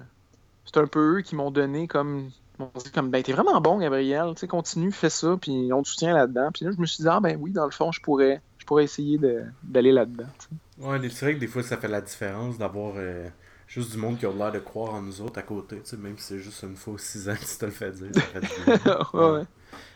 c'est 0.65 0.77
un 0.77 0.87
peu 0.87 1.17
eux 1.19 1.21
qui 1.21 1.35
m'ont 1.35 1.51
donné 1.51 1.87
comme 1.87 2.29
m'ont 2.59 2.69
dit 2.83 2.91
comme 2.91 3.09
ben 3.09 3.23
t'es 3.23 3.31
vraiment 3.31 3.59
bon 3.61 3.79
Gabriel, 3.79 4.33
tu 4.35 4.41
sais 4.41 4.47
continue, 4.47 4.91
fais 4.91 5.09
ça, 5.09 5.35
puis 5.41 5.71
on 5.73 5.81
te 5.81 5.87
soutient 5.87 6.13
là-dedans. 6.13 6.51
Puis 6.53 6.65
là 6.65 6.71
je 6.75 6.79
me 6.79 6.85
suis 6.85 7.01
dit 7.03 7.09
ah 7.09 7.19
ben 7.19 7.37
oui 7.39 7.51
dans 7.51 7.65
le 7.65 7.71
fond 7.71 7.91
je 7.91 7.99
pourrais, 7.99 8.41
je 8.59 8.65
pourrais 8.65 8.83
essayer 8.83 9.19
d'aller 9.63 9.91
là-dedans. 9.91 10.27
tu 10.39 10.47
sais. 10.49 10.55
Ouais, 10.87 10.97
c'est 11.09 11.25
vrai 11.25 11.35
que 11.35 11.39
des 11.39 11.47
fois, 11.47 11.61
ça 11.63 11.77
fait 11.77 11.87
la 11.87 12.01
différence 12.01 12.57
d'avoir 12.57 12.93
euh, 12.97 13.27
juste 13.73 13.91
du 13.91 13.97
monde 13.97 14.17
qui 14.19 14.25
a 14.25 14.31
l'air 14.31 14.51
de 14.51 14.59
croire 14.59 14.93
en 14.95 15.01
nous 15.01 15.21
autres 15.21 15.39
à 15.39 15.43
côté, 15.43 15.77
tu 15.81 15.89
sais, 15.91 15.97
même 15.97 16.17
si 16.17 16.25
c'est 16.25 16.39
juste 16.39 16.63
une 16.63 16.75
fois 16.77 16.93
aux 16.93 16.97
6 16.97 17.29
ans 17.29 17.35
que 17.35 17.39
tu 17.45 17.57
te 17.57 17.65
le 17.65 17.71
fais 17.71 17.91
dire, 17.91 18.15
ça 18.15 18.27
fait 18.27 18.41
du 18.41 18.53
bien. 18.65 18.75
ouais, 19.13 19.31
ouais. 19.31 19.45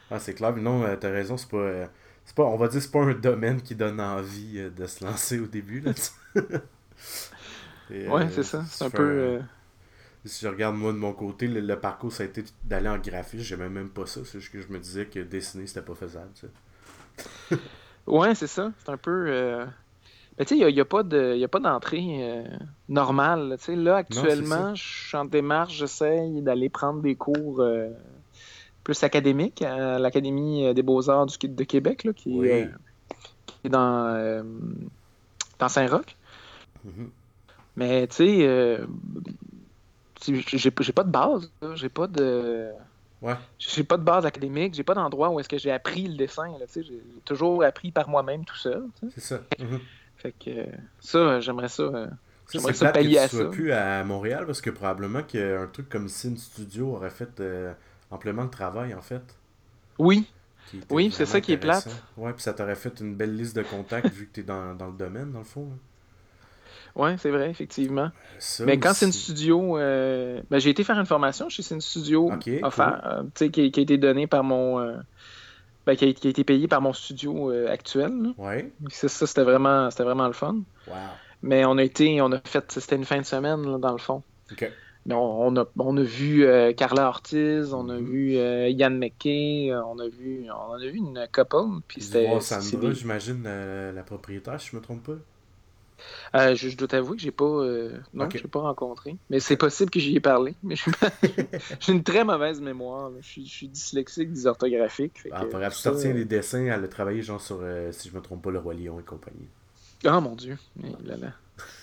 Ah, 0.10 0.20
c'est 0.20 0.34
clair, 0.34 0.54
mais 0.56 0.62
non, 0.62 0.84
euh, 0.84 0.96
t'as 0.96 1.10
raison, 1.12 1.38
c'est 1.38 1.50
pas, 1.50 1.58
euh, 1.58 1.88
c'est 2.26 2.36
pas. 2.36 2.44
On 2.46 2.58
va 2.58 2.68
dire, 2.68 2.82
c'est 2.82 2.92
pas 2.92 3.02
un 3.04 3.14
domaine 3.14 3.62
qui 3.62 3.76
donne 3.76 4.00
envie 4.00 4.60
euh, 4.60 4.70
de 4.70 4.86
se 4.88 5.04
lancer 5.04 5.40
au 5.40 5.48
début, 5.48 5.82
là. 5.82 5.92
Et, 7.90 7.94
Ouais, 8.08 8.28
euh, 8.28 8.32
c'est 8.32 8.44
ça. 8.44 8.66
C'est 8.72 8.86
un 8.86 8.90
peu. 8.90 9.04
euh, 9.04 9.42
Si 10.26 10.44
je 10.44 10.48
regarde 10.48 10.76
moi 10.76 10.92
de 10.94 10.98
mon 11.00 11.12
côté, 11.14 11.48
le, 11.48 11.60
le 11.62 11.80
parcours 11.80 12.12
ça 12.12 12.22
a 12.24 12.26
été 12.28 12.44
d'aller 12.64 12.88
en 12.90 13.00
graphisme, 13.00 13.44
j'aimais 13.44 13.70
même 13.70 13.90
pas 13.90 14.06
ça, 14.06 14.22
c'est 14.26 14.40
juste 14.40 14.52
que 14.54 14.62
je 14.62 14.68
me 14.68 14.80
disais 14.80 15.08
que 15.08 15.20
dessiner 15.20 15.66
c'était 15.68 15.82
pas 15.82 15.96
faisable, 15.96 16.30
tu 16.36 16.42
sais. 16.42 16.54
Ouais, 18.08 18.34
c'est 18.36 18.48
ça. 18.48 18.72
C'est 18.80 18.90
un 18.90 18.98
peu. 18.98 19.28
euh, 19.30 19.66
Mais 20.38 20.46
tu 20.46 20.56
sais, 20.56 20.62
il 20.70 20.74
n'y 20.74 20.80
a, 20.80 20.84
a 20.84 20.86
pas 20.86 21.04
de- 21.04 21.60
d'entrée 21.60 22.18
euh, 22.22 22.44
normale. 22.90 23.50
là, 23.50 23.58
Tu 23.58 23.64
sais, 23.66 23.76
là, 23.76 23.98
actuellement, 23.98 24.76
je 24.76 24.84
suis 25.08 25.18
en 25.18 25.26
démarche, 25.26 25.76
j'essaye 25.76 26.42
d'aller 26.42 26.70
prendre 26.70 27.02
des 27.02 27.16
cours 27.16 27.60
euh, 27.62 27.90
plus 28.84 29.04
académiques 29.04 29.62
à 29.64 29.98
l'Académie 30.00 30.74
des 30.74 30.84
Beaux-Arts 30.84 31.26
de 31.42 31.64
Québec, 31.64 32.04
là, 32.04 32.14
qui, 32.14 32.38
Oui. 32.38 32.48
est, 32.50 32.64
euh, 32.66 32.70
qui 33.48 33.68
est 33.68 33.70
dans, 33.70 34.06
euh, 34.16 34.44
dans 35.60 35.70
Saint-Roch. 35.70 36.16
Mhm. 36.86 37.10
Mais 37.76 38.08
tu 38.08 38.16
sais, 38.16 38.80
j'ai 40.54 40.72
pas 40.72 41.04
de 41.04 41.10
base. 41.12 41.52
J'ai 41.76 41.90
pas 41.90 42.08
de. 42.08 42.70
Ouais. 43.22 43.36
J'ai 43.58 43.84
pas 43.84 43.98
de 43.98 44.04
base 44.04 44.26
académique, 44.28 44.76
j'ai 44.76 44.84
pas 44.84 44.94
d'endroit 44.94 45.30
où 45.30 45.40
est-ce 45.40 45.50
que 45.50 45.58
j'ai 45.58 45.72
appris 45.72 46.08
le 46.08 46.16
dessin. 46.16 46.54
J'ai 46.76 47.02
toujours 47.26 47.64
appris 47.64 47.92
par 47.92 48.08
moi-même 48.08 48.46
tout 48.46 48.56
seul. 48.56 48.84
C'est 49.16 49.22
ça. 49.22 49.40
Mhm. 49.60 49.80
Fait 50.28 50.34
que 50.46 50.60
euh, 50.60 50.66
ça, 51.00 51.40
j'aimerais 51.40 51.70
ça. 51.70 51.84
euh, 51.84 52.08
Ça, 52.08 52.14
J'aimerais 52.54 52.74
c'est 52.74 52.80
ça 52.80 52.92
plate 52.92 53.04
que 53.06 53.10
tu 53.10 53.18
à 53.18 53.28
sois 53.28 53.40
ça. 53.44 53.50
plus 53.50 53.72
à 53.72 54.04
Montréal 54.04 54.46
parce 54.46 54.62
que 54.62 54.70
probablement 54.70 55.24
qu'un 55.24 55.68
truc 55.72 55.90
comme 55.90 56.08
Sin 56.10 56.36
Studio 56.36 56.94
aurait 56.96 57.10
fait 57.10 57.40
euh, 57.40 57.74
amplement 58.12 58.44
le 58.44 58.50
travail 58.50 58.94
en 58.94 59.02
fait. 59.02 59.22
Oui, 60.00 60.26
Oui, 60.90 61.12
c'est 61.12 61.26
ça 61.26 61.40
qui 61.42 61.54
est 61.54 61.58
plate. 61.58 61.88
Ouais, 62.18 62.34
puis 62.34 62.42
ça 62.42 62.54
t'aurait 62.54 62.76
fait 62.76 63.00
une 63.00 63.16
belle 63.16 63.36
liste 63.36 63.56
de 63.56 63.64
contacts 63.64 64.10
vu 64.14 64.28
que 64.28 64.34
t'es 64.34 64.44
dans, 64.44 64.76
dans 64.76 64.88
le 64.88 64.94
domaine 64.98 65.32
dans 65.32 65.40
le 65.40 65.46
fond. 65.46 65.68
hein. 65.74 67.02
ouais, 67.02 67.16
c'est 67.18 67.32
vrai, 67.32 67.50
effectivement. 67.50 68.12
Ça 68.40 68.66
Mais 68.66 68.78
quand 68.78 68.92
aussi- 68.92 69.06
Sin 69.06 69.12
Studio, 69.12 69.78
euh, 69.78 70.42
ben, 70.50 70.60
j'ai 70.60 70.70
été 70.70 70.84
faire 70.84 71.00
une 71.00 71.06
formation 71.06 71.50
chez 71.50 71.64
Sin 71.64 71.80
Studio, 71.80 72.30
offert, 72.64 73.02
euh, 73.06 73.24
qui, 73.50 73.72
qui 73.72 73.80
a 73.80 73.84
été 73.84 73.98
donnée 73.98 74.28
par 74.28 74.44
mon. 74.44 74.80
euh, 74.80 74.98
ben, 75.88 75.96
qui, 75.98 76.06
a, 76.06 76.14
qui 76.14 76.28
a 76.28 76.32
été 76.32 76.44
payée 76.46 76.68
par 76.70 76.82
mon 76.82 76.94
studio 76.94 77.52
euh, 77.52 77.70
actuel. 77.72 78.36
Ouais. 78.38 78.72
Ça, 78.90 79.10
ça, 79.10 79.28
c'était 79.28 79.44
vraiment, 79.44 79.90
c'était 79.92 80.04
vraiment 80.04 80.28
le 80.28 80.34
fun. 80.34 80.64
Wow. 80.88 81.20
Mais 81.42 81.66
on 81.66 81.78
a 81.78 81.84
été, 81.84 82.22
on 82.22 82.32
a 82.34 82.42
fait, 82.46 82.72
c'était 82.74 82.96
une 82.98 83.06
fin 83.06 83.20
de 83.20 83.26
semaine, 83.26 83.64
là, 83.64 83.78
dans 83.80 83.94
le 83.94 83.98
fond. 84.00 84.24
Ok. 84.52 84.72
Mais 85.06 85.16
on, 85.16 85.42
on 85.48 85.58
a, 85.58 85.66
on 85.80 85.98
a 85.98 86.04
vu 86.04 86.46
euh, 86.46 86.74
Carla 86.74 87.08
Ortiz, 87.08 87.74
on 87.74 87.90
a 87.90 88.00
Mhm. 88.00 88.06
vu 88.06 88.38
euh, 88.38 88.70
Yann 88.70 88.98
McKay, 88.98 89.72
euh, 89.72 89.84
on 89.86 90.00
a 90.00 90.08
vu, 90.10 90.48
on 90.52 90.74
a 90.74 90.80
vu 90.88 90.98
une 90.98 91.28
couple, 91.32 91.82
puis 91.88 92.02
c'était. 92.02 92.40
c'est 92.42 92.62
Sandra, 92.62 92.92
j'imagine, 92.94 93.44
la, 93.44 93.92
la 93.94 94.04
propriétaire, 94.04 94.60
si 94.62 94.70
je 94.72 94.76
me 94.76 94.82
trompe 94.82 95.04
pas. 95.04 95.18
Euh, 96.36 96.56
je, 96.56 96.70
je 96.70 96.78
dois 96.78 96.88
t'avouer 96.88 97.18
que 97.18 97.22
j'ai 97.24 97.32
pas, 97.32 97.46
euh, 97.46 97.98
non, 98.14 98.28
pas 98.28 98.60
rencontré. 98.60 99.18
Mais 99.30 99.40
c'est 99.40 99.58
possible 99.58 99.90
que 99.90 100.00
j'y 100.00 100.16
ai 100.16 100.20
parlé. 100.20 100.56
Mais 100.64 100.76
j'ai 101.80 101.92
une 101.94 102.04
très 102.04 102.24
mauvaise 102.24 102.62
mémoire. 102.62 103.12
Je 103.20 103.28
suis, 103.28 103.46
je 103.46 103.52
suis 103.52 103.68
dyslexique, 103.68 104.32
dysorthographique. 104.32 105.20
fait 105.20 105.30
Ah, 105.32 105.46
que 105.46 105.50
grave, 105.50 105.74
tu 105.74 105.80
ça- 105.80 105.92
retiens 105.92 106.14
les 106.14 106.26
dessins, 106.26 106.66
elle 106.66 106.84
a 106.84 106.88
travaillé 106.88 107.22
genre 107.22 107.42
sur, 107.42 107.60
euh, 107.62 107.92
si 107.92 108.10
je 108.10 108.16
me 108.16 108.22
trompe 108.22 108.44
pas, 108.44 108.52
le 108.52 108.60
Roi 108.60 108.74
Lion 108.74 109.00
et 109.00 109.04
compagnie. 109.04 109.48
Ah 110.06 110.20
mon 110.22 110.36
dieu. 110.36 110.58
Mais, 110.76 110.92
là, 111.04 111.18
là. 111.18 111.34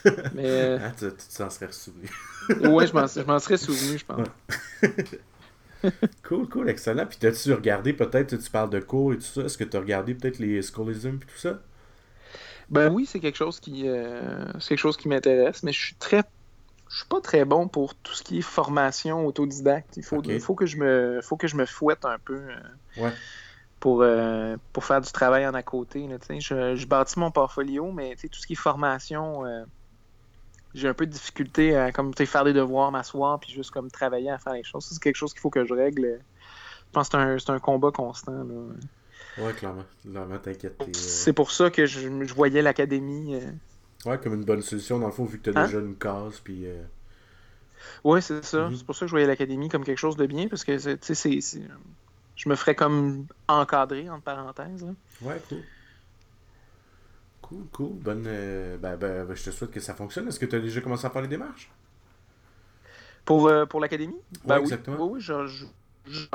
Mais 0.34 0.44
euh, 0.46 0.78
Hein, 0.78 0.92
tu 0.98 1.06
t'en 1.36 1.50
serais 1.50 1.72
souvenu. 1.72 2.08
ouais, 2.60 2.86
je 2.86 2.92
m'en, 2.94 3.08
serais 3.38 3.56
souvenu, 3.56 3.98
je 3.98 4.04
pense. 4.04 4.20
Ouais. 4.20 4.92
Cool, 6.26 6.48
cool, 6.48 6.68
excellent. 6.70 7.06
Puis 7.06 7.18
t'as-tu 7.18 7.52
regardé 7.52 7.92
peut-être, 7.92 8.36
tu 8.36 8.50
parles 8.50 8.70
de 8.70 8.80
cours 8.80 9.12
et 9.12 9.16
tout 9.16 9.22
ça, 9.22 9.42
est-ce 9.42 9.58
que 9.58 9.64
t'as 9.64 9.80
regardé 9.80 10.14
peut-être 10.14 10.38
les 10.38 10.62
Scholism 10.62 11.16
et 11.16 11.26
tout 11.26 11.36
ça? 11.38 11.60
Ben 12.70 12.92
oui, 12.92 13.06
c'est 13.06 13.20
quelque 13.20 13.36
chose 13.36 13.60
qui, 13.60 13.88
euh, 13.88 14.44
c'est 14.60 14.70
quelque 14.70 14.78
chose 14.78 14.96
qui 14.96 15.08
m'intéresse, 15.08 15.62
mais 15.62 15.72
je 15.72 15.80
suis 15.84 15.94
très, 15.96 16.22
je 16.88 16.96
suis 16.98 17.06
pas 17.08 17.20
très 17.20 17.44
bon 17.44 17.68
pour 17.68 17.94
tout 17.94 18.14
ce 18.14 18.22
qui 18.22 18.38
est 18.38 18.42
formation 18.42 19.26
autodidacte. 19.26 19.96
Il 19.96 20.02
faut, 20.02 20.22
il 20.22 20.40
faut 20.40 20.54
que 20.54 20.66
je 20.66 20.76
me, 20.78 21.20
faut 21.22 21.36
que 21.36 21.46
je 21.46 21.56
me 21.56 21.66
fouette 21.66 22.04
un 22.04 22.18
peu. 22.18 22.34
euh, 22.50 23.02
Ouais. 23.02 23.12
pour, 23.80 24.00
euh, 24.02 24.56
pour 24.72 24.84
faire 24.84 25.00
du 25.00 25.10
travail 25.12 25.46
en 25.46 25.52
à 25.54 25.62
côté. 25.62 26.06
Là, 26.08 26.16
je, 26.38 26.74
je 26.76 26.86
bâtis 26.86 27.18
mon 27.18 27.30
portfolio, 27.30 27.92
mais 27.92 28.16
tout 28.16 28.28
ce 28.40 28.46
qui 28.46 28.54
est 28.54 28.56
formation, 28.56 29.44
j'ai 30.74 30.88
un 30.88 30.94
peu 30.94 31.06
de 31.06 31.12
difficulté 31.12 31.76
à 31.76 31.92
comme, 31.92 32.12
faire 32.14 32.44
des 32.44 32.52
devoirs, 32.52 32.90
m'asseoir, 32.90 33.38
puis 33.40 33.52
juste 33.52 33.70
comme 33.70 33.90
travailler 33.90 34.30
à 34.30 34.38
faire 34.38 34.54
les 34.54 34.64
choses. 34.64 34.86
C'est 34.90 35.00
quelque 35.02 35.16
chose 35.16 35.32
qu'il 35.32 35.40
faut 35.40 35.50
que 35.50 35.64
je 35.64 35.74
règle. 35.74 36.18
Je 36.20 36.92
pense 36.92 37.08
que 37.08 37.18
c'est 37.18 37.22
un, 37.22 37.38
c'est 37.38 37.50
un 37.50 37.58
combat 37.60 37.90
constant. 37.90 38.32
là. 38.32 38.74
Ouais, 39.36 39.54
clairement. 39.54 39.84
Clairement, 40.02 40.38
t'inquiète. 40.38 40.88
euh, 40.88 41.28
C'est 41.28 41.32
pour 41.32 41.50
ça 41.52 41.70
que 41.70 41.86
je, 41.86 42.24
je 42.24 42.34
voyais 42.34 42.62
l'académie. 42.62 43.34
euh, 43.36 43.50
Ouais, 44.06 44.18
comme 44.18 44.32
une 44.34 44.44
bonne 44.46 44.62
solution, 44.62 44.98
dans 44.98 45.06
le 45.08 45.12
fond, 45.12 45.24
vu 45.26 45.38
que 45.38 45.44
t'as 45.44 45.52
Hein? 45.54 45.74
déjà 45.74 45.78
une 45.80 45.96
case, 45.98 46.40
puis... 46.40 46.64
euh, 46.66 46.82
Ouais, 48.04 48.20
c'est 48.20 48.44
ça. 48.44 48.70
Mhm. 48.70 48.74
C'est 48.74 48.84
pour 48.86 48.94
ça 48.94 49.00
que 49.00 49.06
je 49.08 49.12
voyais 49.12 49.26
l'académie 49.26 49.68
comme 49.68 49.84
quelque 49.84 49.98
chose 49.98 50.16
de 50.16 50.26
bien, 50.26 50.48
parce 50.48 50.64
que 50.64 50.78
c'est- 50.78 50.98
tu 50.98 51.14
sais, 51.14 51.40
c'est- 51.40 51.68
je 52.36 52.48
me 52.48 52.54
ferais 52.56 52.74
comme 52.74 53.26
encadrer, 53.48 54.08
entre 54.10 54.24
parenthèses. 54.24 54.84
là. 54.84 54.92
Ouais, 55.20 55.40
cool. 55.48 55.64
Cool, 57.42 57.66
cool. 57.72 57.92
Bonne... 58.00 58.24
euh, 58.26 58.76
Ben, 58.78 58.96
ben, 58.96 59.24
ben, 59.26 59.34
je 59.34 59.44
te 59.44 59.50
souhaite 59.50 59.70
que 59.70 59.80
ça 59.80 59.94
fonctionne. 59.94 60.28
Est-ce 60.28 60.40
que 60.40 60.46
t'as 60.46 60.60
déjà 60.60 60.80
commencé 60.80 61.06
à 61.06 61.10
faire 61.10 61.22
les 61.22 61.28
démarches? 61.28 61.70
Pour, 63.24 63.48
euh, 63.48 63.66
pour 63.66 63.80
l'académie? 63.80 64.20
Ben 64.46 64.60
oui. 64.60 64.72
exactement. 64.72 64.96
Oui, 64.96 65.08
oui, 65.14 65.20
je, 65.20 65.46
je- 65.46 65.66
je 66.06 66.26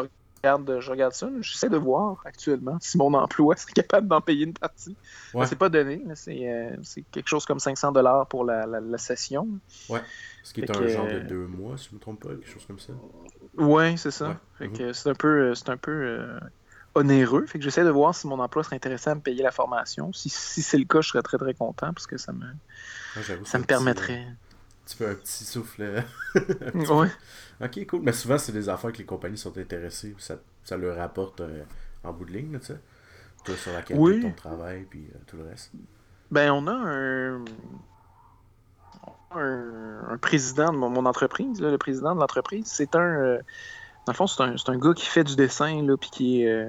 regarde, 0.41 0.79
je 0.79 0.91
regarde 0.91 1.13
ça. 1.13 1.29
J'essaie 1.41 1.69
de 1.69 1.77
voir 1.77 2.21
actuellement 2.25 2.77
si 2.81 2.97
mon 2.97 3.13
emploi 3.13 3.55
serait 3.55 3.73
capable 3.73 4.07
d'en 4.07 4.21
payer 4.21 4.45
une 4.45 4.53
partie. 4.53 4.95
Ouais. 5.33 5.45
C'est 5.45 5.55
pas 5.57 5.69
donné. 5.69 6.01
C'est 6.15 6.51
euh, 6.51 6.75
c'est 6.83 7.03
quelque 7.11 7.27
chose 7.27 7.45
comme 7.45 7.59
500 7.59 7.91
dollars 7.91 8.27
pour 8.27 8.43
la, 8.45 8.65
la- 8.65 8.79
la 8.79 8.97
session. 8.97 9.47
Ouais. 9.89 10.01
Ce 10.43 10.53
qui 10.53 10.61
est 10.61 10.69
un 10.69 10.73
que- 10.73 10.87
genre 10.87 11.07
de 11.07 11.19
deux 11.19 11.45
mois, 11.47 11.77
si 11.77 11.89
je 11.89 11.95
me 11.95 11.99
trompe 11.99 12.21
pas, 12.23 12.29
quelque 12.29 12.49
chose 12.49 12.65
comme 12.65 12.79
ça. 12.79 12.93
Ouais, 13.57 13.95
c'est 13.97 14.11
ça. 14.11 14.29
Ouais. 14.29 14.35
Fait 14.57 14.69
que 14.69 14.93
c'est 14.93 15.09
un 15.09 15.13
peu, 15.15 15.27
euh, 15.49 15.55
c'est 15.55 15.69
un 15.69 15.77
peu 15.77 15.91
euh, 15.91 16.39
onéreux. 16.95 17.45
Fait 17.45 17.59
que 17.59 17.63
j'essaie 17.63 17.83
de 17.83 17.89
voir 17.89 18.15
si 18.15 18.27
mon 18.27 18.39
emploi 18.39 18.63
serait 18.63 18.75
intéressé 18.77 19.09
à 19.09 19.15
me 19.15 19.21
payer 19.21 19.43
la 19.43 19.51
formation. 19.51 20.11
Si, 20.13 20.29
si 20.29 20.61
c'est 20.61 20.77
le 20.77 20.85
cas, 20.85 21.01
je 21.01 21.09
serais 21.09 21.21
très 21.21 21.37
très 21.37 21.53
content 21.53 21.93
parce 21.93 22.07
que 22.07 22.17
ça 22.17 22.31
me, 22.33 22.45
j'avoue, 23.21 23.45
ça 23.45 23.57
me 23.59 23.63
petit- 23.63 23.73
Tu 24.89 24.95
fais 24.97 25.05
un 25.07 25.15
petit 25.15 25.43
souffle. 25.45 25.81
euh, 25.83 26.01
Ouais. 26.73 27.09
ok, 27.61 27.85
cool. 27.87 28.01
Mais 28.01 28.11
souvent, 28.13 28.37
c'est 28.37 28.51
des 28.51 28.69
affaires 28.69 28.91
que 28.91 28.97
les 28.97 29.05
compagnies 29.05 29.37
sont 29.37 29.55
intéressées. 29.57 30.15
Ça, 30.17 30.35
ça 30.63 30.77
leur 30.77 30.97
rapporte 30.97 31.41
euh, 31.41 31.63
en 32.03 32.11
bout 32.11 32.25
de 32.25 32.31
ligne, 32.31 32.57
tu 32.59 32.65
sais. 32.67 32.79
Toi, 33.45 33.55
sur 33.55 33.71
la 33.71 33.81
qualité 33.83 34.03
Oui. 34.03 34.17
de 34.17 34.23
ton 34.29 34.33
travail, 34.33 34.85
puis 34.89 35.07
euh, 35.13 35.17
tout 35.27 35.37
le 35.37 35.43
reste. 35.47 35.71
Ben, 36.31 36.51
on 36.51 36.65
a 36.67 36.73
un, 36.73 37.43
un, 39.35 40.01
un 40.09 40.17
président 40.17 40.71
de 40.71 40.77
mon, 40.77 40.89
mon 40.89 41.05
entreprise, 41.05 41.61
là, 41.61 41.69
le 41.69 41.77
président 41.77 42.15
de 42.15 42.19
l'entreprise. 42.19 42.65
C'est 42.67 42.95
un. 42.95 42.99
euh, 43.01 43.37
dans 44.05 44.13
le 44.13 44.17
fond, 44.17 44.27
c'est 44.27 44.41
un, 44.41 44.55
un 44.67 44.77
gars 44.77 44.93
qui 44.93 45.05
fait 45.05 45.23
du 45.23 45.35
dessin, 45.35 45.83
là, 45.85 45.95
puis 45.97 46.09
qui 46.09 46.41
est, 46.43 46.67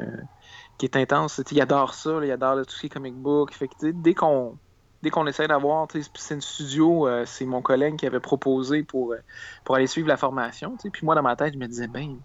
qui 0.79 0.87
est 0.87 0.97
intense. 0.97 1.41
Il 1.51 1.61
adore 1.61 1.95
ça, 1.95 2.21
là, 2.21 2.27
il 2.27 2.31
adore 2.33 2.55
là, 2.57 2.65
tout 2.65 2.73
ce 2.75 2.81
qui 2.81 2.87
est 2.87 2.91
comic 2.91 3.15
book. 3.15 3.53
Fait 3.55 3.69
que, 3.69 3.91
dès 3.93 4.15
qu'on. 4.15 4.57
Dès 5.03 5.11
qu'on 5.11 5.27
essaie 5.27 5.49
d'avoir, 5.49 5.89
c'est 6.15 6.35
une 6.35 6.41
studio, 6.41 7.09
euh, 7.09 7.25
c'est 7.27 7.47
mon 7.47 7.63
collègue 7.63 7.97
qui 7.97 8.07
avait 8.07 8.21
proposé 8.21 8.83
pour, 8.83 9.13
euh, 9.13 9.19
pour 9.65 9.75
aller 9.77 9.87
suivre 9.87 10.09
la 10.09 10.17
formation. 10.17 10.77
Puis 10.77 11.05
moi, 11.05 11.15
dans 11.15 11.23
ma 11.23 11.37
tête, 11.37 11.55
je 11.55 11.59
me 11.59 11.67
disais, 11.67 11.89
ben, 11.89 12.19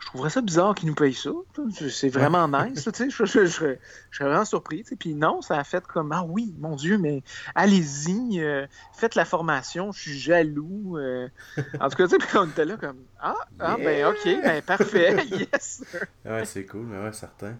je 0.00 0.06
trouverais 0.06 0.30
ça 0.30 0.40
bizarre 0.42 0.74
qu'ils 0.74 0.88
nous 0.88 0.94
payent 0.94 1.14
ça. 1.14 1.30
C'est 1.90 2.08
vraiment 2.08 2.46
nice. 2.48 2.84
Je, 2.84 3.24
je- 3.24 3.24
je 3.24 3.46
serais- 3.46 3.80
je 4.10 4.16
serais 4.18 4.28
vraiment 4.28 4.44
surpris. 4.44 4.84
Puis 4.98 5.14
non, 5.14 5.40
ça 5.40 5.56
a 5.58 5.64
fait 5.64 5.86
comme 5.86 6.12
Ah 6.12 6.24
oui, 6.28 6.54
mon 6.58 6.76
Dieu, 6.76 6.98
mais 6.98 7.22
allez-y, 7.54 8.40
euh, 8.40 8.66
faites 8.92 9.14
la 9.14 9.24
formation, 9.24 9.92
je 9.92 10.00
suis 10.00 10.18
jaloux. 10.18 10.98
En 11.80 11.88
tout 11.88 11.96
cas, 11.96 12.06
puis 12.18 12.36
on 12.38 12.44
était 12.46 12.64
là 12.64 12.76
comme 12.76 12.98
Ah, 13.20 13.34
ah 13.60 13.76
ben 13.78 14.04
ok, 14.06 14.24
ben 14.44 14.62
parfait, 14.62 15.16
yes. 15.30 15.84
Ouais, 16.24 16.44
c'est 16.44 16.66
cool, 16.66 16.86
mais 16.86 17.02
ouais, 17.02 17.12
certain. 17.12 17.56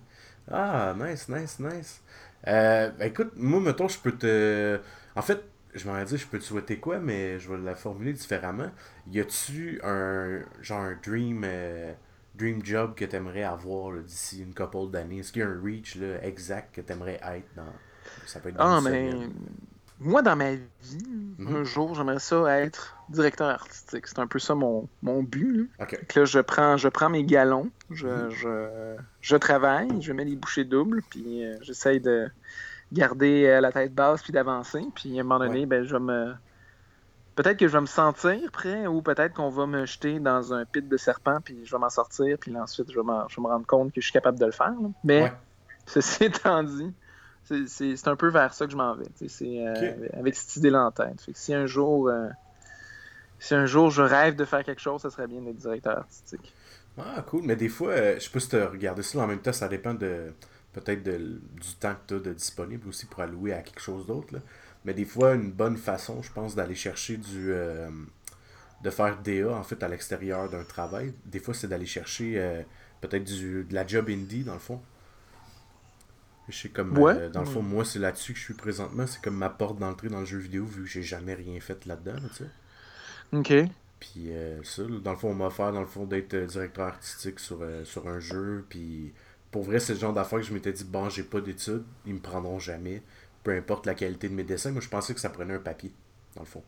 Ah, 0.51 0.93
nice, 0.99 1.29
nice, 1.29 1.59
nice. 1.59 2.03
Euh, 2.47 2.91
ben, 2.91 3.07
écoute, 3.09 3.33
moi, 3.37 3.61
mettons, 3.61 3.89
je 3.89 3.99
peux 3.99 4.13
te. 4.17 4.81
En 5.17 5.23
fait, 5.23 5.43
je 5.75 5.89
m'en 5.89 6.03
dit, 6.05 6.17
je 6.19 6.27
peux 6.27 6.39
te 6.39 6.45
souhaiter 6.45 6.79
quoi, 6.79 6.99
mais 6.99 7.39
je 7.39 7.51
vais 7.53 7.59
la 7.59 7.75
formuler 7.75 8.13
différemment. 8.13 8.71
Y 9.07 9.21
a-tu 9.21 9.81
un 9.83 10.43
genre 10.61 10.81
un 10.81 10.95
dream, 11.03 11.43
euh, 11.45 11.93
dream 12.35 12.65
job 12.65 12.95
que 12.95 13.05
t'aimerais 13.05 13.43
avoir 13.45 13.93
là, 13.93 14.03
d'ici 14.03 14.43
une 14.43 14.55
couple 14.55 14.91
d'années? 14.91 15.19
Est-ce 15.21 15.33
qu'il 15.33 15.41
y 15.43 15.45
a 15.45 15.49
un 15.49 15.61
reach 15.63 15.97
là, 15.97 16.23
exact 16.25 16.75
que 16.75 16.81
t'aimerais 16.81 17.21
être 17.23 17.55
dans 17.55 17.73
Ça 18.25 18.41
peut 18.41 18.51
être 18.51 18.57
dans 18.57 18.67
Ah, 18.67 18.73
une 18.73 18.81
mais 18.81 19.11
semaine? 19.11 19.33
Moi, 20.01 20.23
dans 20.23 20.37
ma 20.37 20.53
vie, 20.55 21.35
Mhm. 21.39 21.57
un 21.57 21.65
jour, 21.65 21.95
j'aimerais 21.95 22.19
ça 22.19 22.61
être 22.61 22.97
directeur 23.09 23.49
artistique. 23.49 24.07
C'est 24.07 24.19
un 24.19 24.27
peu 24.27 24.39
ça 24.39 24.55
mon, 24.55 24.89
mon 25.03 25.23
but. 25.23 25.69
là. 25.79 25.87
Là, 26.17 26.25
je 26.25 26.39
prends, 26.41 26.77
je 26.77 26.89
prends 26.89 27.11
mes 27.11 27.25
galons, 27.25 27.71
je, 27.91 28.07
Mhm. 28.07 28.31
je, 28.31 28.97
je 29.21 29.37
travaille, 29.37 30.01
je 30.03 30.13
mets 30.13 30.25
les 30.25 30.37
bouchées 30.37 30.65
doubles, 30.65 31.03
puis 31.11 31.45
euh, 31.45 31.57
j'essaye 31.63 32.01
de 32.01 32.31
garder 32.93 33.47
euh, 33.47 33.61
la 33.61 33.73
tête 33.73 33.95
basse 33.95 34.23
puis 34.23 34.33
d'avancer. 34.33 34.83
Puis 34.95 35.17
à 35.19 35.21
un 35.21 35.25
moment 35.25 35.39
donné, 35.45 35.61
Ouais. 35.61 35.67
ben, 35.67 35.85
je 35.85 35.93
vais 35.95 36.01
me. 36.01 36.35
Peut-être 37.35 37.59
que 37.59 37.67
je 37.67 37.73
vais 37.73 37.81
me 37.81 37.87
sentir 37.87 38.39
prêt, 38.53 38.87
ou 38.87 39.03
peut-être 39.03 39.35
qu'on 39.35 39.49
va 39.51 39.67
me 39.67 39.87
jeter 39.87 40.21
dans 40.21 40.55
un 40.55 40.65
pit 40.65 40.89
de 40.89 40.97
serpent, 40.97 41.41
puis 41.45 41.65
je 41.65 41.73
vais 41.75 41.81
m'en 41.81 41.91
sortir, 41.91 42.39
puis 42.39 42.57
ensuite 42.57 42.91
je 42.93 43.01
vais, 43.01 43.07
je 43.29 43.37
vais 43.37 43.43
me 43.43 43.49
rendre 43.49 43.67
compte 43.67 43.93
que 43.93 44.01
je 44.01 44.07
suis 44.07 44.13
capable 44.13 44.39
de 44.39 44.47
le 44.47 44.53
faire. 44.53 44.71
là. 44.81 44.89
Mais 45.03 45.23
Ouais. 45.23 45.33
ceci 45.87 46.25
étant 46.27 46.63
dit, 46.63 46.95
c'est- 47.67 48.09
un 48.09 48.17
peu 48.17 48.29
vers 48.29 48.55
ça 48.55 48.67
que 48.67 48.73
je 48.73 48.77
m'en 48.77 48.95
vais. 48.95 49.07
C'est 49.29 49.67
euh, 49.67 50.09
avec 50.15 50.35
cette 50.35 50.57
idée-là 50.57 50.87
en 50.87 50.91
tête. 50.91 51.21
Fait 51.21 51.33
que 51.33 51.39
si 51.39 51.55
un 51.55 51.67
jour. 51.67 52.09
euh, 52.09 52.29
si 53.39 53.55
un 53.55 53.67
jour 53.67 53.91
je 53.91 54.03
rêve 54.03 54.37
de 54.37 54.45
faire 54.45 54.65
quelque 54.65 54.81
chose, 54.81 55.03
ce 55.03 55.11
serait 55.11 55.27
bien 55.27 55.41
d'être 55.43 55.57
directeur 55.57 55.99
artistique. 55.99 56.55
Ah, 56.97 57.23
cool. 57.29 57.43
Mais 57.45 57.57
des 57.57 57.69
fois, 57.69 57.91
euh, 57.91 58.15
je 58.17 58.21
sais 58.25 58.31
pas 58.31 58.41
si 58.41 58.49
tu 58.49 58.57
as 58.57 58.69
regardé 58.69 59.03
ça, 59.03 59.19
en 59.19 59.27
même 59.27 59.41
temps, 59.41 59.53
ça 59.53 59.69
dépend 59.69 59.95
de 59.95 60.33
peut-être 60.73 61.03
du 61.03 61.75
temps 61.79 61.95
que 61.95 62.09
tu 62.09 62.15
as 62.15 62.19
de 62.21 62.33
disponible 62.33 62.89
aussi 62.89 63.07
pour 63.07 63.21
allouer 63.21 63.53
à 63.53 63.63
quelque 63.63 63.81
chose 63.81 64.07
d'autre. 64.07 64.35
Mais 64.85 64.95
des 64.95 65.05
fois, 65.05 65.35
une 65.35 65.51
bonne 65.51 65.77
façon, 65.77 66.23
je 66.23 66.33
pense, 66.33 66.55
d'aller 66.55 66.75
chercher 66.75 67.17
du. 67.17 67.53
euh, 67.53 67.89
de 68.83 68.91
faire 68.91 69.17
DA, 69.23 69.55
en 69.55 69.63
fait, 69.63 69.83
à 69.83 69.89
l'extérieur 69.89 70.49
d'un 70.51 70.65
travail, 70.65 71.15
des 71.25 71.39
fois, 71.39 71.55
c'est 71.55 71.69
d'aller 71.69 71.87
chercher 71.87 72.63
peut-être 73.01 73.25
du, 73.25 73.65
de 73.65 73.75
la 73.75 73.87
job 73.87 74.09
indie, 74.11 74.45
dans 74.45 74.53
le 74.55 74.59
fond. 74.59 74.81
Je 76.49 76.57
sais 76.59 76.69
comme, 76.69 76.97
Ouais. 76.99 77.15
euh, 77.17 77.29
dans 77.31 77.41
le 77.41 77.47
fond, 77.47 77.63
moi, 77.63 77.85
c'est 77.85 77.99
là-dessus 77.99 78.33
que 78.35 78.39
je 78.39 78.45
suis 78.45 78.55
présentement. 78.55 79.07
C'est 79.07 79.23
comme 79.23 79.37
ma 79.37 79.51
porte 79.51 79.79
d'entrée 79.79 80.09
dans 80.09 80.21
le 80.21 80.27
jeu 80.27 80.39
vidéo, 80.39 80.65
vu 80.67 80.83
que 80.85 80.89
j'ai 80.89 81.03
jamais 81.03 81.35
rien 81.35 81.59
fait 81.61 81.87
là-dedans, 81.87 82.15
là, 82.15 82.29
tu 82.31 82.45
sais. 82.45 82.51
Ok. 83.33 83.53
Puis 84.01 84.33
euh, 84.33 84.63
ça, 84.65 84.83
dans 85.03 85.13
le 85.13 85.17
fond, 85.17 85.31
on 85.31 85.35
m'a 85.35 85.47
offert 85.47 85.73
dans 85.73 85.81
le 85.81 85.87
fond 85.87 86.05
d'être 86.05 86.35
euh, 86.35 86.47
directeur 86.47 86.87
artistique 86.89 87.41
sur, 87.41 87.59
euh, 87.63 87.85
sur 87.85 88.07
un 88.09 88.21
jeu. 88.21 88.65
Puis 88.69 89.15
pour 89.51 89.63
vrai, 89.65 89.81
c'est 89.81 89.95
le 89.95 89.99
genre 89.99 90.13
d'affaire 90.13 90.41
que 90.41 90.45
je 90.45 90.53
m'étais 90.53 90.73
dit, 90.73 90.85
bon, 90.85 91.09
j'ai 91.09 91.23
pas 91.23 91.41
d'études, 91.41 91.85
ils 92.07 92.15
me 92.15 92.21
prendront 92.21 92.59
jamais. 92.59 93.03
Peu 93.43 93.53
importe 93.57 93.87
la 93.87 93.95
qualité 93.95 94.29
de 94.29 94.35
mes 94.35 94.45
dessins. 94.45 94.73
Moi, 94.73 94.81
je 94.83 94.89
pensais 94.89 95.15
que 95.15 95.21
ça 95.21 95.31
prenait 95.31 95.55
un 95.55 95.59
papier, 95.59 95.93
dans 96.37 96.43
le 96.43 96.47
fond. 96.47 96.63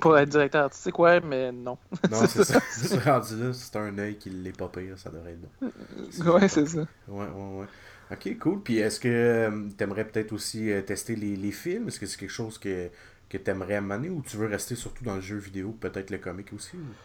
Pour 0.00 0.16
être 0.18 0.28
directeur 0.30 0.64
artistique, 0.64 0.98
ouais, 0.98 1.20
mais 1.20 1.52
non. 1.52 1.76
Non, 2.10 2.26
c'est 2.26 2.44
ça. 2.44 2.60
C'est 2.70 3.02
rendu 3.04 3.36
là, 3.42 3.52
c'est 3.52 3.76
un 3.76 3.98
œil 3.98 4.16
qui 4.16 4.30
l'est 4.30 4.56
pas 4.56 4.68
pire, 4.68 4.98
ça 4.98 5.10
devrait 5.10 5.32
être 5.32 5.40
bon. 5.40 6.32
Ouais, 6.32 6.48
c'est 6.48 6.66
ça. 6.66 6.80
Ouais, 7.08 7.26
ouais, 7.26 7.58
ouais. 7.60 7.66
Ok, 8.12 8.38
cool. 8.38 8.62
Puis 8.62 8.78
est-ce 8.78 8.98
que 9.00 9.08
euh, 9.08 9.68
t'aimerais 9.76 10.06
peut-être 10.06 10.32
aussi 10.32 10.70
euh, 10.70 10.82
tester 10.82 11.14
les, 11.16 11.36
les 11.36 11.52
films? 11.52 11.88
Est-ce 11.88 12.00
que 12.00 12.06
c'est 12.06 12.18
quelque 12.18 12.28
chose 12.30 12.58
que, 12.58 12.90
que 13.28 13.38
t'aimerais 13.38 13.76
amener 13.76 14.10
ou 14.10 14.22
tu 14.22 14.36
veux 14.36 14.46
rester 14.46 14.74
surtout 14.74 15.04
dans 15.04 15.14
le 15.16 15.20
jeu 15.20 15.36
vidéo, 15.36 15.72
peut-être 15.72 16.10
le 16.10 16.18
comic 16.18 16.52
aussi 16.52 16.76
ou- 16.76 16.96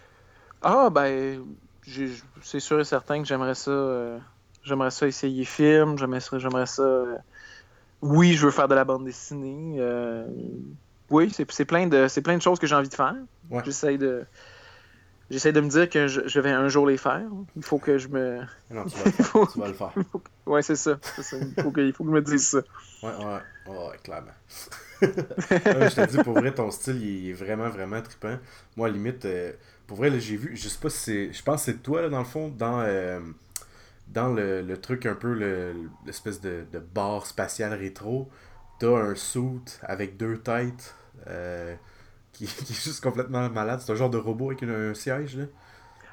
Ah, 0.61 0.89
ben, 0.89 1.45
c'est 2.41 2.59
sûr 2.59 2.79
et 2.79 2.83
certain 2.85 3.21
que 3.21 3.27
j'aimerais 3.27 3.55
ça. 3.55 3.71
euh, 3.71 4.19
j'aimerais 4.63 4.91
ça 4.91 5.07
essayer 5.07 5.45
film, 5.45 5.97
j'aimerais 5.97 6.19
ça. 6.19 6.39
J'aimerais 6.39 6.65
ça 6.65 6.81
euh, 6.83 7.17
oui, 8.01 8.33
je 8.33 8.45
veux 8.45 8.51
faire 8.51 8.67
de 8.67 8.75
la 8.75 8.85
bande 8.85 9.05
dessinée. 9.05 9.77
oui, 11.09 11.31
c'est 11.33 11.49
c'est 11.51 11.65
plein, 11.65 11.87
de, 11.87 12.07
c'est 12.07 12.21
plein 12.21 12.37
de 12.37 12.41
choses 12.41 12.59
que 12.59 12.67
j'ai 12.67 12.75
envie 12.75 12.89
de 12.89 12.93
faire. 12.95 13.15
Ouais. 13.49 13.63
J'essaie 13.63 13.97
de. 13.97 14.25
J'essaie 15.29 15.51
de 15.53 15.61
me 15.61 15.69
dire 15.69 15.89
que 15.89 16.07
je, 16.07 16.21
je 16.27 16.39
vais 16.39 16.51
un 16.51 16.67
jour 16.67 16.85
les 16.87 16.97
faire. 16.97 17.23
Il 17.55 17.63
faut 17.63 17.79
que 17.79 17.97
je 17.97 18.07
me. 18.09 18.41
Non, 18.69 18.85
tu 18.85 18.97
vas 18.99 19.05
le 19.05 19.11
faire. 19.11 19.25
faut- 19.25 19.47
tu 19.51 19.59
vas 19.59 19.67
le 19.67 19.73
faire. 19.73 19.93
Ouais, 20.45 20.61
c'est 20.61 20.75
ça. 20.75 20.99
Il, 21.17 21.55
faut 21.61 21.71
que, 21.71 21.81
il 21.81 21.93
faut 21.93 22.03
que 22.03 22.09
je 22.11 22.15
me 22.15 22.21
dise 22.21 22.47
ça. 22.47 22.59
Ouais, 23.03 23.09
ouais, 23.11 23.41
ouais, 23.67 23.87
ouais, 23.89 23.97
clairement. 24.03 24.31
Ouais, 25.71 25.87
je 25.87 25.95
te 25.95 26.01
dis, 26.01 26.19
pour 26.19 26.35
vrai, 26.35 26.53
ton 26.53 26.71
style, 26.71 27.01
il 27.03 27.29
est 27.29 27.33
vraiment, 27.33 27.69
vraiment 27.69 28.01
trippant. 28.01 28.37
Moi, 28.77 28.87
à 28.87 28.91
la 28.91 28.97
limite, 28.97 29.25
euh, 29.25 29.51
pour 29.87 29.97
vrai, 29.97 30.17
j'ai 30.19 30.37
vu, 30.37 30.55
je 30.55 30.69
sais 30.69 30.79
pas 30.79 30.89
si 30.89 30.99
c'est, 30.99 31.33
je 31.33 31.43
pense 31.43 31.65
que 31.65 31.71
c'est 31.71 31.77
toi, 31.83 32.01
là, 32.03 32.09
dans 32.09 32.19
le 32.19 32.25
fond, 32.25 32.49
dans, 32.49 32.81
euh, 32.81 33.19
dans 34.07 34.33
le, 34.33 34.61
le 34.61 34.77
truc 34.81 35.05
un 35.05 35.15
peu, 35.15 35.33
le- 35.33 35.73
l'espèce 36.05 36.41
de, 36.41 36.65
de 36.71 36.79
bar 36.79 37.25
spatial 37.25 37.73
rétro, 37.73 38.29
t'as 38.79 38.89
un 38.97 39.15
suit 39.15 39.61
avec 39.83 40.17
deux 40.17 40.37
têtes, 40.39 40.95
euh, 41.27 41.75
qui, 42.37 42.45
qui 42.65 42.73
est 42.73 42.83
juste 42.83 43.01
complètement 43.01 43.49
malade. 43.49 43.81
C'est 43.81 43.91
un 43.91 43.95
genre 43.95 44.09
de 44.09 44.17
robot 44.17 44.51
avec 44.51 44.63
un, 44.63 44.93
siège, 44.93 45.37
là. 45.37 45.45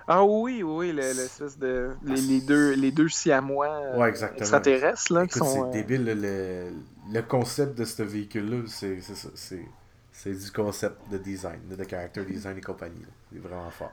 Ah 0.08 0.24
oui, 0.24 0.62
oui, 0.62 0.90
le- 0.90 0.96
l'espèce 0.96 1.58
de. 1.58 1.90
Les, 2.04 2.20
les 2.20 2.40
deux, 2.40 2.74
les 2.74 2.90
deux 2.90 3.08
siamois 3.08 3.68
euh, 3.68 3.98
Ouais, 3.98 4.10
extraterrestres, 4.10 5.12
là, 5.12 5.26
qui 5.26 5.38
sont. 5.38 5.44
c'est 5.44 5.60
euh, 5.60 5.70
débile, 5.70 6.04
le, 6.04 6.70
le 7.12 7.22
concept 7.22 7.78
de 7.78 7.84
ce 7.84 8.02
véhicule-là, 8.02 8.62
c'est 8.66 9.00
c'est 9.00 9.14
ça, 9.14 9.28
c'est 9.34 9.64
c'est 10.12 10.32
du 10.32 10.50
concept 10.50 10.96
de 11.10 11.18
design, 11.18 11.60
de 11.70 11.84
character 11.88 12.24
design 12.24 12.58
et 12.58 12.60
compagnie. 12.60 13.02
C'est 13.32 13.38
vraiment 13.38 13.70
fort. 13.70 13.92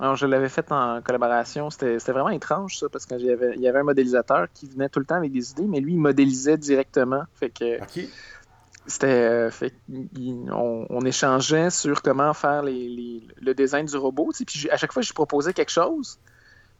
Alors, 0.00 0.16
je 0.16 0.26
l'avais 0.26 0.48
fait 0.48 0.70
en 0.72 1.00
collaboration. 1.02 1.70
C'était 1.70 1.96
vraiment 2.12 2.30
étrange, 2.30 2.78
ça, 2.78 2.88
parce 2.88 3.06
qu'il 3.06 3.20
y 3.20 3.30
avait, 3.30 3.78
un 3.78 3.82
modélisateur 3.84 4.48
qui 4.52 4.66
venait 4.66 4.88
tout 4.88 4.98
le 4.98 5.06
temps 5.06 5.14
avec 5.14 5.30
des 5.30 5.52
idées, 5.52 5.66
mais 5.66 5.80
lui, 5.80 5.92
il 5.92 6.00
modélisait 6.00 6.58
directement. 6.58 7.22
Fait 7.34 7.50
que 7.50 7.78
c'était. 8.86 9.06
euh, 9.06 9.50
fait 9.50 9.74
on, 10.50 10.86
on 10.90 11.00
échangeait 11.04 11.70
sur 11.70 12.02
comment 12.02 12.34
faire 12.34 12.62
les, 12.62 12.88
les- 12.88 13.28
le 13.40 13.54
design 13.54 13.86
du 13.86 13.96
robot. 13.96 14.30
Puis 14.46 14.68
à 14.70 14.76
chaque 14.76 14.92
fois 14.92 15.02
que 15.02 15.08
je 15.08 15.12
proposais 15.14 15.52
quelque 15.52 15.70
chose, 15.72 16.18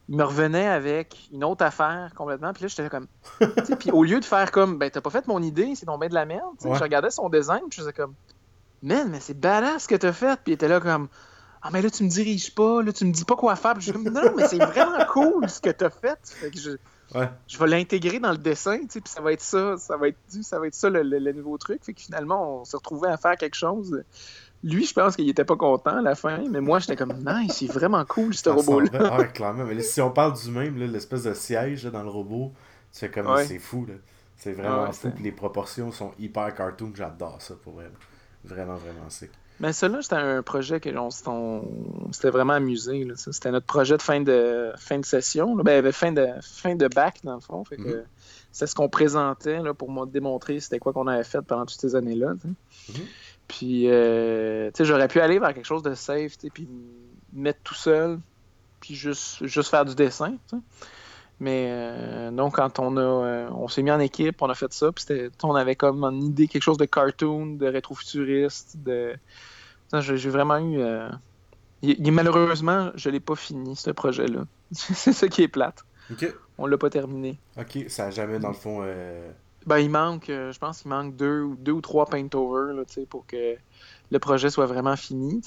il 0.09 0.17
me 0.17 0.25
revenait 0.25 0.67
avec 0.69 1.29
une 1.33 1.45
autre 1.45 1.65
affaire 1.65 2.13
complètement. 2.17 2.53
Puis 2.53 2.63
là, 2.65 2.69
j'étais 2.69 2.89
comme. 2.91 3.07
Puis 3.79 3.91
au 3.91 4.05
lieu 4.05 4.21
de 4.21 4.25
faire 4.25 4.51
comme, 4.51 4.79
ben, 4.79 4.91
t'as 4.91 5.01
pas 5.01 5.11
fait 5.11 5.27
mon 5.27 5.43
idée, 5.43 5.73
c'est 5.75 5.87
tombé 5.87 6.09
de 6.09 6.15
la 6.15 6.27
merde. 6.27 6.43
Ouais. 6.65 6.77
Je 6.77 6.83
regardais 6.83 7.11
son 7.11 7.29
design, 7.29 7.61
puis 7.71 7.77
je 7.79 7.81
faisais 7.83 7.93
comme, 7.93 8.15
man, 8.83 9.09
mais 9.11 9.21
c'est 9.21 9.39
badass 9.39 9.85
ce 9.85 9.89
que 9.89 9.95
t'as 9.95 10.13
fait. 10.13 10.39
Puis 10.43 10.53
il 10.53 10.55
était 10.55 10.69
là 10.69 10.81
comme. 10.81 11.09
Ah, 11.67 11.71
mais 11.73 11.81
là, 11.81 11.89
tu 11.89 12.05
me 12.05 12.11
diriges 12.11 12.55
pas, 12.55 12.83
là, 12.83 12.93
tu 12.93 13.07
me 13.07 13.13
dis 13.13 13.25
pas 13.25 13.37
quoi 13.37 13.57
faire. 13.57 13.73
Puis 13.73 13.87
je 13.87 13.93
suis 13.93 14.05
comme, 14.05 14.13
non, 14.13 14.33
mais 14.37 14.47
c'est 14.47 14.59
vraiment 14.63 15.03
cool 15.11 15.49
ce 15.49 15.63
que 15.63 15.71
t'as 15.71 15.89
fait. 15.89 16.19
Fait 16.23 16.51
que 16.51 16.59
je, 16.59 16.73
ouais, 17.15 17.29
je 17.47 17.59
vais 17.59 17.67
l'intégrer 17.67 18.19
dans 18.21 18.33
le 18.33 18.39
dessin, 18.39 18.79
tu 18.81 18.87
sais, 18.91 19.01
puis 19.01 19.13
ça 19.13 19.21
va 19.21 19.33
être 19.33 19.41
ça, 19.41 19.77
ça 19.79 19.97
va 19.97 20.09
être, 20.09 20.19
ça 20.29 20.59
va 20.59 20.67
être 20.67 20.75
ça 20.75 20.91
le, 20.91 21.03
le- 21.03 21.19
le 21.19 21.33
nouveau 21.33 21.59
truc. 21.59 21.85
Fait 21.85 21.95
que 21.95 22.01
finalement, 22.01 22.61
on 22.61 22.65
se 22.65 22.77
retrouvait 22.77 23.09
à 23.11 23.17
faire 23.17 23.37
quelque 23.37 23.57
chose 23.57 24.03
lui, 24.63 24.87
je 24.87 24.95
pense 24.95 25.15
qu'il 25.15 25.29
était 25.29 25.45
pas 25.45 25.57
content 25.57 25.99
à 25.99 26.01
la 26.03 26.15
fin, 26.15 26.43
mais 26.51 26.63
moi, 26.63 26.79
j'étais 26.79 26.97
comme, 26.97 27.13
nice, 27.23 27.53
c'est 27.59 27.67
vraiment 27.67 28.03
cool, 28.07 28.33
ce 28.35 28.49
robot-là. 28.49 29.11
Ah, 29.13 29.25
clairement. 29.35 29.65
Mais 29.65 29.79
si 29.83 30.01
on 30.01 30.11
parle 30.11 30.33
du 30.41 30.51
même, 30.51 30.79
l'espèce 30.79 31.25
de 31.25 31.35
siège 31.35 31.85
dans 31.85 32.03
le 32.03 32.09
robot, 32.09 32.51
c'est 32.91 33.11
comme, 33.11 33.27
c'est 33.45 33.59
fou, 33.59 33.85
là. 33.87 33.95
C'est 34.39 34.53
vraiment 34.53 34.91
fou. 34.93 35.13
les 35.21 35.33
proportions 35.33 35.93
sont 35.93 36.13
hyper 36.19 36.55
cartoon. 36.55 36.93
J'adore 36.95 37.43
ça, 37.43 37.55
pour 37.63 37.75
vrai. 37.75 37.91
Vraiment, 38.43 38.77
vraiment 38.77 39.09
sick. 39.11 39.31
Mais 39.61 39.73
celui-là, 39.73 40.03
c'était 40.03 40.17
un 40.17 40.43
projet 40.43 40.81
que 40.81 40.91
on, 40.97 41.11
s'était 42.13 42.31
vraiment 42.31 42.55
amusé. 42.55 43.07
C'était 43.17 43.53
notre 43.53 43.67
projet 43.67 43.97
de 43.97 44.03
fin 44.03 44.21
de, 44.21 44.73
fin 44.77 44.99
de 44.99 45.05
session. 45.05 45.55
Ben, 45.57 45.93
fin, 45.93 46.13
de, 46.13 46.27
fin 46.43 46.75
de 46.75 46.89
bac, 46.89 47.21
dans 47.23 47.35
le 47.35 47.41
fond. 47.41 47.65
Fait 47.65 47.77
que 47.77 47.83
mm-hmm. 47.83 48.05
C'est 48.51 48.69
ce 48.69 48.75
qu'on 48.77 48.89
présentait 48.89 49.61
là, 49.61 49.75
pour 49.75 49.91
me 49.91 50.07
démontrer 50.07 50.61
c'était 50.61 50.79
quoi 50.79 50.93
qu'on 50.93 51.09
avait 51.09 51.25
fait 51.25 51.43
pendant 51.43 51.67
toutes 51.67 51.81
ces 51.81 51.97
années-là. 51.97 52.35
Mm-hmm. 52.35 53.03
Puis, 53.49 53.91
euh, 53.91 54.71
j'aurais 54.79 55.09
pu 55.09 55.21
aller 55.21 55.39
vers 55.39 55.53
quelque 55.55 55.67
chose 55.67 55.83
de 55.83 55.95
safe, 55.95 56.39
puis 56.53 56.69
mettre 57.33 57.61
tout 57.63 57.75
seul, 57.75 58.19
puis 58.81 58.95
juste, 58.95 59.45
juste 59.45 59.71
faire 59.71 59.85
du 59.85 59.95
dessin. 59.95 60.37
Mais 61.41 61.67
euh, 61.69 62.31
donc, 62.31 62.57
quand 62.57 62.79
on 62.79 62.97
a 62.97 63.01
euh, 63.01 63.49
on 63.51 63.69
s'est 63.69 63.83
mis 63.83 63.91
en 63.91 63.99
équipe, 63.99 64.41
on 64.41 64.51
a 64.51 64.55
fait 64.55 64.73
ça, 64.73 64.93
puis 64.93 65.05
on 65.43 65.55
avait 65.55 65.77
comme 65.77 66.05
une 66.05 66.23
idée, 66.23 66.47
quelque 66.47 66.63
chose 66.63 66.79
de 66.79 66.85
cartoon, 66.85 67.57
de 67.57 67.67
rétrofuturiste, 67.67 68.77
de. 68.79 69.15
J'ai 70.01 70.31
vraiment 70.31 70.59
eu. 70.59 70.81
Euh... 70.81 71.09
malheureusement, 71.83 72.91
je 72.95 73.11
l'ai 73.11 73.21
pas 73.21 73.37
fini, 73.37 73.77
ce 73.77 73.91
projet-là. 73.91 74.45
c'est 74.73 75.13
ça 75.13 75.29
qui 75.29 75.43
est 75.43 75.49
plate. 75.49 75.85
OK. 76.11 76.33
On 76.59 76.67
l'a 76.67 76.79
pas 76.79 76.91
terminé. 76.91 77.39
OK, 77.59 77.79
ça 77.89 78.07
n'a 78.07 78.11
jamais, 78.11 78.39
dans 78.39 78.49
le 78.49 78.55
fond. 78.55 78.81
Euh, 78.83 79.31
ben, 79.67 79.79
il 79.79 79.91
manque, 79.91 80.27
je 80.29 80.59
pense 80.59 80.83
qu'il 80.83 80.91
manque 80.91 81.17
deux, 81.17 81.49
deux 81.59 81.73
ou 81.73 81.81
trois 81.81 82.07
paint-over 82.07 82.75
pour 83.09 83.27
que 83.27 83.57
le 84.11 84.19
projet 84.19 84.51
soit 84.51 84.67
vraiment 84.67 84.97
fini. 84.97 85.41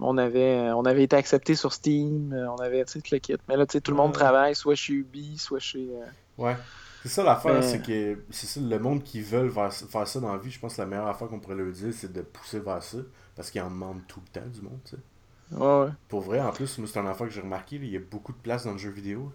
On, 0.00 0.18
avait, 0.18 0.70
on 0.72 0.84
avait 0.84 1.04
été 1.04 1.16
accepté 1.16 1.54
sur 1.54 1.72
Steam, 1.72 2.32
euh, 2.32 2.50
on 2.50 2.56
avait 2.56 2.84
tout 2.84 3.00
le 3.10 3.18
kit. 3.18 3.36
Mais 3.48 3.56
là, 3.56 3.66
tout 3.66 3.80
le 3.88 3.96
monde 3.96 4.12
travaille 4.12 4.54
soit 4.54 4.74
chez 4.74 4.94
Ubi, 4.94 5.38
soit 5.38 5.58
chez. 5.58 5.88
Euh, 5.90 6.42
ouais. 6.42 6.56
C'est 7.02 7.08
ça 7.08 7.22
l'affaire, 7.22 7.62
c'est 7.62 7.80
que 7.80 8.18
c'est 8.30 8.46
ça, 8.46 8.60
le 8.60 8.78
monde 8.78 9.04
qui 9.04 9.20
veulent 9.20 9.52
faire, 9.52 9.72
ça 10.06 10.20
dans 10.20 10.32
la 10.32 10.38
vie, 10.38 10.50
je 10.50 10.58
pense 10.58 10.74
que 10.74 10.80
la 10.80 10.86
meilleure 10.86 11.06
affaire 11.06 11.28
qu'on 11.28 11.38
pourrait 11.38 11.54
leur 11.54 11.70
dire, 11.70 11.92
c'est 11.92 12.12
de 12.12 12.22
pousser 12.22 12.58
vers 12.58 12.82
ça. 12.82 12.98
Parce 13.36 13.50
qu'ils 13.50 13.62
en 13.62 13.70
demandent 13.70 14.02
tout 14.08 14.20
le 14.20 14.40
temps 14.40 14.46
du 14.48 14.60
monde, 14.62 14.80
tu 14.84 14.96
sais. 14.96 15.56
Ouais, 15.56 15.88
Pour 16.08 16.20
vrai, 16.20 16.40
en 16.40 16.50
plus, 16.50 16.66
c'est 16.66 16.98
un 16.98 17.06
affaire 17.06 17.28
que 17.28 17.32
j'ai 17.32 17.40
remarqué, 17.40 17.76
il 17.76 17.88
y 17.88 17.96
a 17.96 18.00
beaucoup 18.00 18.32
de 18.32 18.38
place 18.38 18.64
dans 18.64 18.72
le 18.72 18.78
jeu 18.78 18.90
vidéo. 18.90 19.32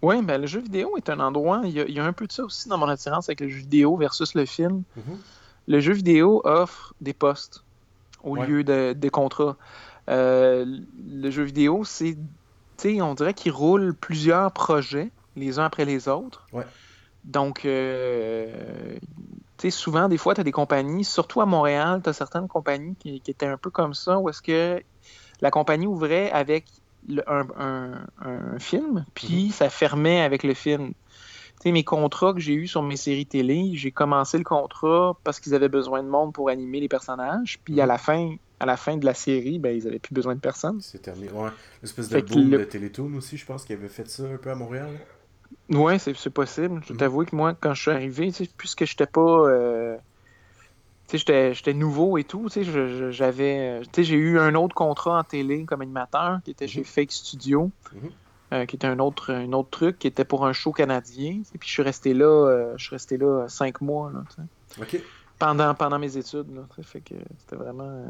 Oui, 0.00 0.20
ben 0.22 0.40
le 0.40 0.48
jeu 0.48 0.60
vidéo 0.60 0.96
est 0.96 1.10
un 1.10 1.20
endroit. 1.20 1.60
Il 1.64 1.70
y, 1.70 2.00
a, 2.00 2.04
un 2.04 2.12
peu 2.12 2.26
de 2.26 2.32
ça 2.32 2.42
aussi 2.42 2.68
dans 2.68 2.78
mon 2.78 2.88
attirance 2.88 3.28
avec 3.28 3.40
le 3.40 3.48
jeu 3.48 3.58
vidéo 3.58 3.96
versus 3.96 4.34
le 4.34 4.46
film. 4.46 4.82
Mm-hmm 4.98 5.16
le 5.66 5.80
jeu 5.80 5.92
vidéo 5.92 6.40
offre 6.44 6.94
des 7.00 7.12
postes 7.12 7.64
au 8.22 8.36
lieu 8.36 8.64
de, 8.64 8.92
des 8.92 9.10
contrats. 9.10 9.56
Euh, 10.08 10.64
le 11.08 11.30
jeu 11.30 11.42
vidéo, 11.42 11.84
c'est, 11.84 12.16
on 13.00 13.14
dirait 13.14 13.34
qu'il 13.34 13.52
roule 13.52 13.94
plusieurs 13.94 14.50
projets 14.52 15.10
les 15.36 15.58
uns 15.58 15.64
après 15.64 15.84
les 15.84 16.08
autres. 16.08 16.46
Donc, 17.24 17.64
euh, 17.64 18.96
souvent, 19.70 20.08
des 20.08 20.18
fois, 20.18 20.34
tu 20.34 20.40
as 20.40 20.44
des 20.44 20.52
compagnies, 20.52 21.04
surtout 21.04 21.40
à 21.40 21.46
Montréal, 21.46 22.00
tu 22.02 22.10
as 22.10 22.12
certaines 22.12 22.48
compagnies 22.48 22.96
qui, 22.96 23.22
étaient 23.26 23.46
un 23.46 23.56
peu 23.56 23.70
comme 23.70 23.94
ça, 23.94 24.18
où 24.18 24.28
est-ce 24.28 24.42
que 24.42 24.82
la 25.40 25.50
compagnie 25.50 25.86
ouvrait 25.86 26.30
avec 26.32 26.66
un, 27.26 28.58
film, 28.58 29.04
puis 29.14 29.48
mm-hmm. 29.48 29.52
ça 29.52 29.70
fermait 29.70 30.20
avec 30.20 30.42
le 30.42 30.54
film 30.54 30.92
mes 31.70 31.84
contrats 31.84 32.32
que 32.32 32.40
j'ai 32.40 32.54
eus 32.54 32.66
sur 32.66 32.82
mes 32.82 32.96
séries 32.96 33.26
télé, 33.26 33.70
j'ai 33.74 33.92
commencé 33.92 34.38
le 34.38 34.44
contrat 34.44 35.16
parce 35.22 35.38
qu'ils 35.38 35.54
avaient 35.54 35.68
besoin 35.68 36.02
de 36.02 36.08
monde 36.08 36.32
pour 36.32 36.48
animer 36.48 36.80
les 36.80 36.88
personnages. 36.88 37.60
Puis 37.64 37.80
à 37.80 37.84
mhm. 37.84 37.88
la 37.88 37.98
fin, 37.98 38.34
à 38.58 38.66
la 38.66 38.76
fin 38.76 38.96
de 38.96 39.04
la 39.04 39.14
série, 39.14 39.58
ben, 39.58 39.76
ils 39.76 39.84
n'avaient 39.84 40.00
plus 40.00 40.14
besoin 40.14 40.34
de 40.34 40.40
personne. 40.40 40.80
C'est 40.80 41.02
terminé. 41.02 41.30
Ouais. 41.30 41.50
L'espèce 41.82 42.08
de 42.08 42.20
boom 42.20 42.50
de 42.50 42.64
Télétoon 42.64 43.14
aussi, 43.14 43.36
je 43.36 43.46
pense 43.46 43.64
qu'ils 43.64 43.76
avaient 43.76 43.88
fait 43.88 44.08
ça 44.08 44.24
un 44.24 44.38
peu 44.38 44.50
à 44.50 44.54
Montréal. 44.56 44.88
Ouais, 45.70 45.98
c'est 45.98 46.30
possible. 46.30 46.82
Je 46.86 46.94
mhm. 46.94 46.98
t'avoue 46.98 47.24
que 47.24 47.36
moi, 47.36 47.54
quand 47.54 47.74
je 47.74 47.82
suis 47.82 47.90
arrivé, 47.90 48.32
puisque 48.56 48.84
j'étais 48.84 49.06
pas. 49.06 49.20
Euh... 49.20 49.96
J'étais 51.12 51.74
nouveau 51.74 52.16
et 52.16 52.24
tout. 52.24 52.48
J'avais. 53.10 53.82
J'ai 53.96 54.16
eu 54.16 54.38
un 54.38 54.54
autre 54.54 54.74
contrat 54.74 55.18
en 55.18 55.24
télé 55.24 55.64
comme 55.64 55.82
animateur 55.82 56.40
qui 56.42 56.52
était 56.52 56.66
chez 56.66 56.80
mhm. 56.80 56.86
Fake 56.86 57.12
Studio. 57.12 57.70
Euh, 58.52 58.66
qui 58.66 58.76
était 58.76 58.86
un 58.86 58.98
autre, 58.98 59.32
un 59.32 59.50
autre 59.54 59.70
truc, 59.70 59.98
qui 59.98 60.06
était 60.06 60.26
pour 60.26 60.44
un 60.44 60.52
show 60.52 60.72
canadien. 60.72 61.40
Et 61.54 61.58
puis 61.58 61.68
je 61.68 61.72
suis 61.72 61.82
resté 61.82 62.12
là, 62.12 62.26
euh, 62.26 62.74
je 62.76 62.84
suis 62.84 62.94
resté 62.94 63.16
là 63.16 63.46
cinq 63.48 63.80
mois. 63.80 64.12
Là, 64.12 64.24
pendant, 65.38 65.74
pendant 65.74 65.98
mes 65.98 66.18
études. 66.18 66.54
Là, 66.54 66.60
fait 66.82 67.00
que 67.00 67.14
c'était 67.38 67.56
vraiment. 67.56 67.84
Euh, 67.84 68.08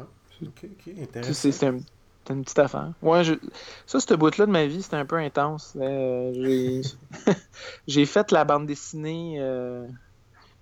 ah, 0.00 0.02
ok, 0.42 0.64
ok, 0.64 0.92
intéressant. 1.00 1.50
C'était 1.50 1.72
une 2.28 2.42
petite 2.42 2.58
affaire. 2.58 2.92
Ouais, 3.00 3.24
je... 3.24 3.32
ça, 3.86 4.00
ce 4.00 4.14
bout-là 4.14 4.44
de 4.44 4.50
ma 4.50 4.66
vie, 4.66 4.82
c'était 4.82 4.96
un 4.96 5.06
peu 5.06 5.16
intense. 5.16 5.74
J'ai 7.86 8.04
fait 8.04 8.32
la 8.32 8.44
bande 8.44 8.66
dessinée. 8.66 9.38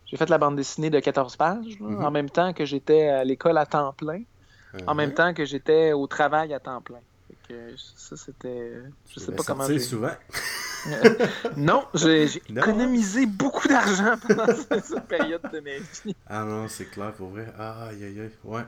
J'ai 0.06 0.16
fait 0.16 0.28
la 0.28 0.38
bande 0.38 0.54
dessinée 0.54 0.90
de 0.90 1.00
14 1.00 1.34
pages, 1.34 1.76
mm-hmm. 1.80 2.04
en 2.04 2.10
même 2.12 2.30
temps 2.30 2.52
que 2.52 2.64
j'étais 2.64 3.08
à 3.08 3.24
l'école 3.24 3.58
à 3.58 3.66
temps 3.66 3.92
plein, 3.94 4.22
en 4.86 4.94
même 4.94 5.12
temps 5.12 5.34
que 5.34 5.44
j'étais 5.44 5.92
au 5.92 6.06
travail 6.06 6.54
à 6.54 6.60
temps 6.60 6.80
plein 6.80 7.00
ça, 7.96 8.16
c'était. 8.16 8.72
Je 9.08 9.20
sais 9.20 9.32
pas 9.32 9.42
comment. 9.42 9.66
Souvent. 9.78 10.12
non, 11.56 11.84
j'ai 11.94 12.24
économisé 12.48 13.26
beaucoup 13.26 13.68
d'argent 13.68 14.16
pendant 14.26 14.46
cette, 14.82 15.06
période 15.06 15.42
de 15.52 15.60
ma 15.60 15.78
vie. 15.78 16.16
Ah 16.26 16.44
non, 16.44 16.68
c'est 16.68 16.86
clair, 16.86 17.12
pour 17.12 17.30
vrai. 17.30 17.52
Ah, 17.58 17.88
aïe, 17.88 18.04
aïe, 18.04 18.20
aïe. 18.20 18.30
Ouais. 18.44 18.62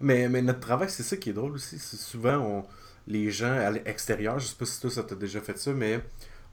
Mais, 0.00 0.28
mais 0.28 0.42
notre 0.42 0.60
travail, 0.60 0.90
c'est 0.90 1.02
ça 1.02 1.16
qui 1.16 1.30
est 1.30 1.32
drôle 1.32 1.52
aussi. 1.52 1.78
C'est 1.78 1.96
souvent, 1.96 2.38
on... 2.38 2.64
les 3.06 3.30
gens 3.30 3.52
à 3.52 3.70
l'extérieur, 3.70 4.38
je 4.38 4.46
sais 4.46 4.56
pas 4.56 4.66
si 4.66 4.80
toi, 4.80 4.90
ça 4.90 5.02
t'a 5.02 5.14
déjà 5.14 5.40
fait 5.40 5.56
ça, 5.56 5.72
mais 5.72 6.00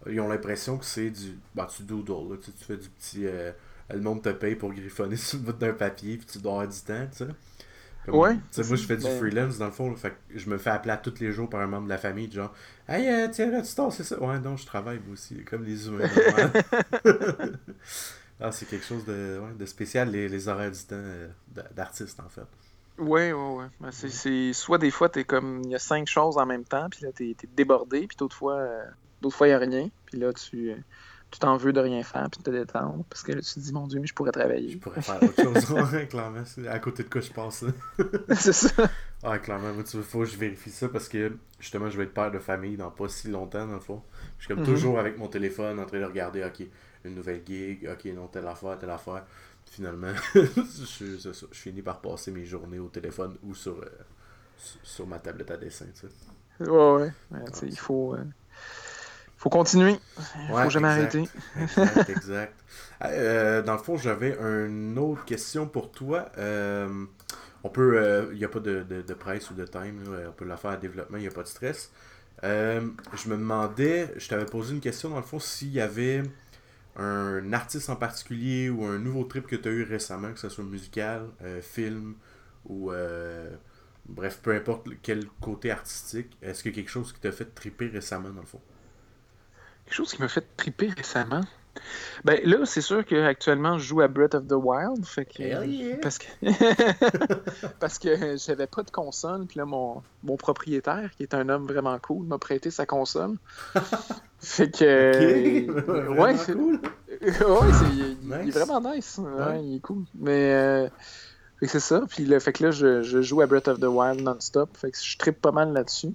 ils 0.08 0.20
ont 0.20 0.28
l'impression 0.28 0.78
que 0.78 0.86
c'est 0.86 1.10
du. 1.10 1.38
Bah, 1.56 1.68
tu 1.76 1.84
doodles, 1.84 2.40
tu, 2.40 2.52
fais 2.58 2.78
du 2.78 2.90
petit. 2.90 3.26
Euh, 3.26 3.52
le 3.90 4.00
monde 4.00 4.22
te 4.22 4.30
paye 4.30 4.56
pour 4.56 4.72
griffonner 4.72 5.16
sur 5.18 5.40
le 5.40 5.46
bout 5.46 5.54
d'un 5.54 5.74
papier, 5.74 6.18
puis 6.18 6.26
tu 6.26 6.40
dois 6.40 6.54
avoir 6.54 6.68
du 6.68 6.80
temps, 6.80 7.08
tu 7.12 7.18
sais 7.18 7.28
ouais. 8.08 8.34
Moi, 8.34 8.42
je 8.56 8.76
fais 8.76 8.98
du 8.98 9.04
ben 9.04 9.20
freelance 9.20 9.58
dans 9.58 9.66
le 9.66 9.72
fond. 9.72 9.96
fait 9.96 10.14
je 10.34 10.50
me 10.50 10.58
fais 10.58 10.72
appeler 10.72 10.96
tous 11.02 11.20
les 11.20 11.32
jours 11.32 11.50
par 11.50 11.62
un 11.62 11.68
membre 11.68 11.86
de 11.86 11.90
la 11.90 11.98
famille, 11.98 12.32
genre 12.32 12.54
Hey, 12.88 13.08
euh, 13.08 13.28
tiens, 13.32 13.50
tu 13.62 13.68
c'est 13.92 14.04
ça 14.04 14.22
Ouais, 14.22 14.40
non, 14.40 14.58
je 14.58 14.66
travaille 14.66 15.00
moi 15.06 15.14
aussi, 15.14 15.44
comme 15.44 15.64
les 15.64 15.88
humains. 15.88 16.10
ah, 18.40 18.52
c'est 18.52 18.68
quelque 18.68 18.86
chose 18.86 19.06
de, 19.06 19.40
ouais, 19.40 19.54
de 19.58 19.66
spécial, 19.66 20.10
les, 20.10 20.28
les 20.28 20.48
horaires 20.48 20.72
du 20.72 20.80
temps 20.80 20.96
euh, 20.96 21.28
d'artiste, 21.74 22.20
en 22.20 22.30
fait. 22.30 22.48
Ouais, 22.98 23.32
ouais, 23.32 23.56
ouais. 23.56 23.66
Ben, 23.80 23.92
c'est, 23.92 24.54
soit 24.54 24.78
des 24.78 24.92
fois, 24.92 25.10
t'es 25.10 25.24
comme. 25.24 25.62
Il 25.64 25.72
y 25.72 25.76
a 25.76 25.80
cinq 25.80 26.08
choses 26.08 26.38
en 26.38 26.46
même 26.46 26.66
temps, 26.66 26.88
puis 26.90 27.04
là, 27.04 27.12
t'es, 27.12 27.30
es 27.32 27.48
débordé, 27.56 28.08
puis 28.08 28.18
d'autres 28.18 28.36
fois, 28.36 28.58
euh, 28.58 28.84
d'autres 29.22 29.36
fois, 29.36 29.48
il 29.48 29.52
n'y 29.52 29.56
a 29.56 29.60
rien. 29.60 29.90
Puis 30.06 30.20
là, 30.20 30.34
tu 30.34 30.76
tu 31.32 31.40
t'en 31.40 31.56
veux 31.56 31.72
de 31.72 31.80
rien 31.80 32.04
faire 32.04 32.30
puis 32.30 32.40
de 32.40 32.44
te 32.44 32.50
détendre 32.50 33.06
parce 33.10 33.24
que 33.24 33.32
là, 33.32 33.42
tu 33.42 33.54
te 33.54 33.60
dis 33.60 33.72
mon 33.72 33.88
dieu 33.88 34.02
mais 34.02 34.08
je 34.08 34.14
pourrais 34.14 34.34
travailler. 34.34 34.70
Je 34.70 34.78
pourrais 34.78 35.02
faire 35.02 35.24
autre 35.24 35.42
chose. 35.42 35.98
Clairement 36.10 36.44
à 36.70 36.80
côté 36.80 37.04
de 37.04 37.10
quoi 37.10 37.22
je 37.22 37.32
passe 37.32 37.64
c'est 38.36 38.54
ça. 38.54 38.90
Ouais 39.24 39.40
clairement 39.40 39.74
moi, 39.74 39.84
tu 39.84 40.02
faut 40.02 40.20
que 40.20 40.26
je 40.26 40.38
vérifie 40.38 40.72
ça 40.72 40.90
parce 40.90 41.08
que 41.08 41.38
justement 41.60 41.90
je 41.90 41.98
vais 41.98 42.04
être 42.04 42.14
père 42.14 42.32
de 42.32 42.40
famille 42.40 42.76
dans 42.76 42.92
pas 42.92 43.08
si 43.08 43.30
longtemps 43.30 43.66
dans 43.66 43.76
le 43.76 43.80
fond. 43.80 44.02
Je 44.38 44.46
suis 44.46 44.54
comme 44.54 44.64
mhm. 44.64 44.74
toujours 44.74 45.00
avec 45.00 45.18
mon 45.18 45.28
téléphone 45.28 45.80
en 45.80 45.86
train 45.86 46.00
de 46.00 46.06
regarder 46.06 46.44
ok 46.44 46.68
une 47.06 47.16
nouvelle 47.16 47.42
gig 47.46 47.90
ok 47.90 48.06
non 48.14 48.28
telle 48.28 48.48
affaire 48.48 48.78
telle 48.78 48.90
affaire. 48.90 49.26
Finalement 49.66 50.12
je, 50.36 51.18
je, 51.18 51.46
finis 51.54 51.82
par 51.82 52.02
passer 52.02 52.32
mes 52.32 52.44
journées 52.44 52.80
au 52.80 52.90
téléphone 52.90 53.38
ou 53.44 53.56
sur 53.56 53.80
euh, 53.80 53.86
sur 54.84 55.08
ma 55.08 55.20
tablette 55.20 55.52
à 55.52 55.58
dessin 55.58 55.86
tu 55.94 56.08
sais. 56.08 56.70
Ouais 56.70 57.10
ouais, 57.32 57.40
il 57.64 57.78
faut 57.78 58.16
euh, 58.16 58.24
faut 59.42 59.50
continuer. 59.50 59.96
Faut 60.50 60.70
jamais 60.70 60.90
arrêter. 60.90 61.24
Exact, 61.60 62.10
exact. 62.10 62.54
Euh, 63.04 63.64
dans 63.64 63.74
le 63.74 63.80
fond, 63.80 63.98
j'avais 63.98 64.38
une 64.40 65.00
autre 65.00 65.26
question 65.26 65.68
pour 65.68 65.92
toi. 65.92 66.32
Euh, 66.38 67.06
on 67.64 67.70
peut, 67.70 67.94
il 67.96 67.98
euh, 67.98 68.34
n'y 68.36 68.46
a 68.46 68.50
pas 68.50 68.60
de, 68.60 68.84
de, 68.84 69.14
presse 69.16 69.50
ou 69.50 69.56
de 69.56 69.66
time, 69.66 70.04
on 70.28 70.32
peut 70.32 70.46
la 70.46 70.58
faire 70.58 70.72
à 70.72 70.78
développement, 70.78 71.18
il 71.18 71.22
n'y 71.22 71.28
a 71.28 71.32
pas 71.32 71.42
de 71.42 71.48
stress. 71.48 71.92
je 72.44 73.30
me 73.30 73.36
demandais, 73.36 74.14
je 74.18 74.28
t'avais 74.30 74.46
posé 74.46 74.76
une 74.76 74.80
question 74.80 75.10
dans 75.10 75.18
le 75.18 75.24
fond, 75.24 75.40
s'il 75.40 75.72
y 75.72 75.82
avait 75.82 76.22
un 76.98 77.52
artiste 77.52 77.90
en 77.90 77.96
particulier 77.96 78.70
ou 78.70 78.86
un 78.86 79.00
nouveau 79.00 79.24
trip 79.24 79.48
que 79.48 79.56
tu 79.56 79.70
as 79.70 79.72
eu 79.72 79.84
récemment, 79.84 80.32
que 80.34 80.40
ce 80.40 80.50
soit 80.50 80.64
musical, 80.64 81.26
film 81.64 82.14
ou 82.66 82.92
bref, 84.06 84.40
peu 84.44 84.56
importe 84.56 84.88
quel 85.02 85.26
côté 85.40 85.72
artistique, 85.72 86.38
est-ce 86.44 86.62
qu'il 86.62 86.72
y 86.72 86.76
a 86.76 86.78
quelque 86.78 86.92
chose 86.92 87.12
qui 87.12 87.20
t'a 87.20 87.32
fait 87.32 87.56
triper 87.56 87.88
récemment 87.88 88.30
dans 88.30 88.42
le 88.42 88.48
fond? 88.48 88.62
Quelque 89.92 89.98
chose 89.98 90.14
qui 90.14 90.22
m'a 90.22 90.30
fait 90.30 90.46
triper 90.56 90.88
récemment. 90.88 91.42
Ben 92.24 92.40
là, 92.46 92.66
c'est 92.66 92.80
sûr 92.80 93.06
qu'actuellement, 93.06 93.78
je 93.78 93.88
joue 93.88 94.00
à 94.00 94.08
Breath 94.08 94.36
of 94.36 94.48
the 94.48 94.54
Wild. 94.54 95.06
Fait 95.06 95.26
que, 95.26 96.00
Parce 96.02 96.18
que 96.18 96.28
parce 97.82 98.00
que 98.00 98.38
j'avais 98.38 98.68
pas 98.68 98.84
de 98.84 98.90
console. 98.90 99.48
Puis 99.48 99.58
là, 99.58 99.66
mon, 99.66 100.02
mon 100.24 100.38
propriétaire, 100.38 101.12
qui 101.18 101.24
est 101.24 101.34
un 101.34 101.50
homme 101.50 101.68
vraiment 101.68 102.00
cool, 102.00 102.26
m'a 102.26 102.38
prêté 102.38 102.72
sa 102.72 102.86
console. 102.86 103.36
fait 104.40 104.72
que. 104.72 105.70
ouais, 106.22 106.38
c'est 106.38 106.54
cool. 106.54 106.80
ouais, 107.22 107.74
c'est, 107.74 107.94
il, 107.94 108.48
est 108.48 108.52
vraiment 108.52 108.80
nice. 108.80 109.18
Ouais. 109.18 109.62
il 109.62 109.76
est 109.76 109.82
cool. 109.82 110.06
Mais. 110.18 110.54
Euh, 110.54 110.90
c'est 111.64 111.82
ça. 111.82 112.04
Puis 112.08 112.24
le 112.24 112.40
fait 112.40 112.54
que 112.54 112.64
là, 112.64 112.72
je, 112.72 113.04
je 113.04 113.22
joue 113.22 113.42
à 113.42 113.46
Breath 113.46 113.68
of 113.68 113.82
the 113.82 113.88
Wild 113.88 114.22
non-stop. 114.22 114.70
Fait 114.78 114.92
que 114.92 114.98
je 114.98 115.18
trippe 115.18 115.42
pas 115.42 115.52
mal 115.52 115.74
là-dessus. 115.74 116.14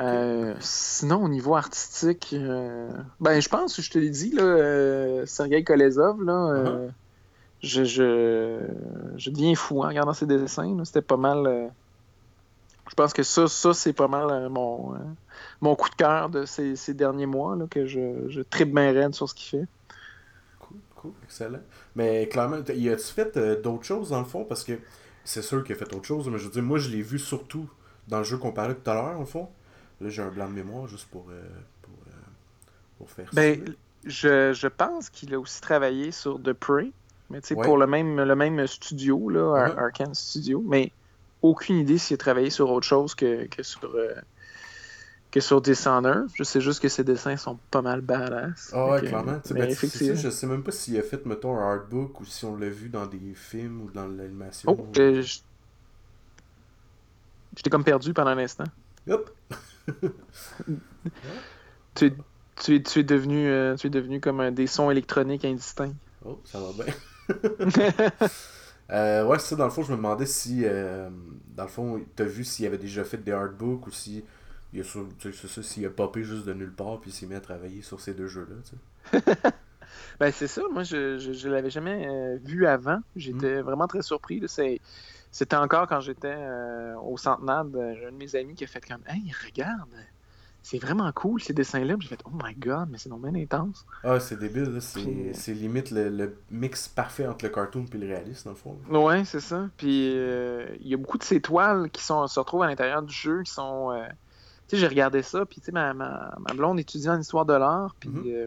Euh, 0.00 0.54
sinon, 0.60 1.24
au 1.24 1.28
niveau 1.28 1.56
artistique, 1.56 2.30
euh, 2.32 2.90
ben 3.20 3.40
je 3.40 3.48
pense 3.48 3.80
je 3.80 3.90
te 3.90 3.98
l'ai 3.98 4.10
dit, 4.10 4.30
là, 4.32 4.42
euh, 4.42 5.26
Sergei 5.26 5.62
Kolezov, 5.64 6.22
là, 6.24 6.48
euh, 6.52 6.88
Uh-huh. 6.88 6.92
je, 7.62 7.84
je, 7.84 8.60
je 9.16 9.30
deviens 9.30 9.54
fou 9.54 9.82
en 9.82 9.88
regardant 9.88 10.14
ses 10.14 10.26
dessins. 10.26 10.84
C'était 10.84 11.02
pas 11.02 11.16
mal. 11.18 11.72
je 12.88 12.94
pense 12.94 13.12
que 13.12 13.22
ça, 13.22 13.46
ça 13.48 13.72
c'est 13.74 13.92
pas 13.92 14.08
mal 14.08 14.48
mon, 14.48 14.94
mon 15.60 15.76
coup 15.76 15.88
de 15.90 15.94
cœur 15.94 16.28
de 16.30 16.44
ces, 16.44 16.76
ces 16.76 16.94
derniers 16.94 17.26
mois, 17.26 17.56
là, 17.56 17.66
que 17.70 17.86
je, 17.86 18.28
je 18.28 18.40
trippe 18.40 18.74
bien 18.74 18.92
raide 18.92 19.14
sur 19.14 19.28
ce 19.28 19.34
qu'il 19.34 19.60
fait. 19.60 19.68
Cool, 20.60 20.78
cool, 20.96 21.12
excellent. 21.24 21.60
Mais 21.94 22.28
clairement, 22.28 22.58
y 22.74 22.88
a-tu 22.88 23.12
fait 23.12 23.38
d'autres 23.62 23.84
choses 23.84 24.10
dans 24.10 24.20
le 24.20 24.24
fond? 24.24 24.44
Parce 24.44 24.64
que 24.64 24.72
c'est 25.24 25.42
sûr 25.42 25.62
qu'il 25.64 25.74
a 25.76 25.78
fait 25.78 25.92
autre 25.94 26.06
chose, 26.06 26.28
mais 26.28 26.38
je 26.38 26.44
veux 26.46 26.50
dire, 26.50 26.62
moi 26.62 26.78
je 26.78 26.90
l'ai 26.90 27.02
vu 27.02 27.18
surtout 27.18 27.68
dans 28.08 28.18
le 28.18 28.24
jeu 28.24 28.38
qu'on 28.38 28.52
parlait 28.52 28.74
tout 28.74 28.90
à 28.90 28.94
l'heure, 28.94 29.20
en 29.20 29.26
fond. 29.26 29.48
Là, 30.00 30.08
j'ai 30.08 30.22
un 30.22 30.28
blanc 30.30 30.48
de 30.48 30.54
mémoire 30.54 30.86
juste 30.88 31.08
pour, 31.10 31.26
euh, 31.30 31.42
pour, 31.82 31.94
euh, 32.06 32.10
pour 32.98 33.10
faire 33.10 33.28
Ben, 33.32 33.66
ça. 33.66 33.72
je, 34.04 34.52
je 34.54 34.66
pense 34.68 35.10
qu'il 35.10 35.34
a 35.34 35.38
aussi 35.38 35.60
travaillé 35.60 36.10
sur 36.10 36.42
The 36.42 36.52
Prey, 36.54 36.90
mais 37.28 37.40
Ouais. 37.52 37.64
pour 37.64 37.76
le 37.76 37.86
même, 37.86 38.20
le 38.20 38.34
même 38.34 38.66
studio, 38.66 39.28
là, 39.28 39.68
Mhm. 39.68 39.78
Arkane 39.78 40.14
Studio, 40.14 40.62
mais 40.66 40.90
aucune 41.42 41.76
idée 41.76 41.98
s'il 41.98 42.14
a 42.14 42.18
travaillé 42.18 42.50
sur 42.50 42.70
autre 42.70 42.86
chose 42.86 43.14
que, 43.14 43.46
que 43.46 43.62
sur, 43.62 43.94
euh, 43.94 44.14
que 45.30 45.40
sur. 45.40 45.62
Je 45.64 46.42
sais 46.44 46.60
juste 46.60 46.80
que 46.80 46.88
ses 46.88 47.04
dessins 47.04 47.36
sont 47.36 47.58
pas 47.70 47.82
mal 47.82 48.00
badass. 48.00 48.70
Ah 48.72 48.90
ouais, 48.90 49.00
clairement. 49.00 49.32
Ben, 49.32 49.42
ça, 49.44 49.58
effectivement. 49.58 50.16
je 50.16 50.30
sais 50.30 50.46
même 50.46 50.62
pas 50.62 50.72
s'il 50.72 50.98
a 50.98 51.02
fait, 51.02 51.24
mettons, 51.26 51.56
un 51.58 51.72
artbook 51.74 52.20
ou 52.20 52.24
si 52.24 52.44
on 52.46 52.56
l'a 52.56 52.68
vu 52.70 52.88
dans 52.88 53.06
des 53.06 53.34
films 53.34 53.82
ou 53.82 53.90
dans 53.90 54.06
l'animation. 54.06 54.70
Oh, 54.78 54.86
j'étais 57.56 57.70
comme 57.70 57.84
perdu 57.84 58.12
pendant 58.14 58.30
un 58.30 58.38
instant. 58.38 58.64
Hop! 59.08 59.30
Tu, 61.94 62.06
es- 62.06 62.12
tu, 62.56 62.74
es- 62.76 62.82
tu 62.82 63.00
es 63.00 63.04
devenu, 63.04 63.48
euh, 63.48 63.76
tu 63.76 63.88
es 63.88 63.90
devenu 63.90 64.20
comme 64.20 64.40
un 64.40 64.52
des 64.52 64.66
sons 64.66 64.90
électroniques 64.90 65.44
indistincts. 65.44 65.94
Oh, 66.24 66.40
ça 66.44 66.60
va 66.60 66.72
bien. 66.72 66.94
Euh, 68.90 69.24
ouais, 69.24 69.38
c'est 69.38 69.50
ça, 69.50 69.56
dans 69.56 69.66
le 69.66 69.70
fond, 69.70 69.84
je 69.84 69.92
me 69.92 69.96
demandais 69.96 70.26
si, 70.26 70.62
euh, 70.64 71.08
dans 71.54 71.62
le 71.62 71.68
fond, 71.68 72.00
t'as 72.16 72.24
vu 72.24 72.44
s'il 72.44 72.66
avait 72.66 72.76
déjà 72.78 73.04
fait 73.04 73.18
des 73.18 73.30
artbooks 73.30 73.86
ou 73.86 73.92
si, 73.92 74.24
il 74.72 74.80
a, 74.80 74.84
sur- 74.84 75.06
tu 75.18 75.32
sais, 75.32 75.46
ça, 75.46 75.62
s'il 75.62 75.86
a 75.86 75.90
popé 75.90 76.24
juste 76.24 76.44
de 76.44 76.54
nulle 76.54 76.72
part 76.72 77.00
puis 77.00 77.12
s'est 77.12 77.26
mis 77.26 77.36
à 77.36 77.40
travailler 77.40 77.82
sur 77.82 78.00
ces 78.00 78.14
deux 78.14 78.26
jeux-là, 78.26 78.56
tu 78.64 78.70
sais. 78.70 78.76
Ben 80.20 80.30
c'est 80.32 80.46
ça, 80.46 80.62
moi 80.70 80.82
je, 80.82 81.18
je 81.18 81.48
l'avais 81.48 81.70
jamais 81.70 82.36
vu 82.44 82.66
avant. 82.66 83.00
J'étais 83.16 83.62
vraiment 83.62 83.86
très 83.88 84.02
surpris. 84.02 84.42
C'est- 84.46 84.80
C'était 85.32 85.56
encore 85.56 85.86
quand 85.86 86.00
j'étais 86.00 86.34
euh, 86.34 86.94
au 87.04 87.16
Centenade, 87.16 87.74
euh, 87.76 87.94
j'ai 87.98 88.06
un 88.06 88.12
de 88.12 88.16
mes 88.16 88.34
amis 88.36 88.54
qui 88.54 88.64
a 88.64 88.66
fait 88.66 88.84
comme 88.86 89.00
Hey, 89.06 89.32
regarde, 89.46 89.88
c'est 90.62 90.78
vraiment 90.78 91.10
cool 91.12 91.40
ces 91.40 91.52
dessins-là. 91.54 91.94
J'ai 92.00 92.08
fait 92.08 92.20
Oh 92.26 92.30
my 92.42 92.54
god, 92.54 92.88
mais 92.90 92.98
c'est 92.98 93.08
bien 93.12 93.34
intense. 93.34 93.86
Ah, 94.04 94.18
c'est 94.20 94.38
débile, 94.38 94.64
là, 94.74 94.80
c'est, 94.80 95.00
Puis- 95.00 95.54
limite 95.54 95.90
le, 95.92 96.08
le 96.10 96.36
mix 96.50 96.88
parfait 96.88 97.26
entre 97.26 97.44
le 97.44 97.50
cartoon 97.50 97.84
et 97.92 97.96
le 97.96 98.06
réaliste, 98.08 98.44
dans 98.44 98.50
le 98.50 98.56
fond. 98.56 98.76
là. 98.90 98.98
Ouais, 98.98 99.24
c'est 99.24 99.40
ça. 99.40 99.68
Puis 99.76 100.12
euh, 100.16 100.66
il 100.80 100.88
y 100.88 100.94
a 100.94 100.96
beaucoup 100.96 101.16
de 101.18 101.22
ces 101.22 101.40
toiles 101.40 101.90
qui 101.90 102.02
sont, 102.02 102.26
se 102.26 102.38
retrouvent 102.40 102.62
à 102.64 102.66
l'intérieur 102.66 103.02
du 103.02 103.14
jeu 103.14 103.42
qui 103.42 103.52
sont. 103.52 103.92
euh, 103.92 104.04
Tu 104.68 104.76
sais, 104.76 104.82
j'ai 104.82 104.88
regardé 104.88 105.22
ça, 105.22 105.46
puis 105.46 105.60
tu 105.60 105.66
sais, 105.66 105.72
ma, 105.72 105.94
ma, 105.94 106.34
ma 106.40 106.54
blonde 106.54 106.78
étudie 106.80 107.08
en 107.08 107.18
histoire 107.20 107.44
de 107.46 107.54
l'art, 107.54 107.94
puis 107.98 108.08
Mhm. 108.10 108.22
euh, 108.26 108.46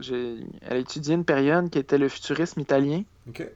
j'ai- 0.00 0.38
elle 0.62 0.76
a 0.76 0.80
étudié 0.80 1.14
une 1.14 1.24
période 1.24 1.68
qui 1.68 1.78
était 1.78 1.98
le 1.98 2.08
futurisme 2.08 2.60
italien. 2.60 3.02
Ok. 3.28 3.46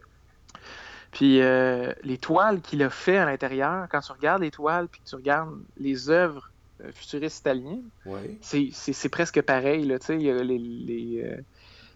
Puis 1.13 1.41
euh, 1.41 1.93
les 2.03 2.19
toiles 2.19 2.61
qu'il 2.61 2.83
a 2.83 2.91
fait 2.91 3.17
à 3.19 3.25
l'intérieur, 3.25 3.87
quand 3.91 4.01
tu 4.01 4.13
regardes 4.13 4.43
les 4.43 4.51
toiles 4.51 4.89
puis 4.89 5.01
que 5.01 5.09
tu 5.09 5.15
regardes 5.17 5.55
les 5.77 6.11
œuvres 6.11 6.53
euh, 6.83 6.91
futuristes 6.93 7.41
italiennes, 7.41 7.89
Ouais. 8.05 8.39
c'est- 8.43 9.09
presque 9.09 9.41
pareil. 9.43 9.85
Là, 9.87 9.99
tu 9.99 10.07
sais, 10.07 10.17
il 10.17 10.23
y 10.23 10.31
a 10.31 10.43
les- 10.43 10.59
les, 10.59 11.23
euh, 11.25 11.41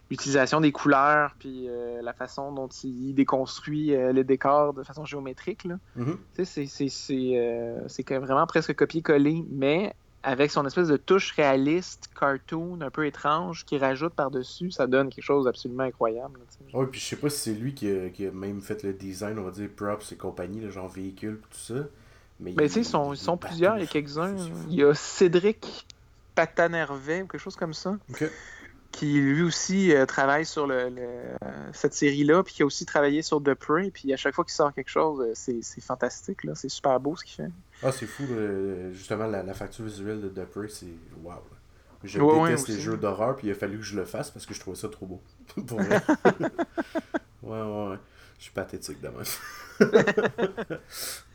l'utilisation 0.09 0.59
des 0.59 0.71
couleurs 0.71 1.35
puis 1.39 1.67
la 2.01 2.13
façon 2.13 2.51
dont 2.51 2.67
il 2.83 3.13
déconstruit 3.13 3.95
les 4.11 4.23
décors 4.23 4.73
de 4.73 4.83
façon 4.83 5.05
géométrique. 5.05 5.65
Mhm. 5.95 6.17
Sais, 6.33 6.45
c'est- 6.45 8.17
vraiment 8.17 8.45
presque 8.47 8.75
copier-coller, 8.75 9.45
mais 9.49 9.93
avec 10.23 10.51
son 10.51 10.65
espèce 10.65 10.87
de 10.87 10.97
touche 10.97 11.31
réaliste, 11.31 12.09
cartoon, 12.19 12.79
un 12.81 12.89
peu 12.91 13.05
étrange, 13.07 13.65
qui 13.65 13.77
rajoute 13.77 14.13
par-dessus, 14.13 14.69
ça 14.71 14.85
donne 14.87 15.09
quelque 15.09 15.23
chose 15.23 15.45
d'absolument 15.45 15.83
incroyable. 15.83 16.39
Ouais, 16.73 16.85
puis 16.87 16.99
je 16.99 17.05
sais 17.05 17.15
pas 17.15 17.29
si 17.29 17.39
c'est 17.39 17.53
lui 17.53 17.73
qui 17.73 17.89
a, 17.89 18.09
qui 18.09 18.27
a 18.27 18.31
même 18.31 18.61
fait 18.61 18.83
le 18.83 18.93
design, 18.93 19.39
on 19.39 19.43
va 19.43 19.51
dire, 19.51 19.69
props 19.75 20.11
et 20.11 20.15
compagnie, 20.15 20.59
le 20.59 20.69
genre 20.69 20.87
véhicule 20.89 21.39
tout 21.49 21.57
ça. 21.57 21.87
Mais 22.39 22.51
il- 22.51 22.55
tu 22.67 22.73
sais, 22.73 22.79
ils 22.81 22.85
sont, 22.85 23.15
plusieurs, 23.37 23.77
il 23.77 23.81
y 23.81 23.83
a 23.83 23.87
quelques-uns. 23.87 24.35
Il 24.69 24.75
y 24.75 24.83
a 24.83 24.93
Cédric 24.93 25.87
Patanervet 26.35 27.23
ou 27.23 27.27
quelque 27.27 27.41
chose 27.41 27.55
comme 27.55 27.73
ça, 27.73 27.97
qui 28.91 29.13
lui 29.21 29.41
aussi 29.43 29.93
euh, 29.95 30.05
travaille 30.05 30.45
sur 30.45 30.67
le, 30.67 30.89
le- 30.89 31.01
euh, 31.01 31.69
cette 31.73 31.93
série-là, 31.93 32.43
puis 32.43 32.53
qui 32.55 32.63
a 32.63 32.65
aussi 32.65 32.85
travaillé 32.85 33.21
sur 33.21 33.41
The 33.41 33.53
Prey, 33.53 33.89
puis 33.91 34.11
à 34.13 34.17
chaque 34.17 34.35
fois 34.35 34.43
qu'il 34.43 34.53
sort 34.53 34.73
quelque 34.73 34.89
chose, 34.89 35.21
euh, 35.21 35.31
c'est 35.33 35.61
c'est 35.61 35.81
fantastique, 35.81 36.43
là, 36.43 36.53
c'est 36.55 36.69
super 36.69 36.99
beau 36.99 37.15
ce 37.15 37.23
qu'il 37.23 37.35
fait. 37.45 37.51
Ah, 37.83 37.91
c'est 37.91 38.05
fou, 38.05 38.23
le- 38.29 38.91
justement, 38.93 39.27
la, 39.27 39.43
la 39.43 39.53
facture 39.53 39.85
visuelle 39.85 40.21
de 40.33 40.43
Prey, 40.45 40.67
c'est 40.69 40.85
wow. 41.23 41.31
là. 41.31 41.39
Je 42.03 42.19
Ouais, 42.19 42.33
ouais, 42.39 42.49
déteste 42.49 42.67
les 42.69 42.79
jeux 42.79 42.97
d'horreur, 42.97 43.35
puis 43.35 43.47
il 43.47 43.51
a 43.51 43.55
fallu 43.55 43.77
que 43.77 43.83
je 43.83 43.95
le 43.95 44.05
fasse 44.05 44.31
parce 44.31 44.45
que 44.47 44.53
je 44.55 44.59
trouvais 44.59 44.75
ça 44.77 44.89
trop 44.89 45.05
beau. 45.05 45.21
Pour 45.67 45.77
ouais, 45.79 45.85
ouais, 47.43 47.89
ouais. 47.89 47.97
Je 48.39 48.43
suis 48.45 48.51
pathétique 48.53 48.99
de 49.01 49.07
même. 49.09 49.21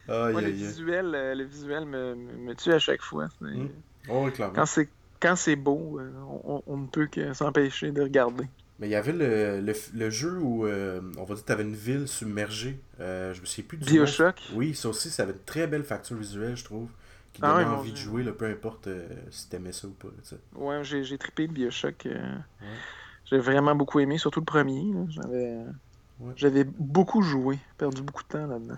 aïe, 0.08 0.32
Moi, 0.32 0.40
le 0.40 0.48
visuel, 0.50 1.14
euh, 1.14 1.34
le 1.34 1.44
visuel 1.44 1.84
me, 1.86 2.14
me- 2.14 2.54
tue 2.54 2.72
à 2.72 2.78
chaque 2.78 3.02
fois. 3.02 3.28
C'est- 3.40 3.46
Mm. 3.46 3.68
Oh, 4.08 4.24
ouais, 4.24 4.32
clairement. 4.32 4.64
Quand 5.20 5.34
c'est 5.36 5.56
beau, 5.56 5.98
euh, 5.98 6.12
on, 6.44 6.62
on 6.66 6.76
ne 6.76 6.86
peut 6.86 7.06
que 7.06 7.32
s'empêcher 7.32 7.90
de 7.90 8.02
regarder. 8.02 8.44
Mais 8.78 8.88
il 8.88 8.90
y 8.90 8.94
avait 8.94 9.12
le, 9.12 9.60
le, 9.60 9.72
le 9.94 10.10
jeu 10.10 10.38
où, 10.38 10.66
euh, 10.66 11.00
on 11.16 11.24
va 11.24 11.34
dire, 11.34 11.44
tu 11.44 11.52
avais 11.52 11.62
une 11.62 11.74
ville 11.74 12.06
submergée. 12.06 12.78
Euh, 13.00 13.32
je 13.32 13.40
me 13.40 13.46
souviens 13.46 13.64
plus 13.68 13.78
du 13.78 13.84
nom. 13.86 13.90
Bioshock. 13.92 14.40
Oui, 14.54 14.74
ça 14.74 14.88
aussi, 14.90 15.08
ça 15.10 15.22
avait 15.22 15.32
une 15.32 15.38
très 15.46 15.66
belle 15.66 15.84
facture 15.84 16.16
visuelle, 16.16 16.56
je 16.56 16.64
trouve. 16.64 16.88
Qui 17.32 17.40
Ah 17.42 17.52
donnait 17.54 17.64
envie 17.76 17.92
de 17.92 17.96
jouer, 17.96 18.22
là, 18.22 18.32
peu 18.32 18.46
importe 18.46 18.86
euh, 18.88 19.06
si 19.30 19.48
t'aimais 19.48 19.72
ça 19.72 19.86
ou 19.88 19.92
pas. 19.92 20.08
tu 20.22 20.28
sais. 20.30 20.36
Ouais, 20.54 20.82
j'ai 20.84 21.04
j'ai 21.04 21.16
trippé 21.18 21.46
Bioshock. 21.46 22.06
euh, 22.06 22.34
Ouais. 22.60 22.66
J'ai 23.24 23.38
vraiment 23.38 23.74
beaucoup 23.74 23.98
aimé, 24.00 24.18
surtout 24.18 24.40
le 24.40 24.46
premier. 24.46 24.92
là. 24.92 25.00
J'avais 25.08 25.56
Ouais. 26.18 26.32
j'avais 26.34 26.64
beaucoup 26.64 27.20
joué, 27.20 27.58
perdu 27.76 28.00
beaucoup 28.00 28.22
de 28.22 28.28
temps 28.28 28.46
là-dedans. 28.46 28.76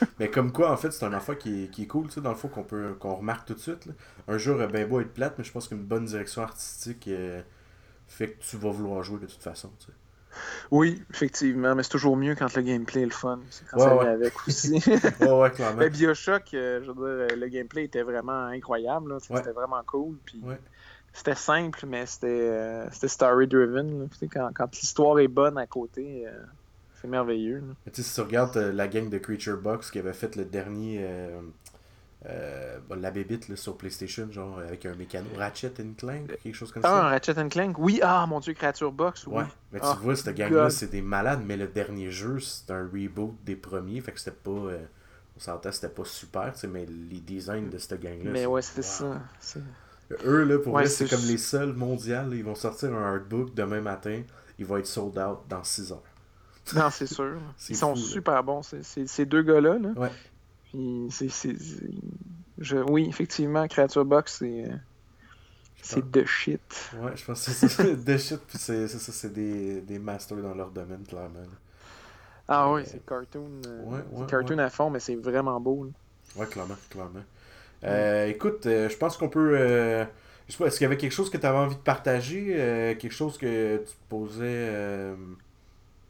Mais 0.18 0.30
comme 0.30 0.50
quoi, 0.50 0.72
en 0.72 0.78
fait, 0.78 0.90
c'est 0.90 1.04
un 1.04 1.12
enfant 1.12 1.34
qui 1.34 1.64
est, 1.64 1.68
qui 1.68 1.82
est 1.82 1.86
cool, 1.86 2.06
tu 2.06 2.14
sais, 2.14 2.20
dans 2.22 2.30
le 2.30 2.36
fond, 2.36 2.48
qu'on 2.48 2.62
peut 2.62 2.94
qu'on 2.98 3.16
remarque 3.16 3.46
tout 3.46 3.52
de 3.54 3.58
suite. 3.58 3.84
là. 3.84 3.92
Un 4.28 4.38
aurait 4.50 4.66
bien 4.68 4.86
beau 4.86 5.00
être 5.00 5.12
plate, 5.12 5.34
mais 5.36 5.44
je 5.44 5.52
pense 5.52 5.68
qu'une 5.68 5.82
bonne 5.82 6.06
direction 6.06 6.40
artistique 6.40 7.06
euh, 7.08 7.42
fait 8.12 8.30
que 8.32 8.42
tu 8.42 8.56
vas 8.56 8.70
vouloir 8.70 9.02
jouer 9.02 9.18
de 9.20 9.26
toute 9.26 9.42
façon. 9.42 9.70
tu 9.78 9.86
sais. 9.86 9.92
Oui, 10.70 11.02
effectivement, 11.12 11.74
mais 11.74 11.82
c'est 11.82 11.90
toujours 11.90 12.16
mieux 12.16 12.34
quand 12.34 12.54
le 12.56 12.62
gameplay 12.62 13.02
est 13.02 13.06
le 13.06 13.10
fun. 13.10 13.40
C'est 13.50 13.66
quand 13.68 13.76
Ouais, 13.78 13.84
ça 13.84 13.96
ouais. 13.96 14.04
vient 14.04 14.12
avec 14.14 14.32
aussi. 14.48 14.72
Ouais, 15.20 15.30
ouais, 15.30 15.50
clairement. 15.50 15.76
Mais 15.78 15.90
Bioshock, 15.90 16.54
euh, 16.54 16.80
je 16.82 16.90
veux 16.90 17.26
dire, 17.28 17.36
le 17.36 17.48
gameplay 17.48 17.84
était 17.84 18.02
vraiment 18.02 18.46
incroyable. 18.46 19.14
C'était 19.20 19.52
vraiment 19.52 19.82
cool. 19.86 20.16
Puis. 20.24 20.42
C'était 21.14 21.34
simple, 21.34 21.84
mais 21.86 22.06
c'était 22.06 22.26
euh, 22.28 22.88
story-driven. 22.90 24.08
Quand, 24.32 24.50
quand 24.54 24.74
l'histoire 24.74 25.18
est 25.18 25.28
bonne 25.28 25.58
à 25.58 25.66
côté, 25.66 26.24
euh, 26.26 26.32
c'est 26.98 27.08
merveilleux. 27.08 27.58
là. 27.58 27.74
Mais 27.84 27.92
si 27.94 28.14
tu 28.14 28.20
regardes 28.22 28.56
la 28.56 28.88
gang 28.88 29.10
de 29.10 29.18
Creature 29.18 29.58
Box 29.58 29.90
qui 29.90 29.98
avait 29.98 30.14
fait 30.14 30.34
le 30.36 30.46
dernier. 30.46 31.06
Euh, 32.26 32.78
bon, 32.88 33.00
la 33.00 33.10
bébite 33.10 33.48
là, 33.48 33.56
sur 33.56 33.76
PlayStation, 33.76 34.30
genre 34.30 34.60
avec 34.60 34.86
un 34.86 34.94
mécano 34.94 35.26
Ratchet 35.36 35.72
and 35.80 35.94
Clank, 35.98 36.28
quelque 36.42 36.54
chose 36.54 36.70
comme 36.70 36.82
Ah, 36.84 36.98
un 36.98 37.00
ça. 37.02 37.08
Ratchet 37.08 37.38
and 37.38 37.48
Clank? 37.48 37.76
Oui, 37.78 37.98
ah, 38.02 38.24
mon 38.28 38.38
dieu, 38.38 38.54
Creature 38.54 38.92
Box, 38.92 39.26
oui. 39.26 39.38
Ouais, 39.38 39.44
mais 39.72 39.80
tu 39.80 39.86
Ah, 39.88 39.98
vois, 40.00 40.14
cette 40.14 40.36
gang-là, 40.36 40.70
c'est 40.70 40.86
des 40.90 41.02
malades, 41.02 41.42
mais 41.44 41.56
le 41.56 41.66
dernier 41.66 42.12
jeu, 42.12 42.38
c'est 42.38 42.70
un 42.70 42.84
reboot 42.84 43.34
des 43.44 43.56
premiers, 43.56 44.00
fait 44.00 44.12
que 44.12 44.20
c'était 44.20 44.30
pas. 44.36 44.50
euh, 44.50 44.78
on 45.36 45.40
s'entend, 45.40 45.72
c'était 45.72 45.88
pas 45.88 46.04
super, 46.04 46.52
tu 46.52 46.60
sais, 46.60 46.66
mais 46.68 46.86
les 46.86 47.18
designs 47.18 47.68
de 47.70 47.78
cette 47.78 48.00
gang-là. 48.00 48.30
Mais 48.30 48.46
ouais, 48.46 48.60
wow. 48.76 48.82
ça. 48.82 49.20
Eux, 50.24 50.44
là, 50.44 50.58
pour 50.58 50.74
Ouais, 50.74 50.86
c'est 50.86 51.08
comme 51.08 51.24
les 51.26 51.38
seuls 51.38 51.72
mondiales, 51.72 52.34
ils 52.34 52.44
vont 52.44 52.54
sortir 52.54 52.92
un 52.94 53.14
artbook 53.14 53.54
demain 53.54 53.80
matin, 53.80 54.22
il 54.58 54.66
va 54.66 54.78
être 54.78 54.86
sold 54.86 55.18
out 55.18 55.38
dans 55.48 55.64
6 55.64 55.90
heures. 55.92 56.02
Non, 56.76 56.90
c'est 56.90 57.06
sûr. 57.06 57.38
Ils 57.68 57.74
sont 57.76 57.94
là. 57.94 58.00
super 58.00 58.44
bons, 58.44 58.62
ces- 58.62 58.84
ces 58.84 59.06
ces 59.08 59.24
deux 59.26 59.42
gars-là. 59.42 59.78
Là. 59.78 59.88
Ouais. 59.96 60.10
Puis 60.72 61.06
c'est- 61.10 61.28
c'est- 61.28 61.58
c'est- 61.58 61.90
je... 62.58 62.76
Oui, 62.78 63.06
effectivement, 63.08 63.66
Creature 63.68 64.04
Box, 64.04 64.38
c'est 64.38 64.64
euh, 64.70 64.74
c'est 65.82 66.10
de 66.10 66.24
shit. 66.24 66.60
Ouais, 67.00 67.12
je 67.16 67.24
pense 67.24 67.44
que 67.44 67.50
c'est 67.50 67.68
ça. 67.68 67.84
The 68.06 68.16
shit, 68.18 68.40
puis 68.46 68.58
c'est 68.58 68.88
ça, 68.88 69.12
c'est 69.12 69.32
des, 69.32 69.80
des 69.80 69.98
masters 69.98 70.38
dans 70.38 70.54
leur 70.54 70.70
domaine, 70.70 71.02
clairement. 71.08 71.40
Ah 72.48 72.70
oui, 72.72 72.82
Euh, 72.82 72.84
c'est 72.86 73.04
cartoon. 73.04 73.50
euh, 73.66 73.84
ouais, 73.84 73.98
c'est 74.12 74.18
ouais, 74.20 74.26
cartoon 74.26 74.58
à 74.58 74.70
fond, 74.70 74.90
mais 74.90 75.00
c'est 75.00 75.16
vraiment 75.16 75.60
beau. 75.60 75.84
là. 75.84 75.90
Ouais, 76.36 76.46
clairement, 76.46 76.76
clairement. 76.88 77.22
Euh, 77.84 78.28
écoute, 78.28 78.60
je 78.64 78.96
pense 78.96 79.16
qu'on 79.16 79.28
peut. 79.28 79.56
je 80.48 80.52
sais 80.52 80.58
pas, 80.58 80.66
est-ce 80.66 80.78
qu'il 80.78 80.84
y 80.84 80.86
avait 80.86 80.96
quelque 80.96 81.12
chose 81.12 81.30
que 81.30 81.36
tu 81.36 81.46
avais 81.46 81.58
envie 81.58 81.74
de 81.76 81.80
partager 81.80 82.44
Quelque 83.00 83.12
chose 83.12 83.36
que 83.38 83.78
tu 83.78 83.84
te 83.84 83.90
posais. 84.08 85.12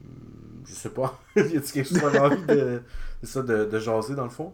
Hmm, 0.00 0.64
Je 0.66 0.72
sais 0.74 0.90
pas. 0.90 1.18
y 1.36 1.40
a-tu 1.40 1.60
quelque 1.72 1.88
chose 1.88 1.98
que 2.00 2.18
envie 2.18 2.42
de, 2.46 2.82
de, 3.22 3.26
ça, 3.26 3.42
de, 3.42 3.64
de 3.64 3.78
jaser 3.78 4.14
dans 4.14 4.24
le 4.24 4.30
fond? 4.30 4.52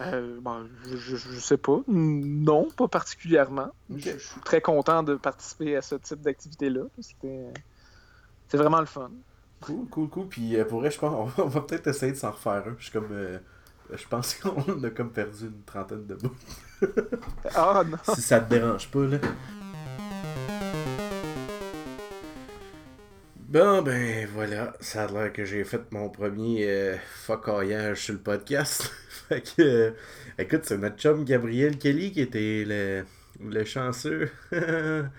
Euh, 0.00 0.38
bon, 0.40 0.66
je, 0.86 0.96
je, 0.96 1.16
je 1.16 1.38
sais 1.40 1.58
pas. 1.58 1.80
Non, 1.86 2.70
pas 2.70 2.88
particulièrement. 2.88 3.68
Je, 3.94 4.12
je 4.12 4.18
suis 4.18 4.40
très 4.40 4.60
content 4.62 5.02
de 5.02 5.14
participer 5.16 5.76
à 5.76 5.82
ce 5.82 5.94
type 5.96 6.22
d'activité-là. 6.22 6.82
C'était 7.00 7.52
c'est 8.48 8.56
vraiment 8.56 8.80
le 8.80 8.86
fun. 8.86 9.10
Cool, 9.60 9.86
cool, 9.90 10.08
cool. 10.08 10.26
Puis 10.28 10.56
euh, 10.56 10.64
pour 10.64 10.80
vrai, 10.80 10.90
je 10.90 10.98
pense 10.98 11.12
on 11.14 11.24
va, 11.42 11.44
on 11.44 11.48
va 11.48 11.60
peut-être 11.60 11.86
essayer 11.88 12.12
de 12.12 12.16
s'en 12.16 12.30
refaire 12.32 12.64
un. 12.66 12.74
Je 12.78 12.84
suis 12.84 12.92
comme. 12.92 13.08
euh, 13.12 13.38
je 13.92 14.06
pense 14.08 14.34
qu'on 14.42 14.82
a 14.84 14.90
comme 14.90 15.10
perdu 15.12 15.46
une 15.46 15.62
trentaine 15.64 16.06
de 16.06 16.14
bouts. 16.14 16.36
Ah 17.54 17.82
non! 17.86 17.98
si 18.02 18.22
ça 18.22 18.40
te 18.40 18.48
dérange 18.48 18.90
pas, 18.90 19.04
là. 19.06 19.18
Bon, 23.50 23.82
ben 23.82 24.28
voilà, 24.32 24.74
ça 24.80 25.04
a 25.04 25.06
l'air 25.08 25.32
que 25.32 25.44
j'ai 25.44 25.64
fait 25.64 25.90
mon 25.90 26.08
premier 26.08 26.64
euh, 26.68 27.94
sur 27.96 28.14
le 28.14 28.20
podcast. 28.20 28.92
fait 29.28 29.40
que, 29.42 29.62
euh, 29.62 29.90
écoute, 30.38 30.60
c'est 30.64 30.78
notre 30.78 30.96
chum 30.96 31.24
Gabriel 31.24 31.76
Kelly 31.76 32.12
qui 32.12 32.20
était 32.20 32.64
le, 32.66 33.04
le 33.44 33.64
chanceux. 33.64 34.30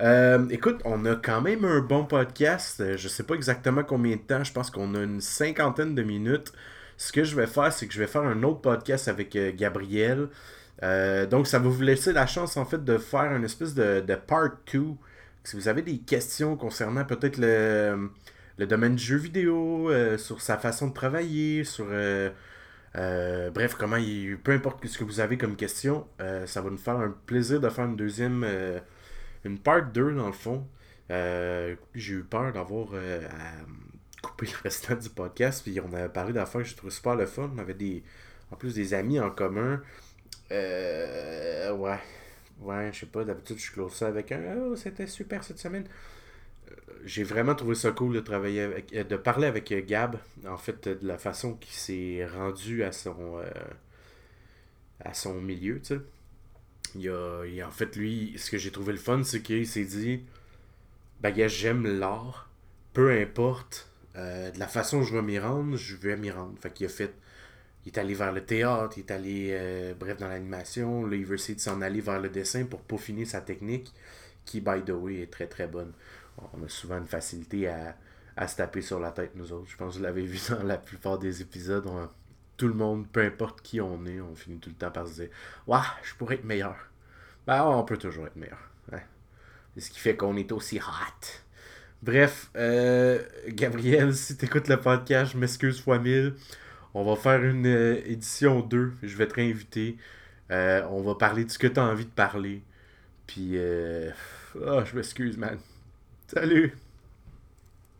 Euh, 0.00 0.48
écoute, 0.50 0.80
on 0.84 1.04
a 1.06 1.16
quand 1.16 1.40
même 1.40 1.64
un 1.64 1.80
bon 1.80 2.04
podcast. 2.04 2.96
Je 2.96 3.08
sais 3.08 3.24
pas 3.24 3.34
exactement 3.34 3.82
combien 3.82 4.14
de 4.14 4.20
temps, 4.20 4.44
je 4.44 4.52
pense 4.52 4.70
qu'on 4.70 4.94
a 4.94 5.02
une 5.02 5.20
cinquantaine 5.20 5.96
de 5.96 6.04
minutes. 6.04 6.52
Ce 6.96 7.10
que 7.10 7.24
je 7.24 7.34
vais 7.34 7.48
faire, 7.48 7.72
c'est 7.72 7.88
que 7.88 7.94
je 7.94 7.98
vais 7.98 8.06
faire 8.06 8.22
un 8.22 8.44
autre 8.44 8.60
podcast 8.60 9.08
avec 9.08 9.34
euh, 9.34 9.50
Gabriel. 9.52 10.28
Donc, 11.30 11.48
ça 11.48 11.58
va 11.58 11.68
vous 11.68 11.82
laisser 11.82 12.12
la 12.12 12.28
chance, 12.28 12.56
en 12.56 12.64
fait, 12.64 12.84
de 12.84 12.96
faire 12.96 13.34
une 13.34 13.42
espèce 13.44 13.74
de, 13.74 14.00
de 14.00 14.14
part 14.14 14.50
2. 14.72 14.82
Si 15.48 15.56
vous 15.56 15.68
avez 15.68 15.80
des 15.80 15.96
questions 15.96 16.58
concernant 16.58 17.06
peut-être 17.06 17.38
le, 17.38 18.10
le 18.58 18.66
domaine 18.66 18.96
du 18.96 19.02
jeu 19.02 19.16
vidéo, 19.16 19.90
euh, 19.90 20.18
sur 20.18 20.42
sa 20.42 20.58
façon 20.58 20.88
de 20.88 20.92
travailler, 20.92 21.64
sur... 21.64 21.86
euh, 21.88 22.28
euh, 22.96 23.48
bref, 23.48 23.74
comment 23.74 23.96
il... 23.96 24.36
Peu 24.36 24.52
importe 24.52 24.86
ce 24.86 24.98
que 24.98 25.04
vous 25.04 25.20
avez 25.20 25.38
comme 25.38 25.56
question, 25.56 26.06
ça 26.44 26.60
va 26.60 26.68
nous 26.68 26.76
faire 26.76 26.96
un 26.96 27.16
plaisir 27.24 27.60
de 27.62 27.70
faire 27.70 27.86
une 27.86 27.96
deuxième... 27.96 28.46
une 29.42 29.58
part 29.58 29.86
2, 29.90 30.16
dans 30.16 30.26
le 30.26 30.32
fond. 30.34 30.66
J'ai 31.08 32.12
eu 32.12 32.24
peur 32.24 32.52
d'avoir 32.52 32.88
à 32.92 34.20
couper 34.20 34.48
le 34.48 34.62
restant 34.62 34.96
du 34.96 35.08
podcast, 35.08 35.62
puis 35.62 35.80
on 35.80 35.90
avait 35.94 36.10
parlé 36.10 36.34
d'affaires 36.34 36.60
que 36.60 36.68
j'ai 36.68 36.76
trouvé 36.76 36.92
super 36.92 37.16
le 37.16 37.24
fun. 37.24 37.50
On 37.54 37.58
avait 37.58 37.72
des... 37.72 38.04
En 38.50 38.56
plus 38.56 38.74
des 38.74 38.92
amis 38.92 39.18
en 39.18 39.30
commun. 39.30 39.80
Ouais. 40.50 41.98
Ouais, 42.60 42.90
je 42.92 43.00
sais 43.00 43.06
pas, 43.06 43.24
d'habitude 43.24 43.58
je 43.58 43.70
close 43.72 43.92
ça 43.94 44.08
avec 44.08 44.32
un 44.32 44.56
Oh, 44.58 44.76
c'était 44.76 45.06
super 45.06 45.44
cette 45.44 45.58
semaine. 45.58 45.86
Euh, 46.70 46.74
J'ai 47.04 47.24
vraiment 47.24 47.54
trouvé 47.54 47.74
ça 47.76 47.92
cool 47.92 48.14
de 48.14 48.20
travailler 48.20 48.62
avec, 48.62 48.92
euh, 48.94 49.04
de 49.04 49.16
parler 49.16 49.46
avec 49.48 49.72
euh, 49.72 49.82
Gab, 49.86 50.16
en 50.46 50.58
fait, 50.58 50.88
de 50.88 51.06
la 51.08 51.18
façon 51.18 51.54
qu'il 51.56 51.74
s'est 51.74 52.26
rendu 52.26 52.84
à 52.84 52.92
son, 52.92 53.40
à 55.04 55.14
son 55.14 55.40
milieu, 55.40 55.80
tu 55.80 55.86
sais. 55.96 56.00
Il 56.96 57.10
en 57.64 57.70
fait, 57.70 57.96
lui, 57.96 58.34
ce 58.38 58.50
que 58.50 58.58
j'ai 58.58 58.70
trouvé 58.70 58.92
le 58.92 58.98
fun, 58.98 59.22
c'est 59.24 59.42
qu'il 59.42 59.66
s'est 59.66 59.84
dit, 59.84 60.22
gars, 61.22 61.48
j'aime 61.48 61.86
l'art, 61.98 62.50
peu 62.92 63.10
importe 63.12 63.90
de 64.14 64.58
la 64.58 64.66
façon 64.68 64.98
dont 64.98 65.04
je 65.04 65.14
vais 65.14 65.22
m'y 65.22 65.38
rendre, 65.38 65.76
je 65.76 65.96
vais 65.96 66.16
m'y 66.16 66.30
rendre. 66.30 66.58
Fait 66.60 66.72
qu'il 66.72 66.86
a 66.86 66.88
fait, 66.88 67.14
il 67.84 67.92
est 67.92 67.98
allé 67.98 68.14
vers 68.14 68.32
le 68.32 68.44
théâtre, 68.44 68.98
il 68.98 69.00
est 69.00 69.10
allé, 69.10 69.48
euh, 69.52 69.94
bref, 69.98 70.18
dans 70.18 70.28
l'animation. 70.28 71.06
Là, 71.06 71.16
il 71.16 71.24
veut 71.24 71.36
essayer 71.36 71.54
de 71.54 71.60
s'en 71.60 71.80
aller 71.80 72.00
vers 72.00 72.20
le 72.20 72.28
dessin 72.28 72.64
pour 72.64 72.80
peaufiner 72.80 73.24
sa 73.24 73.40
technique, 73.40 73.92
qui, 74.44 74.60
by 74.60 74.82
the 74.84 74.90
way, 74.90 75.22
est 75.22 75.32
très 75.32 75.46
très 75.46 75.66
bonne. 75.66 75.92
On 76.52 76.64
a 76.64 76.68
souvent 76.68 76.98
une 76.98 77.06
facilité 77.06 77.68
à, 77.68 77.96
à 78.36 78.46
se 78.46 78.56
taper 78.56 78.82
sur 78.82 79.00
la 79.00 79.10
tête, 79.10 79.32
nous 79.34 79.52
autres. 79.52 79.68
Je 79.68 79.76
pense 79.76 79.94
que 79.94 79.98
vous 79.98 80.04
l'avez 80.04 80.22
vu 80.22 80.38
dans 80.50 80.62
la 80.62 80.78
plupart 80.78 81.18
des 81.18 81.42
épisodes. 81.42 81.86
tout 82.56 82.68
le 82.68 82.74
monde, 82.74 83.06
peu 83.08 83.22
importe 83.22 83.60
qui 83.62 83.80
on 83.80 84.04
est, 84.06 84.20
on 84.20 84.34
finit 84.34 84.58
tout 84.58 84.70
le 84.70 84.76
temps 84.76 84.90
par 84.90 85.08
se 85.08 85.14
dire 85.14 85.28
Ouah, 85.66 85.84
je 86.02 86.14
pourrais 86.14 86.36
être 86.36 86.44
meilleur. 86.44 86.76
Ben, 87.46 87.64
on 87.64 87.82
peut 87.84 87.96
toujours 87.96 88.26
être 88.26 88.36
meilleur. 88.36 88.60
Ouais. 88.92 89.04
C'est 89.74 89.80
ce 89.80 89.90
qui 89.90 89.98
fait 89.98 90.16
qu'on 90.16 90.36
est 90.36 90.52
aussi 90.52 90.78
hot. 90.78 91.26
Bref, 92.02 92.50
euh, 92.56 93.20
Gabriel, 93.48 94.14
si 94.14 94.36
t'écoutes 94.36 94.68
le 94.68 94.78
podcast, 94.80 95.32
je 95.32 95.38
m'excuse 95.38 95.80
fois 95.80 95.98
mille. 95.98 96.34
On 96.94 97.04
va 97.04 97.16
faire 97.16 97.44
une 97.44 97.66
euh, 97.66 98.00
édition 98.06 98.60
2. 98.60 98.94
Je 99.02 99.16
vais 99.16 99.26
te 99.26 99.34
réinviter. 99.34 99.98
Euh, 100.50 100.82
on 100.90 101.02
va 101.02 101.14
parler 101.14 101.44
de 101.44 101.50
ce 101.50 101.58
que 101.58 101.66
tu 101.66 101.78
as 101.78 101.84
envie 101.84 102.06
de 102.06 102.10
parler. 102.10 102.62
Puis, 103.26 103.52
euh... 103.54 104.10
Ah, 104.66 104.84
je 104.84 104.96
m'excuse, 104.96 105.36
man. 105.36 105.58
Salut. 106.26 106.74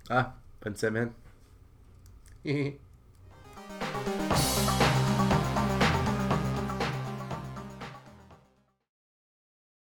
Ah, 0.09 0.35
bonne 0.63 0.77
semaine. 0.77 1.11